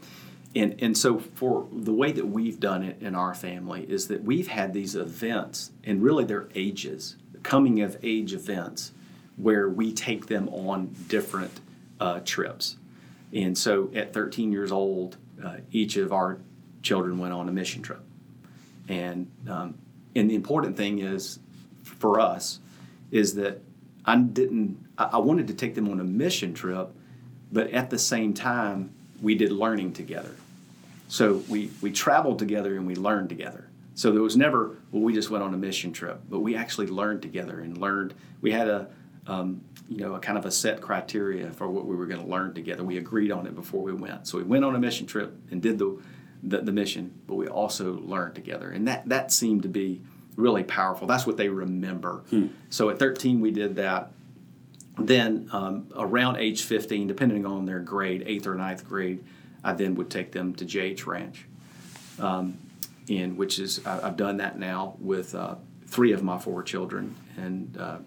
And, 0.56 0.82
and 0.82 0.98
so 0.98 1.20
for 1.20 1.68
the 1.72 1.92
way 1.92 2.14
that 2.14 2.28
we've 2.28 2.60
done 2.60 2.82
it 2.82 3.02
in 3.02 3.14
our 3.14 3.34
family 3.34 3.84
is 3.84 4.08
that 4.08 4.24
we've 4.24 4.48
had 4.48 4.74
these 4.74 4.96
events 4.96 5.72
and 5.84 6.02
really 6.02 6.24
they're 6.24 6.48
ages 6.56 7.18
coming 7.44 7.82
of 7.82 7.98
age 8.02 8.34
events 8.34 8.92
where 9.36 9.68
we 9.68 9.92
take 9.92 10.28
them 10.28 10.48
on 10.50 10.96
different 11.10 11.60
uh, 12.00 12.22
trips. 12.24 12.78
And 13.34 13.58
so 13.58 13.92
at 13.94 14.14
13 14.14 14.52
years 14.52 14.72
old 14.72 15.18
uh, 15.44 15.58
each 15.72 15.98
of 15.98 16.14
our 16.14 16.40
children 16.82 17.20
went 17.20 17.34
on 17.34 17.50
a 17.50 17.52
mission 17.52 17.82
trip. 17.82 18.02
And 18.88 19.30
um, 19.50 19.78
and 20.16 20.30
the 20.30 20.36
important 20.36 20.78
thing 20.78 21.00
is 21.00 21.40
for 21.84 22.20
us 22.20 22.60
is 23.12 23.36
that 23.36 23.62
I 24.06 24.16
didn't 24.16 24.84
I 24.98 25.18
wanted 25.18 25.48
to 25.48 25.54
take 25.54 25.76
them 25.76 25.90
on 25.90 26.00
a 26.00 26.04
mission 26.04 26.54
trip 26.54 26.94
but 27.52 27.70
at 27.72 27.90
the 27.90 28.00
same 28.00 28.34
time 28.34 28.94
we 29.22 29.36
did 29.36 29.52
learning 29.52 29.94
together 29.94 30.36
so 31.08 31.44
we, 31.50 31.72
we 31.82 31.92
traveled 31.92 32.40
together 32.40 32.76
and 32.76 32.88
we 32.88 32.96
learned 32.96 33.30
together. 33.30 33.70
So 33.94 34.12
there 34.12 34.22
was 34.22 34.36
never, 34.36 34.78
well, 34.92 35.02
we 35.04 35.14
just 35.14 35.30
went 35.30 35.44
on 35.44 35.54
a 35.54 35.58
mission 35.58 35.94
trip, 35.94 36.22
but 36.30 36.40
we 36.40 36.56
actually 36.56 36.88
learned 36.88 37.22
together 37.22 37.62
and 37.62 37.78
learned. 37.78 38.14
We 38.42 38.52
had 38.52 38.68
a, 38.68 38.88
um, 39.26 39.62
you 39.88 40.00
know, 40.00 40.16
a 40.16 40.20
kind 40.20 40.38
of 40.38 40.46
a 40.46 40.52
set 40.52 40.82
criteria 40.82 41.52
for 41.52 41.70
what 41.70 41.86
we 41.86 41.96
were 41.96 42.06
going 42.06 42.22
to 42.22 42.28
learn 42.28 42.54
together. 42.54 42.84
We 42.84 42.98
agreed 42.98 43.32
on 43.32 43.48
it 43.48 43.56
before 43.56 43.82
we 43.82 43.94
went. 43.94 44.28
So 44.28 44.38
we 44.38 44.44
went 44.44 44.66
on 44.66 44.76
a 44.76 44.80
mission 44.80 45.08
trip 45.08 45.34
and 45.50 45.62
did 45.62 45.80
the, 45.80 46.02
the, 46.44 46.62
the 46.62 46.72
mission, 46.74 47.14
but 47.26 47.36
we 47.36 47.48
also 47.48 47.94
learned 48.00 48.36
together. 48.36 48.70
And 48.70 48.88
that, 48.88 49.08
that 49.08 49.32
seemed 49.32 49.64
to 49.64 49.70
be 49.70 50.02
really 50.36 50.64
powerful. 50.64 51.08
That's 51.08 51.26
what 51.26 51.38
they 51.38 51.48
remember. 51.48 52.24
Hmm. 52.30 52.48
So 52.70 52.90
at 52.90 53.00
13, 53.00 53.40
we 53.40 53.52
did 53.52 53.78
that. 53.78 54.12
Then 54.98 55.50
um, 55.52 55.88
around 55.96 56.38
age 56.38 56.64
15, 56.64 57.08
depending 57.08 57.46
on 57.46 57.66
their 57.66 57.80
grade, 57.80 58.24
eighth 58.26 58.48
or 58.48 58.56
ninth 58.56 58.88
grade, 58.88 59.24
I 59.66 59.74
then 59.74 59.96
would 59.96 60.12
take 60.12 60.32
them 60.32 60.54
to 60.56 60.64
JH 60.64 61.08
Ranch, 61.08 61.48
um, 62.20 62.60
in 63.08 63.36
which 63.36 63.58
is 63.58 63.86
I, 63.86 64.00
have 64.02 64.16
done 64.16 64.38
that 64.38 64.60
now 64.60 64.96
with 65.00 65.34
uh, 65.34 65.56
three 65.88 66.12
of 66.12 66.24
my 66.24 66.38
four 66.38 66.62
children, 66.62 67.16
and 67.36 67.76
uh, 67.78 67.98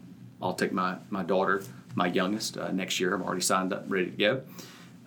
I'll 0.41 0.55
take 0.55 0.73
my 0.73 0.99
my 1.11 1.25
daughter, 1.25 1.65
my 1.97 2.07
youngest, 2.07 2.57
uh, 2.57 2.71
next 2.71 3.01
year. 3.01 3.13
I'm 3.13 3.23
already 3.25 3.43
signed 3.43 3.73
up, 3.73 3.85
ready 3.89 4.13
to 4.13 4.17
go, 4.17 4.43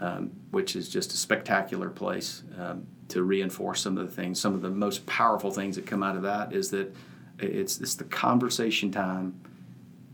um, 0.01 0.31
which 0.51 0.75
is 0.75 0.89
just 0.89 1.13
a 1.13 1.17
spectacular 1.17 1.89
place 1.89 2.43
um, 2.59 2.85
to 3.07 3.23
reinforce 3.23 3.81
some 3.81 3.97
of 3.97 4.05
the 4.05 4.13
things. 4.13 4.39
Some 4.39 4.53
of 4.53 4.61
the 4.61 4.69
most 4.69 5.05
powerful 5.05 5.51
things 5.51 5.77
that 5.77 5.85
come 5.85 6.03
out 6.03 6.17
of 6.17 6.23
that 6.23 6.51
is 6.51 6.69
that 6.71 6.93
it's 7.39 7.79
it's 7.79 7.95
the 7.95 8.03
conversation 8.03 8.91
time 8.91 9.39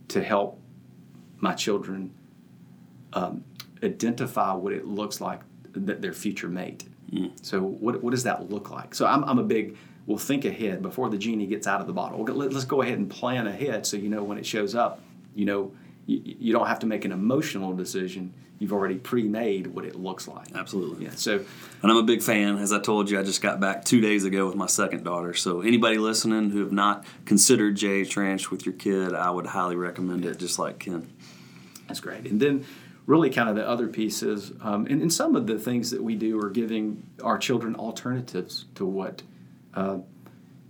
to 0.10 0.24
help 0.24 0.60
my 1.40 1.56
children 1.56 2.14
um, 3.14 3.44
identify 3.82 4.54
what 4.54 4.72
it 4.72 4.86
looks 4.86 5.20
like 5.20 5.42
their 5.86 6.14
future 6.14 6.48
mate. 6.48 6.86
Mm. 7.12 7.32
So 7.42 7.62
what, 7.62 8.04
what 8.04 8.12
does 8.12 8.24
that 8.24 8.50
look 8.50 8.70
like? 8.70 8.94
So 8.94 9.06
I'm, 9.06 9.24
I'm 9.24 9.40
a 9.40 9.44
big, 9.44 9.78
we'll 10.06 10.18
think 10.18 10.46
ahead 10.46 10.82
before 10.82 11.10
the 11.10 11.18
genie 11.18 11.48
gets 11.48 11.68
out 11.68 11.82
of 11.82 11.88
the 11.88 11.94
bottle. 11.94 12.24
Let's 12.24 12.66
go 12.66 12.82
ahead 12.82 12.98
and 12.98 13.10
plan 13.10 13.48
ahead 13.48 13.86
so 13.86 13.98
you 13.98 14.10
know 14.10 14.24
when 14.24 14.38
it 14.38 14.46
shows 14.46 14.76
up, 14.76 15.02
you 15.36 15.46
know, 15.46 15.72
you, 16.06 16.22
you 16.24 16.54
don't 16.54 16.68
have 16.68 16.80
to 16.80 16.86
make 16.86 17.06
an 17.06 17.12
emotional 17.12 17.74
decision. 17.74 18.34
You've 18.60 18.74
already 18.74 18.96
pre-made 18.96 19.68
what 19.68 19.86
it 19.86 19.96
looks 19.96 20.28
like. 20.28 20.48
Absolutely. 20.56 21.06
Yeah. 21.06 21.12
So, 21.12 21.36
and 21.84 21.92
I'm 21.92 21.98
a 21.98 22.04
big 22.04 22.24
fan. 22.24 22.58
As 22.58 22.74
I 22.74 22.80
told 22.80 23.08
you, 23.10 23.20
I 23.20 23.24
just 23.24 23.42
got 23.42 23.60
back 23.60 23.86
two 23.86 24.02
days 24.02 24.24
ago 24.24 24.48
with 24.48 24.56
my 24.56 24.66
second 24.66 25.04
daughter. 25.04 25.36
So 25.36 25.62
anybody 25.62 26.00
listening 26.00 26.50
who 26.50 26.62
have 26.62 26.72
not 26.72 27.06
considered 27.26 27.76
JH 27.76 28.18
Ranch 28.18 28.50
with 28.50 28.66
your 28.66 28.74
kid, 28.74 29.14
I 29.14 29.30
would 29.30 29.46
highly 29.46 29.76
recommend 29.76 30.26
it. 30.26 30.40
Just 30.40 30.58
like 30.58 30.80
Ken. 30.80 31.08
That's 31.88 32.00
great. 32.00 32.26
And 32.26 32.40
then 32.40 32.66
really 33.08 33.30
kind 33.30 33.50
of 33.50 33.56
the 33.56 33.68
other 33.68 33.88
pieces. 33.88 34.52
Um, 34.62 34.86
and, 34.86 35.02
and 35.02 35.12
some 35.12 35.36
of 35.36 35.48
the 35.48 35.58
things 35.58 35.90
that 35.92 36.04
we 36.04 36.14
do 36.14 36.40
are 36.40 36.50
giving 36.50 37.10
our 37.24 37.40
children 37.40 37.74
alternatives 37.76 38.66
to 38.76 38.86
what. 38.86 39.24
Uh, 39.74 40.00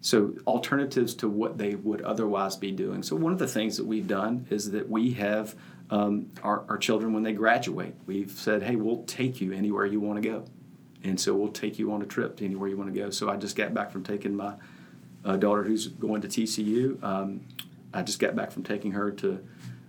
so 0.01 0.35
alternatives 0.45 1.15
to 1.15 1.27
what 1.27 1.57
they 1.57 1.75
would 1.75 2.01
otherwise 2.03 2.55
be 2.55 2.71
doing. 2.71 3.01
So 3.03 3.15
one 3.15 3.33
of 3.33 3.39
the 3.39 3.47
things 3.47 3.75
that 3.77 3.85
we've 3.85 4.07
done 4.07 4.45
is 4.51 4.71
that 4.71 4.88
we 4.88 5.11
have 5.13 5.55
um, 5.89 6.29
our, 6.43 6.63
our 6.69 6.77
children 6.77 7.11
when 7.11 7.23
they 7.23 7.33
graduate. 7.33 7.95
We've 8.05 8.31
said, 8.31 8.61
hey, 8.61 8.75
we'll 8.75 9.03
take 9.03 9.41
you 9.41 9.51
anywhere 9.51 9.85
you 9.85 9.99
want 9.99 10.21
to 10.21 10.29
go, 10.29 10.45
and 11.03 11.19
so 11.19 11.33
we'll 11.33 11.51
take 11.51 11.79
you 11.79 11.91
on 11.91 12.01
a 12.01 12.05
trip 12.05 12.38
to 12.38 12.45
anywhere 12.45 12.69
you 12.69 12.77
want 12.77 12.93
to 12.93 12.99
go. 12.99 13.09
So 13.09 13.29
I 13.29 13.38
just 13.38 13.55
got 13.55 13.73
back 13.73 13.91
from 13.91 14.03
taking 14.03 14.35
my 14.35 14.53
uh, 15.25 15.38
daughter 15.38 15.63
who's 15.63 15.88
going 15.88 16.21
to 16.21 16.27
TCU. 16.27 17.01
Um, 17.03 17.41
I 17.93 18.03
just 18.03 18.19
got 18.19 18.35
back 18.35 18.51
from 18.51 18.63
taking 18.63 18.91
her 18.91 19.11
to 19.11 19.43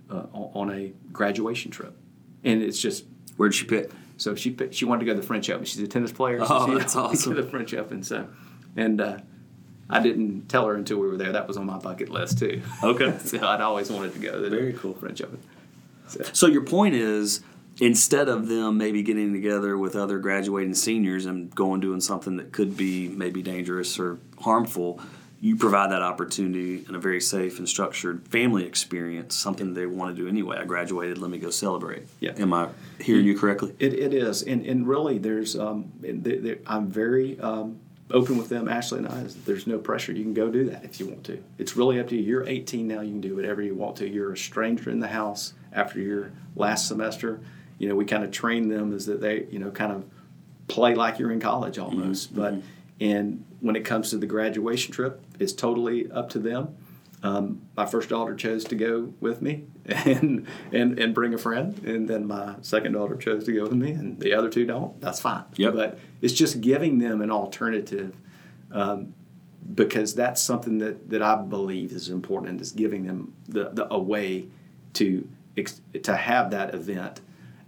uh, 0.09 0.23
on 0.33 0.71
a 0.71 0.91
graduation 1.11 1.69
trip 1.69 1.95
and 2.43 2.61
it's 2.61 2.79
just 2.79 3.05
where'd 3.37 3.53
she 3.53 3.65
pick? 3.65 3.91
So 4.17 4.35
she 4.35 4.51
picked, 4.51 4.75
she 4.75 4.85
wanted 4.85 4.99
to 4.99 5.05
go 5.05 5.13
to 5.13 5.21
the 5.21 5.25
French 5.25 5.49
Open. 5.49 5.65
She's 5.65 5.81
a 5.81 5.87
tennis 5.87 6.11
player. 6.11 6.39
So 6.39 6.47
oh, 6.49 6.65
she 6.67 6.77
that's 6.77 6.95
awesome. 6.95 7.35
To 7.35 7.41
the 7.41 7.49
French 7.49 7.73
Open. 7.73 8.03
So, 8.03 8.27
and 8.75 8.99
uh, 8.99 9.19
I 9.89 10.01
didn't 10.01 10.49
tell 10.49 10.67
her 10.67 10.75
until 10.75 10.97
we 10.97 11.07
were 11.07 11.17
there. 11.17 11.31
That 11.31 11.47
was 11.47 11.57
on 11.57 11.65
my 11.65 11.77
bucket 11.77 12.09
list 12.09 12.39
too. 12.39 12.61
Okay. 12.83 13.17
so 13.23 13.45
I'd 13.47 13.61
always 13.61 13.89
wanted 13.89 14.13
to 14.13 14.19
go 14.19 14.33
to 14.33 14.39
the 14.39 14.49
Very 14.49 14.73
cool 14.73 14.93
French 14.93 15.21
Open. 15.21 15.39
So. 16.07 16.23
so 16.33 16.47
your 16.47 16.63
point 16.63 16.95
is 16.95 17.41
instead 17.79 18.27
of 18.27 18.47
them 18.47 18.77
maybe 18.77 19.03
getting 19.03 19.31
together 19.31 19.77
with 19.77 19.95
other 19.95 20.19
graduating 20.19 20.73
seniors 20.73 21.25
and 21.25 21.53
going 21.55 21.79
doing 21.79 22.01
something 22.01 22.35
that 22.37 22.51
could 22.51 22.75
be 22.75 23.07
maybe 23.07 23.41
dangerous 23.41 23.97
or 23.99 24.19
harmful 24.41 24.99
you 25.41 25.55
provide 25.55 25.91
that 25.91 26.01
opportunity 26.01 26.85
in 26.87 26.95
a 26.95 26.99
very 26.99 27.21
safe 27.21 27.59
and 27.59 27.69
structured 27.69 28.27
family 28.27 28.65
experience, 28.65 29.35
something 29.35 29.73
they 29.73 29.85
want 29.85 30.15
to 30.15 30.21
do 30.21 30.27
anyway. 30.27 30.57
I 30.57 30.65
graduated, 30.65 31.17
let 31.17 31.31
me 31.31 31.37
go 31.37 31.49
celebrate. 31.49 32.07
Yeah. 32.19 32.33
Am 32.37 32.53
I 32.53 32.69
hearing 32.99 33.25
you 33.25 33.37
correctly? 33.37 33.73
It, 33.79 33.93
it 33.93 34.13
is. 34.13 34.43
And, 34.43 34.65
and 34.65 34.85
really, 34.87 35.17
there's, 35.17 35.57
um, 35.57 35.93
I'm 36.67 36.89
very 36.89 37.39
um, 37.39 37.79
open 38.11 38.37
with 38.37 38.49
them, 38.49 38.67
Ashley 38.67 38.99
and 38.99 39.07
I, 39.07 39.27
there's 39.45 39.65
no 39.65 39.77
pressure. 39.77 40.11
You 40.11 40.23
can 40.23 40.33
go 40.33 40.49
do 40.49 40.69
that 40.71 40.83
if 40.83 40.99
you 40.99 41.07
want 41.07 41.23
to. 41.25 41.41
It's 41.57 41.77
really 41.77 42.01
up 42.01 42.09
to 42.09 42.17
you. 42.17 42.21
You're 42.21 42.47
18 42.47 42.85
now, 42.85 42.99
you 42.99 43.11
can 43.11 43.21
do 43.21 43.35
whatever 43.35 43.61
you 43.61 43.75
want 43.75 43.95
to. 43.97 44.09
You're 44.09 44.33
a 44.33 44.37
stranger 44.37 44.89
in 44.89 44.99
the 44.99 45.07
house 45.07 45.53
after 45.71 46.01
your 46.01 46.33
last 46.57 46.89
semester. 46.89 47.39
You 47.77 47.87
know, 47.87 47.95
we 47.95 48.03
kind 48.03 48.25
of 48.25 48.31
train 48.31 48.67
them 48.67 48.91
is 48.91 49.05
that 49.05 49.21
they, 49.21 49.45
you 49.49 49.59
know, 49.59 49.71
kind 49.71 49.93
of 49.93 50.03
play 50.67 50.95
like 50.95 51.17
you're 51.17 51.31
in 51.31 51.39
college 51.39 51.77
almost. 51.77 52.33
Mm-hmm. 52.33 52.41
But, 52.41 52.53
mm-hmm 52.55 52.67
and 52.99 53.45
when 53.61 53.75
it 53.75 53.85
comes 53.85 54.09
to 54.11 54.17
the 54.17 54.25
graduation 54.25 54.93
trip, 54.93 55.21
it's 55.39 55.53
totally 55.53 56.09
up 56.11 56.29
to 56.29 56.39
them. 56.39 56.75
Um, 57.21 57.63
my 57.75 57.85
first 57.85 58.09
daughter 58.09 58.33
chose 58.33 58.63
to 58.65 58.75
go 58.75 59.13
with 59.19 59.41
me 59.41 59.65
and, 59.85 60.47
and 60.71 60.97
and 60.97 61.13
bring 61.13 61.33
a 61.33 61.37
friend, 61.37 61.77
and 61.85 62.07
then 62.07 62.27
my 62.27 62.55
second 62.61 62.93
daughter 62.93 63.15
chose 63.17 63.43
to 63.45 63.53
go 63.53 63.63
with 63.63 63.73
me, 63.73 63.91
and 63.91 64.19
the 64.19 64.33
other 64.33 64.49
two 64.49 64.65
don't. 64.65 64.99
That's 65.01 65.19
fine. 65.19 65.43
Yep. 65.55 65.73
But 65.73 65.99
it's 66.21 66.33
just 66.33 66.61
giving 66.61 66.99
them 66.99 67.21
an 67.21 67.29
alternative 67.29 68.15
um, 68.71 69.13
because 69.73 70.15
that's 70.15 70.41
something 70.41 70.77
that, 70.77 71.09
that 71.09 71.21
I 71.21 71.35
believe 71.35 71.91
is 71.91 72.07
important. 72.09 72.61
Is 72.61 72.71
giving 72.71 73.05
them 73.05 73.33
the, 73.49 73.69
the 73.73 73.93
a 73.93 73.99
way 73.99 74.47
to 74.93 75.27
to 76.03 76.15
have 76.15 76.51
that 76.51 76.73
event 76.73 77.19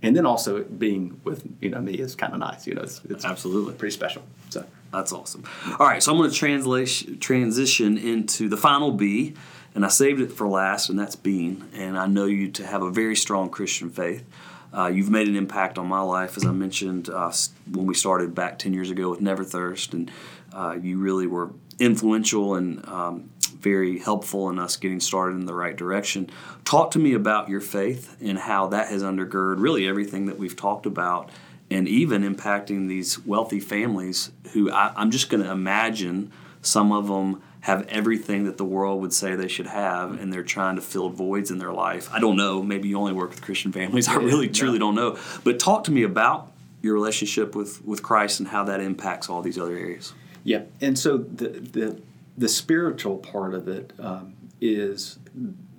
and 0.02 0.16
then 0.16 0.26
also 0.26 0.64
being 0.64 1.20
with 1.24 1.46
you 1.62 1.70
know 1.70 1.82
me 1.82 1.94
is 1.94 2.16
kind 2.16 2.34
of 2.34 2.40
nice. 2.40 2.66
You 2.66 2.76
know, 2.76 2.82
it's, 2.82 3.02
it's 3.06 3.26
Absolutely. 3.26 3.74
pretty 3.76 3.94
special. 3.94 4.24
So 4.50 4.66
That's 4.92 5.14
awesome. 5.14 5.44
All 5.80 5.88
right, 5.88 6.04
so 6.04 6.12
I'm 6.12 6.18
going 6.18 6.30
to 6.30 6.36
translate 6.36 7.22
transition 7.22 7.98
into 7.98 8.50
the 8.50 8.58
final 8.58 8.92
B, 8.92 9.36
and 9.74 9.86
I 9.86 9.88
saved 9.88 10.20
it 10.20 10.34
for 10.34 10.48
last, 10.48 10.90
and 10.90 11.00
that's 11.00 11.16
being. 11.16 11.70
And 11.74 11.98
I 11.98 12.08
know 12.08 12.26
you 12.26 12.52
to 12.52 12.66
have 12.66 12.82
a 12.82 12.92
very 12.92 13.16
strong 13.16 13.50
Christian 13.50 13.90
faith. 13.90 14.26
Uh, 14.74 14.88
you've 14.88 15.10
made 15.10 15.28
an 15.28 15.36
impact 15.36 15.78
on 15.78 15.88
my 15.88 16.02
life, 16.02 16.38
as 16.38 16.46
I 16.46 16.52
mentioned 16.52 17.10
uh, 17.10 17.32
when 17.72 17.86
we 17.86 17.94
started 17.94 18.34
back 18.36 18.58
10 18.60 18.74
years 18.74 18.90
ago 18.90 19.10
with 19.10 19.22
Never 19.22 19.44
Thirst, 19.44 19.94
and 19.94 20.12
uh, 20.54 20.78
you 20.82 20.98
really 20.98 21.28
were 21.28 21.52
influential 21.80 22.56
and 22.56 22.86
um, 22.88 23.30
very 23.62 24.00
helpful 24.00 24.50
in 24.50 24.60
us 24.60 24.78
getting 24.78 25.00
started 25.00 25.36
in 25.36 25.46
the 25.46 25.54
right 25.54 25.76
direction. 25.76 26.30
Talk 26.64 26.92
to 26.92 27.00
me 27.00 27.14
about 27.14 27.50
your 27.50 27.62
faith 27.62 28.18
and 28.22 28.38
how 28.38 28.68
that 28.68 28.90
has 28.90 29.04
undergird 29.04 29.56
really 29.60 29.88
everything 29.88 30.26
that 30.28 30.38
we've 30.38 30.56
talked 30.56 30.86
about 30.86 31.30
and 31.72 31.88
even 31.88 32.22
impacting 32.22 32.88
these 32.88 33.18
wealthy 33.26 33.60
families 33.60 34.32
who 34.54 34.72
I, 34.72 34.92
I'm 34.96 35.10
just 35.10 35.30
going 35.30 35.44
to 35.44 35.50
imagine 35.50 36.32
some 36.62 36.92
of 36.92 37.08
them 37.08 37.42
have 37.62 37.88
everything 37.88 38.44
that 38.46 38.58
the 38.58 38.66
world 38.66 39.02
would 39.02 39.14
say 39.14 39.36
they 39.36 39.48
should 39.48 39.68
have 39.68 40.20
and 40.20 40.34
they're 40.34 40.44
trying 40.44 40.76
to 40.76 40.82
fill 40.82 41.10
voids 41.10 41.50
in 41.50 41.60
their 41.60 41.72
life. 41.72 42.10
I 42.12 42.20
don't 42.20 42.36
know. 42.36 42.62
Maybe 42.62 42.90
you 42.90 42.98
only 42.98 43.14
work 43.14 43.30
with 43.30 43.42
Christian 43.42 43.72
families. 43.72 44.08
I 44.10 44.16
really, 44.16 44.50
truly 44.50 44.80
don't 44.80 44.96
know. 44.96 45.18
But 45.44 45.60
talk 45.60 45.86
to 45.86 45.92
me 45.92 46.04
about 46.04 46.52
your 46.82 46.94
relationship 46.94 47.56
with, 47.56 47.86
with 47.86 48.04
Christ 48.04 48.40
and 48.40 48.50
how 48.50 48.64
that 48.66 48.82
impacts 48.82 49.30
all 49.30 49.42
these 49.42 49.58
other 49.58 49.76
areas. 49.76 50.14
Yeah, 50.44 50.64
and 50.82 50.98
so 50.98 51.18
the 51.18 51.50
the 51.50 52.02
the 52.36 52.50
spiritual 52.50 53.18
part 53.18 53.54
of 53.54 53.68
it 53.68 53.94
um, 54.00 54.34
is 54.60 55.20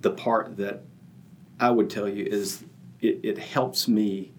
the 0.00 0.10
part 0.10 0.56
that 0.58 0.82
I 1.58 1.70
would 1.70 1.90
tell 1.90 2.08
you 2.08 2.24
is 2.24 2.62
it, 3.00 3.20
it 3.24 3.38
helps 3.38 3.88
me 3.88 4.31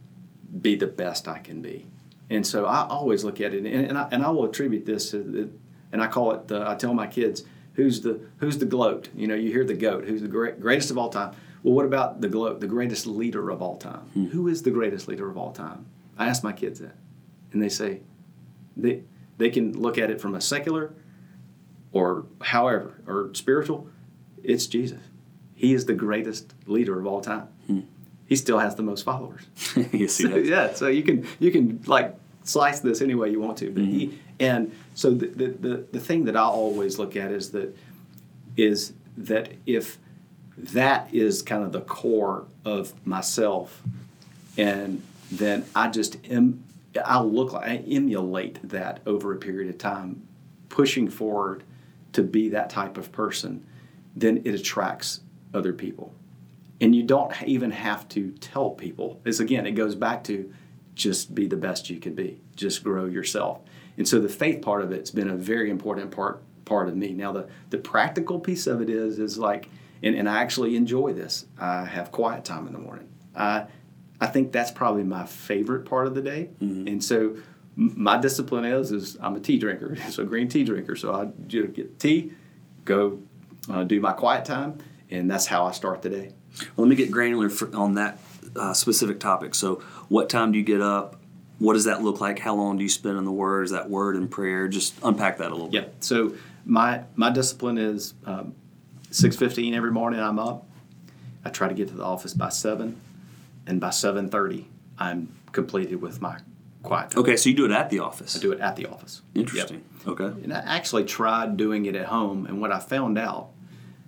be 0.62 0.76
the 0.76 0.88
best 0.88 1.28
I 1.28 1.39
can 1.39 1.62
be, 1.62 1.88
and 2.30 2.45
so 2.45 2.66
I 2.66 2.88
always 2.88 3.24
look 3.24 3.41
at 3.41 3.54
it, 3.54 3.66
and, 3.66 3.68
and 3.68 3.97
I 3.97 4.08
and 4.12 4.24
I 4.24 4.30
will 4.30 4.45
attribute 4.45 4.86
this 4.86 5.12
to 5.12 5.18
the, 5.18 5.49
and 5.91 6.01
I 6.01 6.08
call 6.08 6.32
it 6.34 6.47
the 6.47 6.68
I 6.68 6.76
tell 6.76 6.93
my 6.93 7.08
kids 7.08 7.43
who's 7.74 8.01
the 8.01 8.20
who's 8.38 8.58
the 8.58 8.66
gloat? 8.66 9.10
You 9.16 9.28
know 9.28 9.36
you 9.36 9.51
hear 9.51 9.66
the 9.66 9.74
goat 9.74 10.06
who's 10.06 10.22
the 10.22 10.28
great, 10.28 10.60
greatest 10.60 10.91
of 10.91 10.97
all 10.97 11.10
time. 11.10 11.36
Well 11.64 11.74
what 11.74 11.86
about 11.86 12.22
the 12.22 12.30
gloat 12.30 12.60
the 12.60 12.68
greatest 12.68 13.06
leader 13.06 13.49
of 13.49 13.62
all 13.62 13.78
time? 13.78 14.01
Hmm. 14.14 14.26
Who 14.28 14.47
is 14.47 14.64
the 14.64 14.72
greatest 14.72 15.08
leader 15.08 15.30
of 15.30 15.38
all 15.38 15.51
time? 15.51 15.86
I 16.18 16.28
ask 16.28 16.43
my 16.43 16.54
kids 16.54 16.80
that 16.80 16.95
and 17.51 17.62
they 17.62 17.70
say 17.70 18.01
they 18.78 19.04
they 19.38 19.49
can 19.49 19.74
look 19.80 19.97
at 19.97 20.10
it 20.10 20.22
from 20.22 20.36
a 20.36 20.41
secular 20.41 20.93
or 21.91 22.26
however 22.41 23.01
or 23.08 23.32
spiritual. 23.34 23.88
It's 24.43 24.68
jesus. 24.68 25.01
He 25.56 25.74
is 25.74 25.86
the 25.86 25.93
greatest 25.93 26.54
leader 26.66 26.99
of 26.99 27.08
all 27.08 27.22
time 27.22 27.47
hmm. 27.68 27.82
He 28.34 28.38
still 28.38 28.60
has 28.60 28.76
the 28.76 28.84
most 28.84 29.04
followers. 29.04 29.44
You 29.92 30.08
see 30.08 30.28
that? 30.28 30.46
yeah 30.46 30.74
so 30.74 30.88
you 30.88 31.04
can 31.04 31.28
you 31.40 31.52
can 31.52 31.84
like 31.86 32.16
slice 32.44 32.80
this 32.80 33.02
any 33.02 33.16
way 33.16 33.30
you 33.30 33.40
want 33.40 33.58
to 33.60 33.70
but 33.72 33.84
he 33.84 34.08
mm-hmm. 34.08 34.18
and 34.40 34.72
so 34.96 35.12
the, 35.12 35.28
the 35.28 35.48
the 35.48 35.86
the 35.94 36.00
thing 36.00 36.26
that 36.26 36.36
i 36.36 36.42
always 36.42 37.00
look 37.00 37.16
at 37.16 37.32
is 37.32 37.52
that 37.52 37.76
is 38.58 38.94
that 39.16 39.54
if 39.66 39.98
that 40.58 41.14
is 41.14 41.42
kind 41.42 41.64
of 41.64 41.72
the 41.72 41.82
core 41.82 42.46
of 42.66 42.94
myself 43.06 43.82
and 44.58 45.02
then 45.32 45.66
I 45.76 45.90
just 45.90 46.18
em, 46.30 46.64
I 47.04 47.22
look 47.22 47.54
like 47.54 47.68
I 47.68 47.76
emulate 47.88 48.60
that 48.70 49.00
over 49.06 49.34
a 49.34 49.38
period 49.38 49.70
of 49.70 49.78
time, 49.78 50.28
pushing 50.70 51.10
forward 51.10 51.64
to 52.14 52.22
be 52.22 52.50
that 52.50 52.70
type 52.70 52.98
of 52.98 53.12
person, 53.12 53.66
then 54.16 54.42
it 54.46 54.54
attracts 54.54 55.22
other 55.54 55.74
people, 55.74 56.14
and 56.82 56.96
you 56.96 57.04
don't 57.04 57.32
even 57.44 57.72
have 57.72 58.08
to 58.10 58.32
tell 58.32 58.72
people. 58.72 59.20
This 59.24 59.40
again, 59.40 59.66
it 59.66 59.72
goes 59.72 59.96
back 59.96 60.24
to 60.26 60.52
just 60.96 61.34
be 61.34 61.48
the 61.48 61.58
best 61.58 61.90
you 61.90 62.00
can 62.00 62.14
be, 62.14 62.42
just 62.56 62.84
grow 62.84 63.06
yourself, 63.06 63.62
and 63.98 64.08
so 64.08 64.20
the 64.20 64.30
faith 64.30 64.62
part 64.62 64.82
of 64.82 64.92
it's 64.92 65.12
been 65.12 65.30
a 65.30 65.36
very 65.36 65.70
important 65.70 66.12
part 66.12 66.44
part 66.66 66.88
of 66.88 66.96
me. 66.96 67.14
Now 67.14 67.32
the 67.32 67.48
the 67.70 67.78
practical 67.78 68.40
piece 68.40 68.68
of 68.68 68.82
it 68.82 68.90
is 68.90 69.20
is 69.20 69.38
like, 69.38 69.70
and, 70.02 70.16
and 70.16 70.30
I 70.30 70.42
actually 70.42 70.76
enjoy 70.76 71.14
this. 71.14 71.46
I 71.60 71.86
have 71.86 72.12
quiet 72.12 72.46
time 72.46 72.68
in 72.68 72.74
the 72.74 72.80
morning. 72.80 73.10
I 73.36 73.66
I 74.20 74.28
think 74.28 74.52
that's 74.52 74.72
probably 74.72 75.04
my 75.04 75.26
favorite 75.26 75.86
part 75.86 76.08
of 76.08 76.16
the 76.16 76.22
day. 76.22 76.50
And 76.88 77.04
so 77.04 77.36
my 77.76 78.18
discipline 78.20 78.66
is 78.66 78.92
is 78.92 79.18
I'm 79.22 79.36
a 79.36 79.40
tea 79.40 79.58
drinker, 79.58 79.96
so 80.10 80.26
green 80.26 80.48
tea 80.48 80.64
drinker. 80.64 80.96
So 80.96 81.14
I 81.14 81.26
get 81.48 82.00
tea, 82.00 82.34
go 82.86 83.20
uh, 83.70 83.84
do 83.84 84.00
my 84.00 84.14
quiet 84.14 84.46
time, 84.46 84.78
and 85.14 85.30
that's 85.30 85.45
how 85.45 85.66
I 85.66 85.72
start 85.72 86.01
the 86.01 86.09
day. 86.09 86.32
Well, 86.76 86.86
let 86.86 86.89
me 86.89 86.95
get 86.95 87.11
granular 87.11 87.49
for, 87.49 87.74
on 87.76 87.95
that 87.95 88.20
uh, 88.55 88.74
specific 88.74 89.20
topic. 89.20 89.55
So, 89.55 89.76
what 90.09 90.30
time 90.30 90.51
do 90.51 90.57
you 90.57 90.64
get 90.64 90.82
up? 90.82 91.18
What 91.59 91.74
does 91.74 91.86
that 91.86 92.01
look 92.01 92.20
like? 92.20 92.39
How 92.39 92.55
long 92.55 92.78
do 92.78 92.84
you 92.84 92.89
spend 92.89 93.18
in 93.18 93.24
the 93.26 93.32
Word? 93.32 93.64
Is 93.64 93.72
that 93.72 93.89
Word 93.89 94.16
and 94.16 94.30
prayer? 94.30 94.68
Just 94.68 94.95
unpack 95.03 95.38
that 95.38 95.51
a 95.51 95.55
little 95.55 95.70
Yeah. 95.72 95.82
bit. 95.82 95.95
So 96.01 96.34
my 96.66 97.03
my 97.16 97.30
discipline 97.30 97.78
is 97.78 98.14
um, 98.26 98.55
six 99.11 99.36
fifteen 99.36 99.74
every 99.74 99.91
morning. 99.91 100.20
I'm 100.20 100.39
up. 100.39 100.66
I 101.45 101.49
try 101.49 101.68
to 101.68 101.74
get 101.74 101.89
to 101.89 101.93
the 101.95 102.03
office 102.03 102.34
by 102.34 102.49
seven, 102.49 102.99
and 103.68 103.80
by 103.80 103.91
seven 103.91 104.30
thirty, 104.30 104.68
I'm 104.97 105.34
completed 105.51 106.01
with 106.01 106.22
my 106.22 106.39
quiet 106.82 107.11
time. 107.11 107.22
Okay, 107.22 107.38
so 107.38 107.49
you 107.49 107.55
do 107.55 107.66
it 107.66 107.72
at 107.72 107.89
the 107.89 107.99
office. 107.99 108.36
I 108.36 108.39
do 108.39 108.51
it 108.51 108.59
at 108.59 108.76
the 108.76 108.88
office. 108.88 109.22
Interesting. 109.36 109.84
Okay. 110.07 110.26
And 110.43 110.53
I 110.53 110.59
actually 110.59 111.05
tried 111.05 111.55
doing 111.57 111.86
it 111.86 111.95
at 111.95 112.07
home, 112.07 112.45
and 112.45 112.59
what 112.61 112.72
I 112.72 112.80
found 112.80 113.18
out 113.18 113.49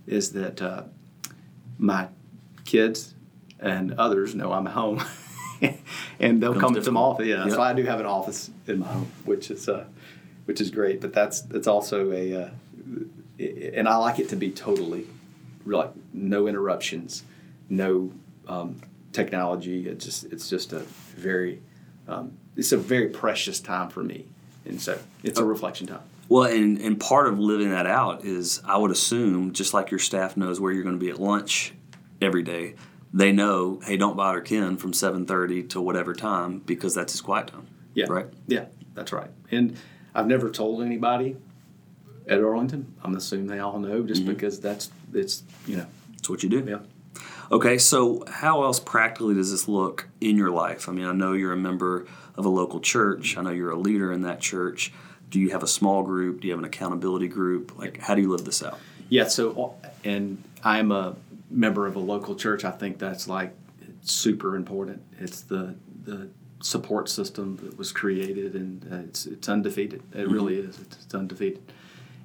is 0.07 0.31
that 0.33 0.61
uh, 0.61 0.83
my 1.78 2.07
kids 2.65 3.13
and 3.59 3.93
others 3.93 4.36
know 4.36 4.51
I'm 4.51 4.65
home, 4.65 5.03
and 6.19 6.41
they'll 6.41 6.53
Becomes 6.53 6.76
come 6.76 6.84
to 6.84 6.91
my 6.91 6.99
office. 6.99 7.28
Yeah, 7.28 7.45
Yep. 7.45 7.53
so 7.55 7.61
I 7.61 7.73
do 7.73 7.84
have 7.84 7.99
an 7.99 8.05
office 8.05 8.49
in 8.67 8.80
my 8.80 8.88
home, 8.88 9.11
which 9.26 9.49
is 9.51 9.67
uh, 9.69 9.86
which 10.45 10.61
is 10.61 10.69
great. 10.71 11.01
But 11.01 11.13
that's 11.13 11.41
that's 11.41 11.67
also 11.67 12.11
a, 12.11 12.43
uh, 12.43 12.49
and 13.39 13.88
I 13.88 13.95
like 13.97 14.19
it 14.19 14.30
to 14.30 14.36
be 14.36 14.51
totally, 14.51 15.07
like 15.65 15.91
no 16.13 16.47
interruptions, 16.47 17.23
no 17.69 18.11
um, 18.47 18.82
technology. 19.11 19.88
It 19.88 19.99
just 19.99 20.26
it's 20.26 20.49
just 20.49 20.73
a 20.73 20.80
very 21.15 21.61
um, 22.07 22.34
it's 22.55 22.71
a 22.71 22.78
very 22.78 23.07
precious 23.07 23.59
time 23.59 23.89
for 23.89 24.03
me, 24.03 24.26
and 24.65 24.82
so 24.82 24.99
it's 25.23 25.39
a 25.39 25.45
reflection 25.45 25.88
time. 25.88 26.01
Well, 26.28 26.43
and, 26.43 26.80
and 26.80 26.99
part 26.99 27.28
of 27.28 27.39
living 27.39 27.69
that 27.69 27.86
out 27.86 28.26
is 28.26 28.61
I 28.65 28.78
would 28.78 28.91
assume, 28.91 29.53
just 29.53 29.73
like 29.73 29.91
your 29.91 29.99
staff 29.99 30.36
knows 30.36 30.59
where 30.59 30.71
you're 30.71 30.84
going 30.84 30.99
to 30.99 31.03
be 31.03 31.11
at 31.11 31.19
lunch 31.19 31.73
every 32.21 32.43
day, 32.43 32.76
they 33.13 33.32
know, 33.32 33.80
hey, 33.86 33.95
don't 33.95 34.17
bother 34.17 34.41
Ken 34.41 34.76
from 34.76 34.91
7.30 34.91 35.69
to 35.69 35.82
whatever 35.82 36.13
time 36.13 36.59
because 36.59 36.93
that's 36.95 37.13
his 37.13 37.21
quiet 37.21 37.47
time. 37.47 37.67
Yeah. 37.93 38.07
Right? 38.09 38.28
Yeah, 38.47 38.65
that's 38.93 39.13
right. 39.13 39.30
And 39.51 39.78
I've 40.13 40.28
never 40.28 40.49
told 40.49 40.82
anybody 40.82 41.38
at 42.28 42.43
Arlington. 42.43 42.93
I'm 43.03 43.15
assuming 43.15 43.47
they 43.47 43.59
all 43.59 43.80
know 43.80 44.03
just 44.03 44.23
mm-hmm. 44.23 44.34
because 44.34 44.59
that's 44.59 44.91
it's 45.13 45.43
you 45.67 45.78
know 45.78 45.86
It's 46.17 46.30
what 46.30 46.43
you 46.43 46.49
do. 46.49 46.65
yeah. 46.67 46.80
Okay, 47.51 47.78
so 47.78 48.23
how 48.28 48.63
else 48.63 48.80
practically 48.80 49.36
does 49.36 49.51
this 49.51 49.67
look 49.67 50.09
in 50.19 50.36
your 50.36 50.49
life? 50.49 50.89
I 50.89 50.91
mean, 50.91 51.05
I 51.05 51.11
know 51.11 51.34
you're 51.34 51.53
a 51.53 51.57
member 51.57 52.07
of 52.36 52.45
a 52.45 52.49
local 52.49 52.80
church. 52.80 53.38
I 53.38 53.43
know 53.43 53.51
you're 53.51 53.69
a 53.69 53.78
leader 53.78 54.11
in 54.11 54.23
that 54.23 54.39
church. 54.41 54.91
Do 55.36 55.41
you 55.41 55.49
have 55.49 55.63
a 55.63 55.67
small 55.67 56.01
group? 56.01 56.39
Do 56.39 56.47
you 56.47 56.53
have 56.53 56.59
an 56.59 56.65
accountability 56.65 57.27
group? 57.27 57.77
Like, 57.77 57.99
how 57.99 58.15
do 58.15 58.21
you 58.21 58.31
live 58.31 58.45
this 58.45 58.63
out? 58.63 58.79
Yeah, 59.09 59.27
so 59.27 59.75
and 60.05 60.41
I'm 60.63 60.93
a 60.93 61.17
member 61.51 61.88
of 61.88 61.97
a 61.97 61.99
local 61.99 62.36
church. 62.36 62.63
I 62.63 62.71
think 62.71 62.99
that's 62.99 63.27
like 63.27 63.53
super 64.01 64.55
important. 64.55 65.01
It's 65.19 65.41
the 65.41 65.75
the 66.05 66.29
support 66.61 67.09
system 67.09 67.57
that 67.57 67.77
was 67.77 67.91
created, 67.91 68.55
and 68.55 68.88
uh, 68.89 68.95
it's 69.09 69.25
it's 69.25 69.49
undefeated. 69.49 70.03
It 70.13 70.29
really 70.29 70.55
is. 70.55 70.79
It's, 70.79 71.03
it's 71.03 71.13
undefeated. 71.13 71.69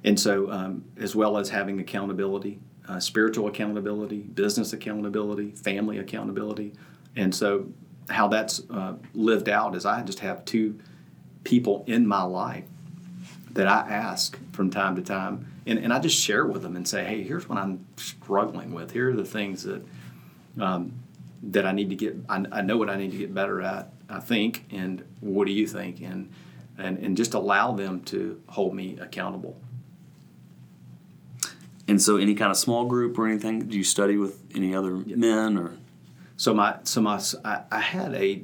And 0.05 0.17
so, 0.17 0.49
um, 0.49 0.85
as 0.95 1.13
well 1.13 1.37
as 1.37 1.49
having 1.49 1.81
accountability, 1.81 2.61
uh, 2.87 3.01
spiritual 3.01 3.47
accountability, 3.47 4.19
business 4.19 4.71
accountability, 4.71 5.51
family 5.51 5.97
accountability, 5.97 6.75
and 7.17 7.35
so 7.35 7.67
how 8.09 8.29
that's 8.29 8.61
uh, 8.69 8.93
lived 9.13 9.49
out 9.49 9.75
is 9.75 9.85
I 9.85 10.01
just 10.01 10.19
have 10.19 10.45
two 10.45 10.79
people 11.43 11.83
in 11.87 12.07
my 12.07 12.23
life 12.23 12.63
that 13.53 13.67
I 13.67 13.79
ask 13.89 14.37
from 14.51 14.69
time 14.69 14.95
to 14.95 15.01
time, 15.01 15.47
and, 15.65 15.79
and 15.79 15.93
I 15.93 15.99
just 15.99 16.19
share 16.19 16.45
with 16.45 16.61
them 16.61 16.75
and 16.75 16.87
say, 16.87 17.03
hey, 17.03 17.23
here's 17.23 17.47
what 17.47 17.57
I'm 17.57 17.85
struggling 17.97 18.73
with. 18.73 18.91
Here 18.91 19.09
are 19.09 19.15
the 19.15 19.25
things 19.25 19.63
that 19.63 19.85
um, 20.59 20.93
that 21.43 21.65
I 21.65 21.71
need 21.71 21.89
to 21.89 21.95
get. 21.95 22.15
I, 22.29 22.45
I 22.51 22.61
know 22.61 22.77
what 22.77 22.89
I 22.89 22.95
need 22.95 23.11
to 23.11 23.17
get 23.17 23.33
better 23.33 23.61
at. 23.61 23.91
I 24.09 24.19
think, 24.19 24.65
and 24.71 25.03
what 25.21 25.47
do 25.47 25.53
you 25.53 25.67
think? 25.67 26.01
And 26.01 26.31
and 26.77 26.97
and 26.97 27.17
just 27.17 27.33
allow 27.33 27.71
them 27.71 28.01
to 28.05 28.41
hold 28.47 28.73
me 28.73 28.97
accountable. 28.99 29.59
And 31.87 32.01
so, 32.01 32.17
any 32.17 32.35
kind 32.35 32.51
of 32.51 32.57
small 32.57 32.85
group 32.85 33.17
or 33.17 33.27
anything? 33.27 33.67
Do 33.67 33.77
you 33.77 33.83
study 33.83 34.17
with 34.17 34.43
any 34.55 34.75
other 34.75 34.95
men 34.95 35.57
or? 35.57 35.77
So 36.37 36.53
my 36.53 36.77
so 36.83 37.01
my 37.01 37.21
I, 37.45 37.61
I 37.71 37.79
had 37.79 38.15
a, 38.15 38.43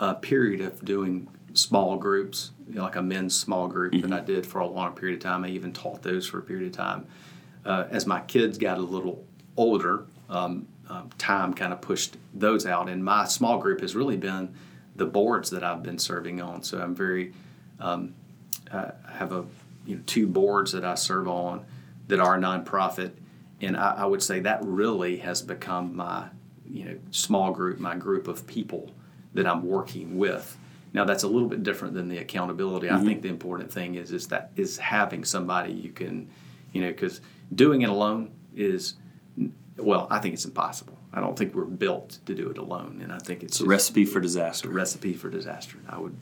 a 0.00 0.14
period 0.14 0.60
of 0.60 0.84
doing 0.84 1.28
small 1.58 1.96
groups, 1.96 2.52
you 2.68 2.76
know, 2.76 2.82
like 2.82 2.96
a 2.96 3.02
men's 3.02 3.38
small 3.38 3.68
group 3.68 3.92
that 4.02 4.12
I 4.12 4.20
did 4.20 4.46
for 4.46 4.60
a 4.60 4.66
long 4.66 4.94
period 4.94 5.16
of 5.16 5.22
time. 5.22 5.44
I 5.44 5.48
even 5.48 5.72
taught 5.72 6.02
those 6.02 6.26
for 6.26 6.38
a 6.38 6.42
period 6.42 6.66
of 6.66 6.72
time. 6.72 7.06
Uh, 7.64 7.84
as 7.90 8.06
my 8.06 8.20
kids 8.20 8.58
got 8.58 8.78
a 8.78 8.82
little 8.82 9.24
older, 9.56 10.06
um, 10.30 10.66
um, 10.88 11.10
time 11.18 11.52
kind 11.52 11.72
of 11.72 11.80
pushed 11.80 12.16
those 12.32 12.64
out. 12.64 12.88
And 12.88 13.04
my 13.04 13.24
small 13.26 13.58
group 13.58 13.80
has 13.80 13.94
really 13.94 14.16
been 14.16 14.54
the 14.96 15.06
boards 15.06 15.50
that 15.50 15.62
I've 15.62 15.82
been 15.82 15.98
serving 15.98 16.40
on. 16.40 16.62
So 16.62 16.80
I'm 16.80 16.94
very, 16.94 17.32
um, 17.80 18.14
I 18.72 18.92
have 19.12 19.32
a 19.32 19.44
you 19.86 19.96
know 19.96 20.02
two 20.06 20.26
boards 20.26 20.72
that 20.72 20.84
I 20.84 20.94
serve 20.94 21.28
on 21.28 21.64
that 22.08 22.20
are 22.20 22.38
nonprofit, 22.38 23.12
and 23.60 23.76
I, 23.76 23.94
I 23.98 24.04
would 24.04 24.22
say 24.22 24.40
that 24.40 24.60
really 24.62 25.18
has 25.18 25.40
become 25.42 25.96
my 25.96 26.28
you 26.70 26.84
know 26.84 26.98
small 27.10 27.52
group, 27.52 27.78
my 27.78 27.96
group 27.96 28.28
of 28.28 28.46
people 28.46 28.92
that 29.34 29.46
I'm 29.46 29.64
working 29.64 30.18
with. 30.18 30.56
Now 30.92 31.04
that's 31.04 31.22
a 31.22 31.28
little 31.28 31.48
bit 31.48 31.62
different 31.62 31.94
than 31.94 32.08
the 32.08 32.18
accountability. 32.18 32.88
Mm-hmm. 32.88 32.96
I 32.96 33.04
think 33.04 33.22
the 33.22 33.28
important 33.28 33.72
thing 33.72 33.94
is 33.94 34.12
is 34.12 34.28
that 34.28 34.50
is 34.56 34.78
having 34.78 35.24
somebody 35.24 35.72
you 35.72 35.90
can, 35.90 36.28
you 36.72 36.80
know, 36.82 36.88
because 36.88 37.20
doing 37.54 37.82
it 37.82 37.88
alone 37.88 38.30
is, 38.54 38.94
well, 39.76 40.06
I 40.10 40.18
think 40.18 40.34
it's 40.34 40.44
impossible. 40.44 40.98
I 41.12 41.20
don't 41.20 41.38
think 41.38 41.54
we're 41.54 41.64
built 41.64 42.18
to 42.26 42.34
do 42.34 42.50
it 42.50 42.58
alone, 42.58 43.00
and 43.02 43.12
I 43.12 43.18
think 43.18 43.42
it's, 43.42 43.56
it's 43.56 43.60
a 43.60 43.66
recipe 43.66 44.04
for 44.04 44.20
disaster. 44.20 44.68
recipe 44.68 45.14
for 45.14 45.30
disaster. 45.30 45.78
I 45.88 45.98
would, 45.98 46.16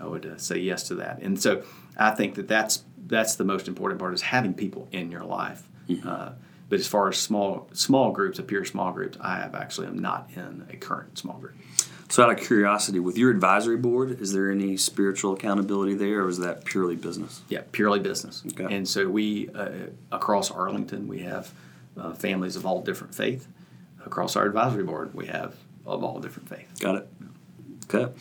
I 0.00 0.06
would 0.06 0.26
uh, 0.26 0.36
say 0.36 0.58
yes 0.58 0.88
to 0.88 0.96
that. 0.96 1.20
And 1.22 1.40
so 1.40 1.62
I 1.96 2.10
think 2.10 2.34
that 2.34 2.48
that's 2.48 2.84
that's 3.06 3.36
the 3.36 3.44
most 3.44 3.68
important 3.68 4.00
part 4.00 4.14
is 4.14 4.22
having 4.22 4.52
people 4.54 4.88
in 4.90 5.12
your 5.12 5.24
life. 5.24 5.68
Mm-hmm. 5.88 6.08
Uh, 6.08 6.30
but 6.68 6.80
as 6.80 6.88
far 6.88 7.08
as 7.08 7.18
small 7.18 7.68
small 7.72 8.10
groups, 8.10 8.38
a 8.38 8.42
pure 8.42 8.64
small 8.64 8.92
groups, 8.92 9.16
I 9.20 9.38
have 9.38 9.54
actually 9.54 9.86
am 9.86 9.98
not 9.98 10.30
in 10.34 10.66
a 10.70 10.76
current 10.76 11.18
small 11.18 11.38
group. 11.38 11.54
So, 12.08 12.22
out 12.22 12.30
of 12.30 12.38
curiosity, 12.38 13.00
with 13.00 13.18
your 13.18 13.30
advisory 13.30 13.76
board, 13.76 14.20
is 14.20 14.32
there 14.32 14.50
any 14.50 14.76
spiritual 14.76 15.32
accountability 15.32 15.94
there, 15.94 16.22
or 16.22 16.28
is 16.28 16.38
that 16.38 16.64
purely 16.64 16.94
business? 16.94 17.42
Yeah, 17.48 17.62
purely 17.72 17.98
business. 17.98 18.44
Okay. 18.46 18.72
And 18.72 18.88
so, 18.88 19.08
we 19.08 19.48
uh, 19.54 19.70
across 20.12 20.50
Arlington, 20.50 21.08
we 21.08 21.20
have 21.20 21.52
uh, 21.96 22.12
families 22.12 22.56
of 22.56 22.64
all 22.64 22.80
different 22.80 23.14
faith. 23.14 23.48
Across 24.04 24.36
our 24.36 24.46
advisory 24.46 24.84
board, 24.84 25.14
we 25.14 25.26
have 25.26 25.56
of 25.84 26.04
all 26.04 26.20
different 26.20 26.48
faith. 26.48 26.68
Got 26.78 26.96
it. 26.96 27.08
Okay. 27.92 28.12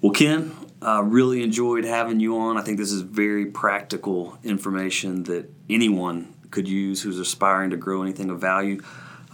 Well, 0.00 0.12
Ken, 0.12 0.54
I 0.82 0.98
uh, 0.98 1.02
really 1.02 1.42
enjoyed 1.42 1.84
having 1.84 2.20
you 2.20 2.36
on. 2.36 2.58
I 2.58 2.62
think 2.62 2.78
this 2.78 2.92
is 2.92 3.00
very 3.02 3.46
practical 3.46 4.38
information 4.42 5.22
that 5.24 5.50
anyone 5.70 6.34
could 6.50 6.68
use 6.68 7.02
who's 7.02 7.18
aspiring 7.18 7.70
to 7.70 7.76
grow 7.76 8.02
anything 8.02 8.28
of 8.30 8.40
value. 8.40 8.82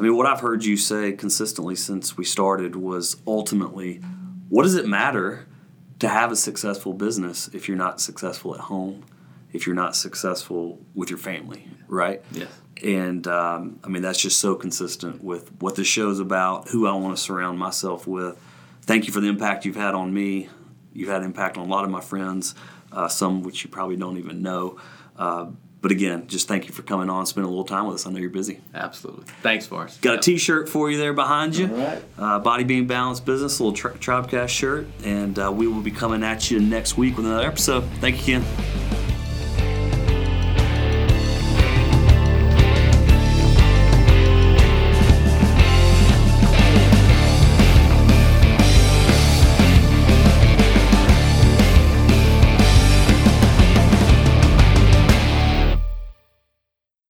I 0.01 0.03
mean, 0.03 0.17
what 0.17 0.25
I've 0.25 0.41
heard 0.41 0.65
you 0.65 0.79
say 0.79 1.13
consistently 1.13 1.77
since 1.77 2.17
we 2.17 2.25
started 2.25 2.75
was 2.75 3.19
ultimately, 3.27 4.01
what 4.49 4.63
does 4.63 4.75
it 4.75 4.87
matter 4.87 5.47
to 5.99 6.09
have 6.09 6.33
a 6.33 6.37
successful 6.37 6.95
business 6.95 7.49
if 7.49 7.69
you're 7.69 7.77
not 7.77 8.01
successful 8.01 8.55
at 8.55 8.63
home, 8.63 9.05
if 9.53 9.67
you're 9.67 9.77
not 9.77 9.95
successful 9.95 10.79
with 10.95 11.11
your 11.11 11.19
family, 11.19 11.69
right? 11.87 12.23
Yes. 12.33 12.49
And 12.83 13.27
um, 13.27 13.79
I 13.85 13.89
mean, 13.89 14.01
that's 14.01 14.19
just 14.19 14.41
so 14.41 14.55
consistent 14.55 15.23
with 15.23 15.53
what 15.61 15.77
this 15.77 15.87
show's 15.87 16.19
about, 16.19 16.69
who 16.69 16.87
I 16.87 16.95
want 16.95 17.15
to 17.15 17.23
surround 17.23 17.59
myself 17.59 18.07
with. 18.07 18.39
Thank 18.81 19.07
you 19.07 19.13
for 19.13 19.21
the 19.21 19.29
impact 19.29 19.67
you've 19.67 19.77
had 19.77 19.95
on 19.95 20.15
me. 20.15 20.49
You've 20.95 21.11
had 21.11 21.23
impact 21.25 21.59
on 21.59 21.67
a 21.67 21.71
lot 21.71 21.85
of 21.85 21.91
my 21.91 22.01
friends, 22.01 22.55
uh, 22.91 23.09
some 23.09 23.43
which 23.43 23.65
you 23.65 23.69
probably 23.69 23.97
don't 23.97 24.17
even 24.17 24.41
know. 24.41 24.81
Uh, 25.19 25.51
but 25.83 25.91
again, 25.91 26.27
just 26.27 26.47
thank 26.49 26.67
you 26.67 26.73
for 26.73 26.83
coming 26.83 27.09
on, 27.09 27.25
spending 27.27 27.47
a 27.47 27.51
little 27.51 27.65
time 27.65 27.87
with 27.87 27.95
us. 27.97 28.07
I 28.07 28.11
know 28.11 28.19
you're 28.19 28.31
busy. 28.31 28.61
Absolutely. 28.75 29.25
Thanks, 29.43 29.67
Forrest. 29.67 30.01
Got 30.03 30.19
a 30.19 30.21
T-shirt 30.21 30.69
for 30.69 30.91
you 30.91 30.99
there 30.99 31.13
behind 31.13 31.57
you. 31.57 31.67
All 31.69 31.75
right. 31.75 32.03
Uh, 32.19 32.39
Body 32.39 32.65
Being 32.65 32.87
Balanced 32.87 33.25
Business, 33.25 33.59
a 33.59 33.65
little 33.65 33.77
tri- 33.77 33.93
Tribecast 33.93 34.49
shirt, 34.49 34.87
and 35.05 35.39
uh, 35.39 35.51
we 35.51 35.67
will 35.67 35.83
be 35.83 35.91
coming 35.91 36.23
at 36.23 36.51
you 36.51 36.61
next 36.61 36.97
week 36.97 37.17
with 37.17 37.27
another 37.27 37.47
episode. 37.47 37.85
Thank 38.01 38.27
you, 38.27 38.41
Ken. 38.41 39.10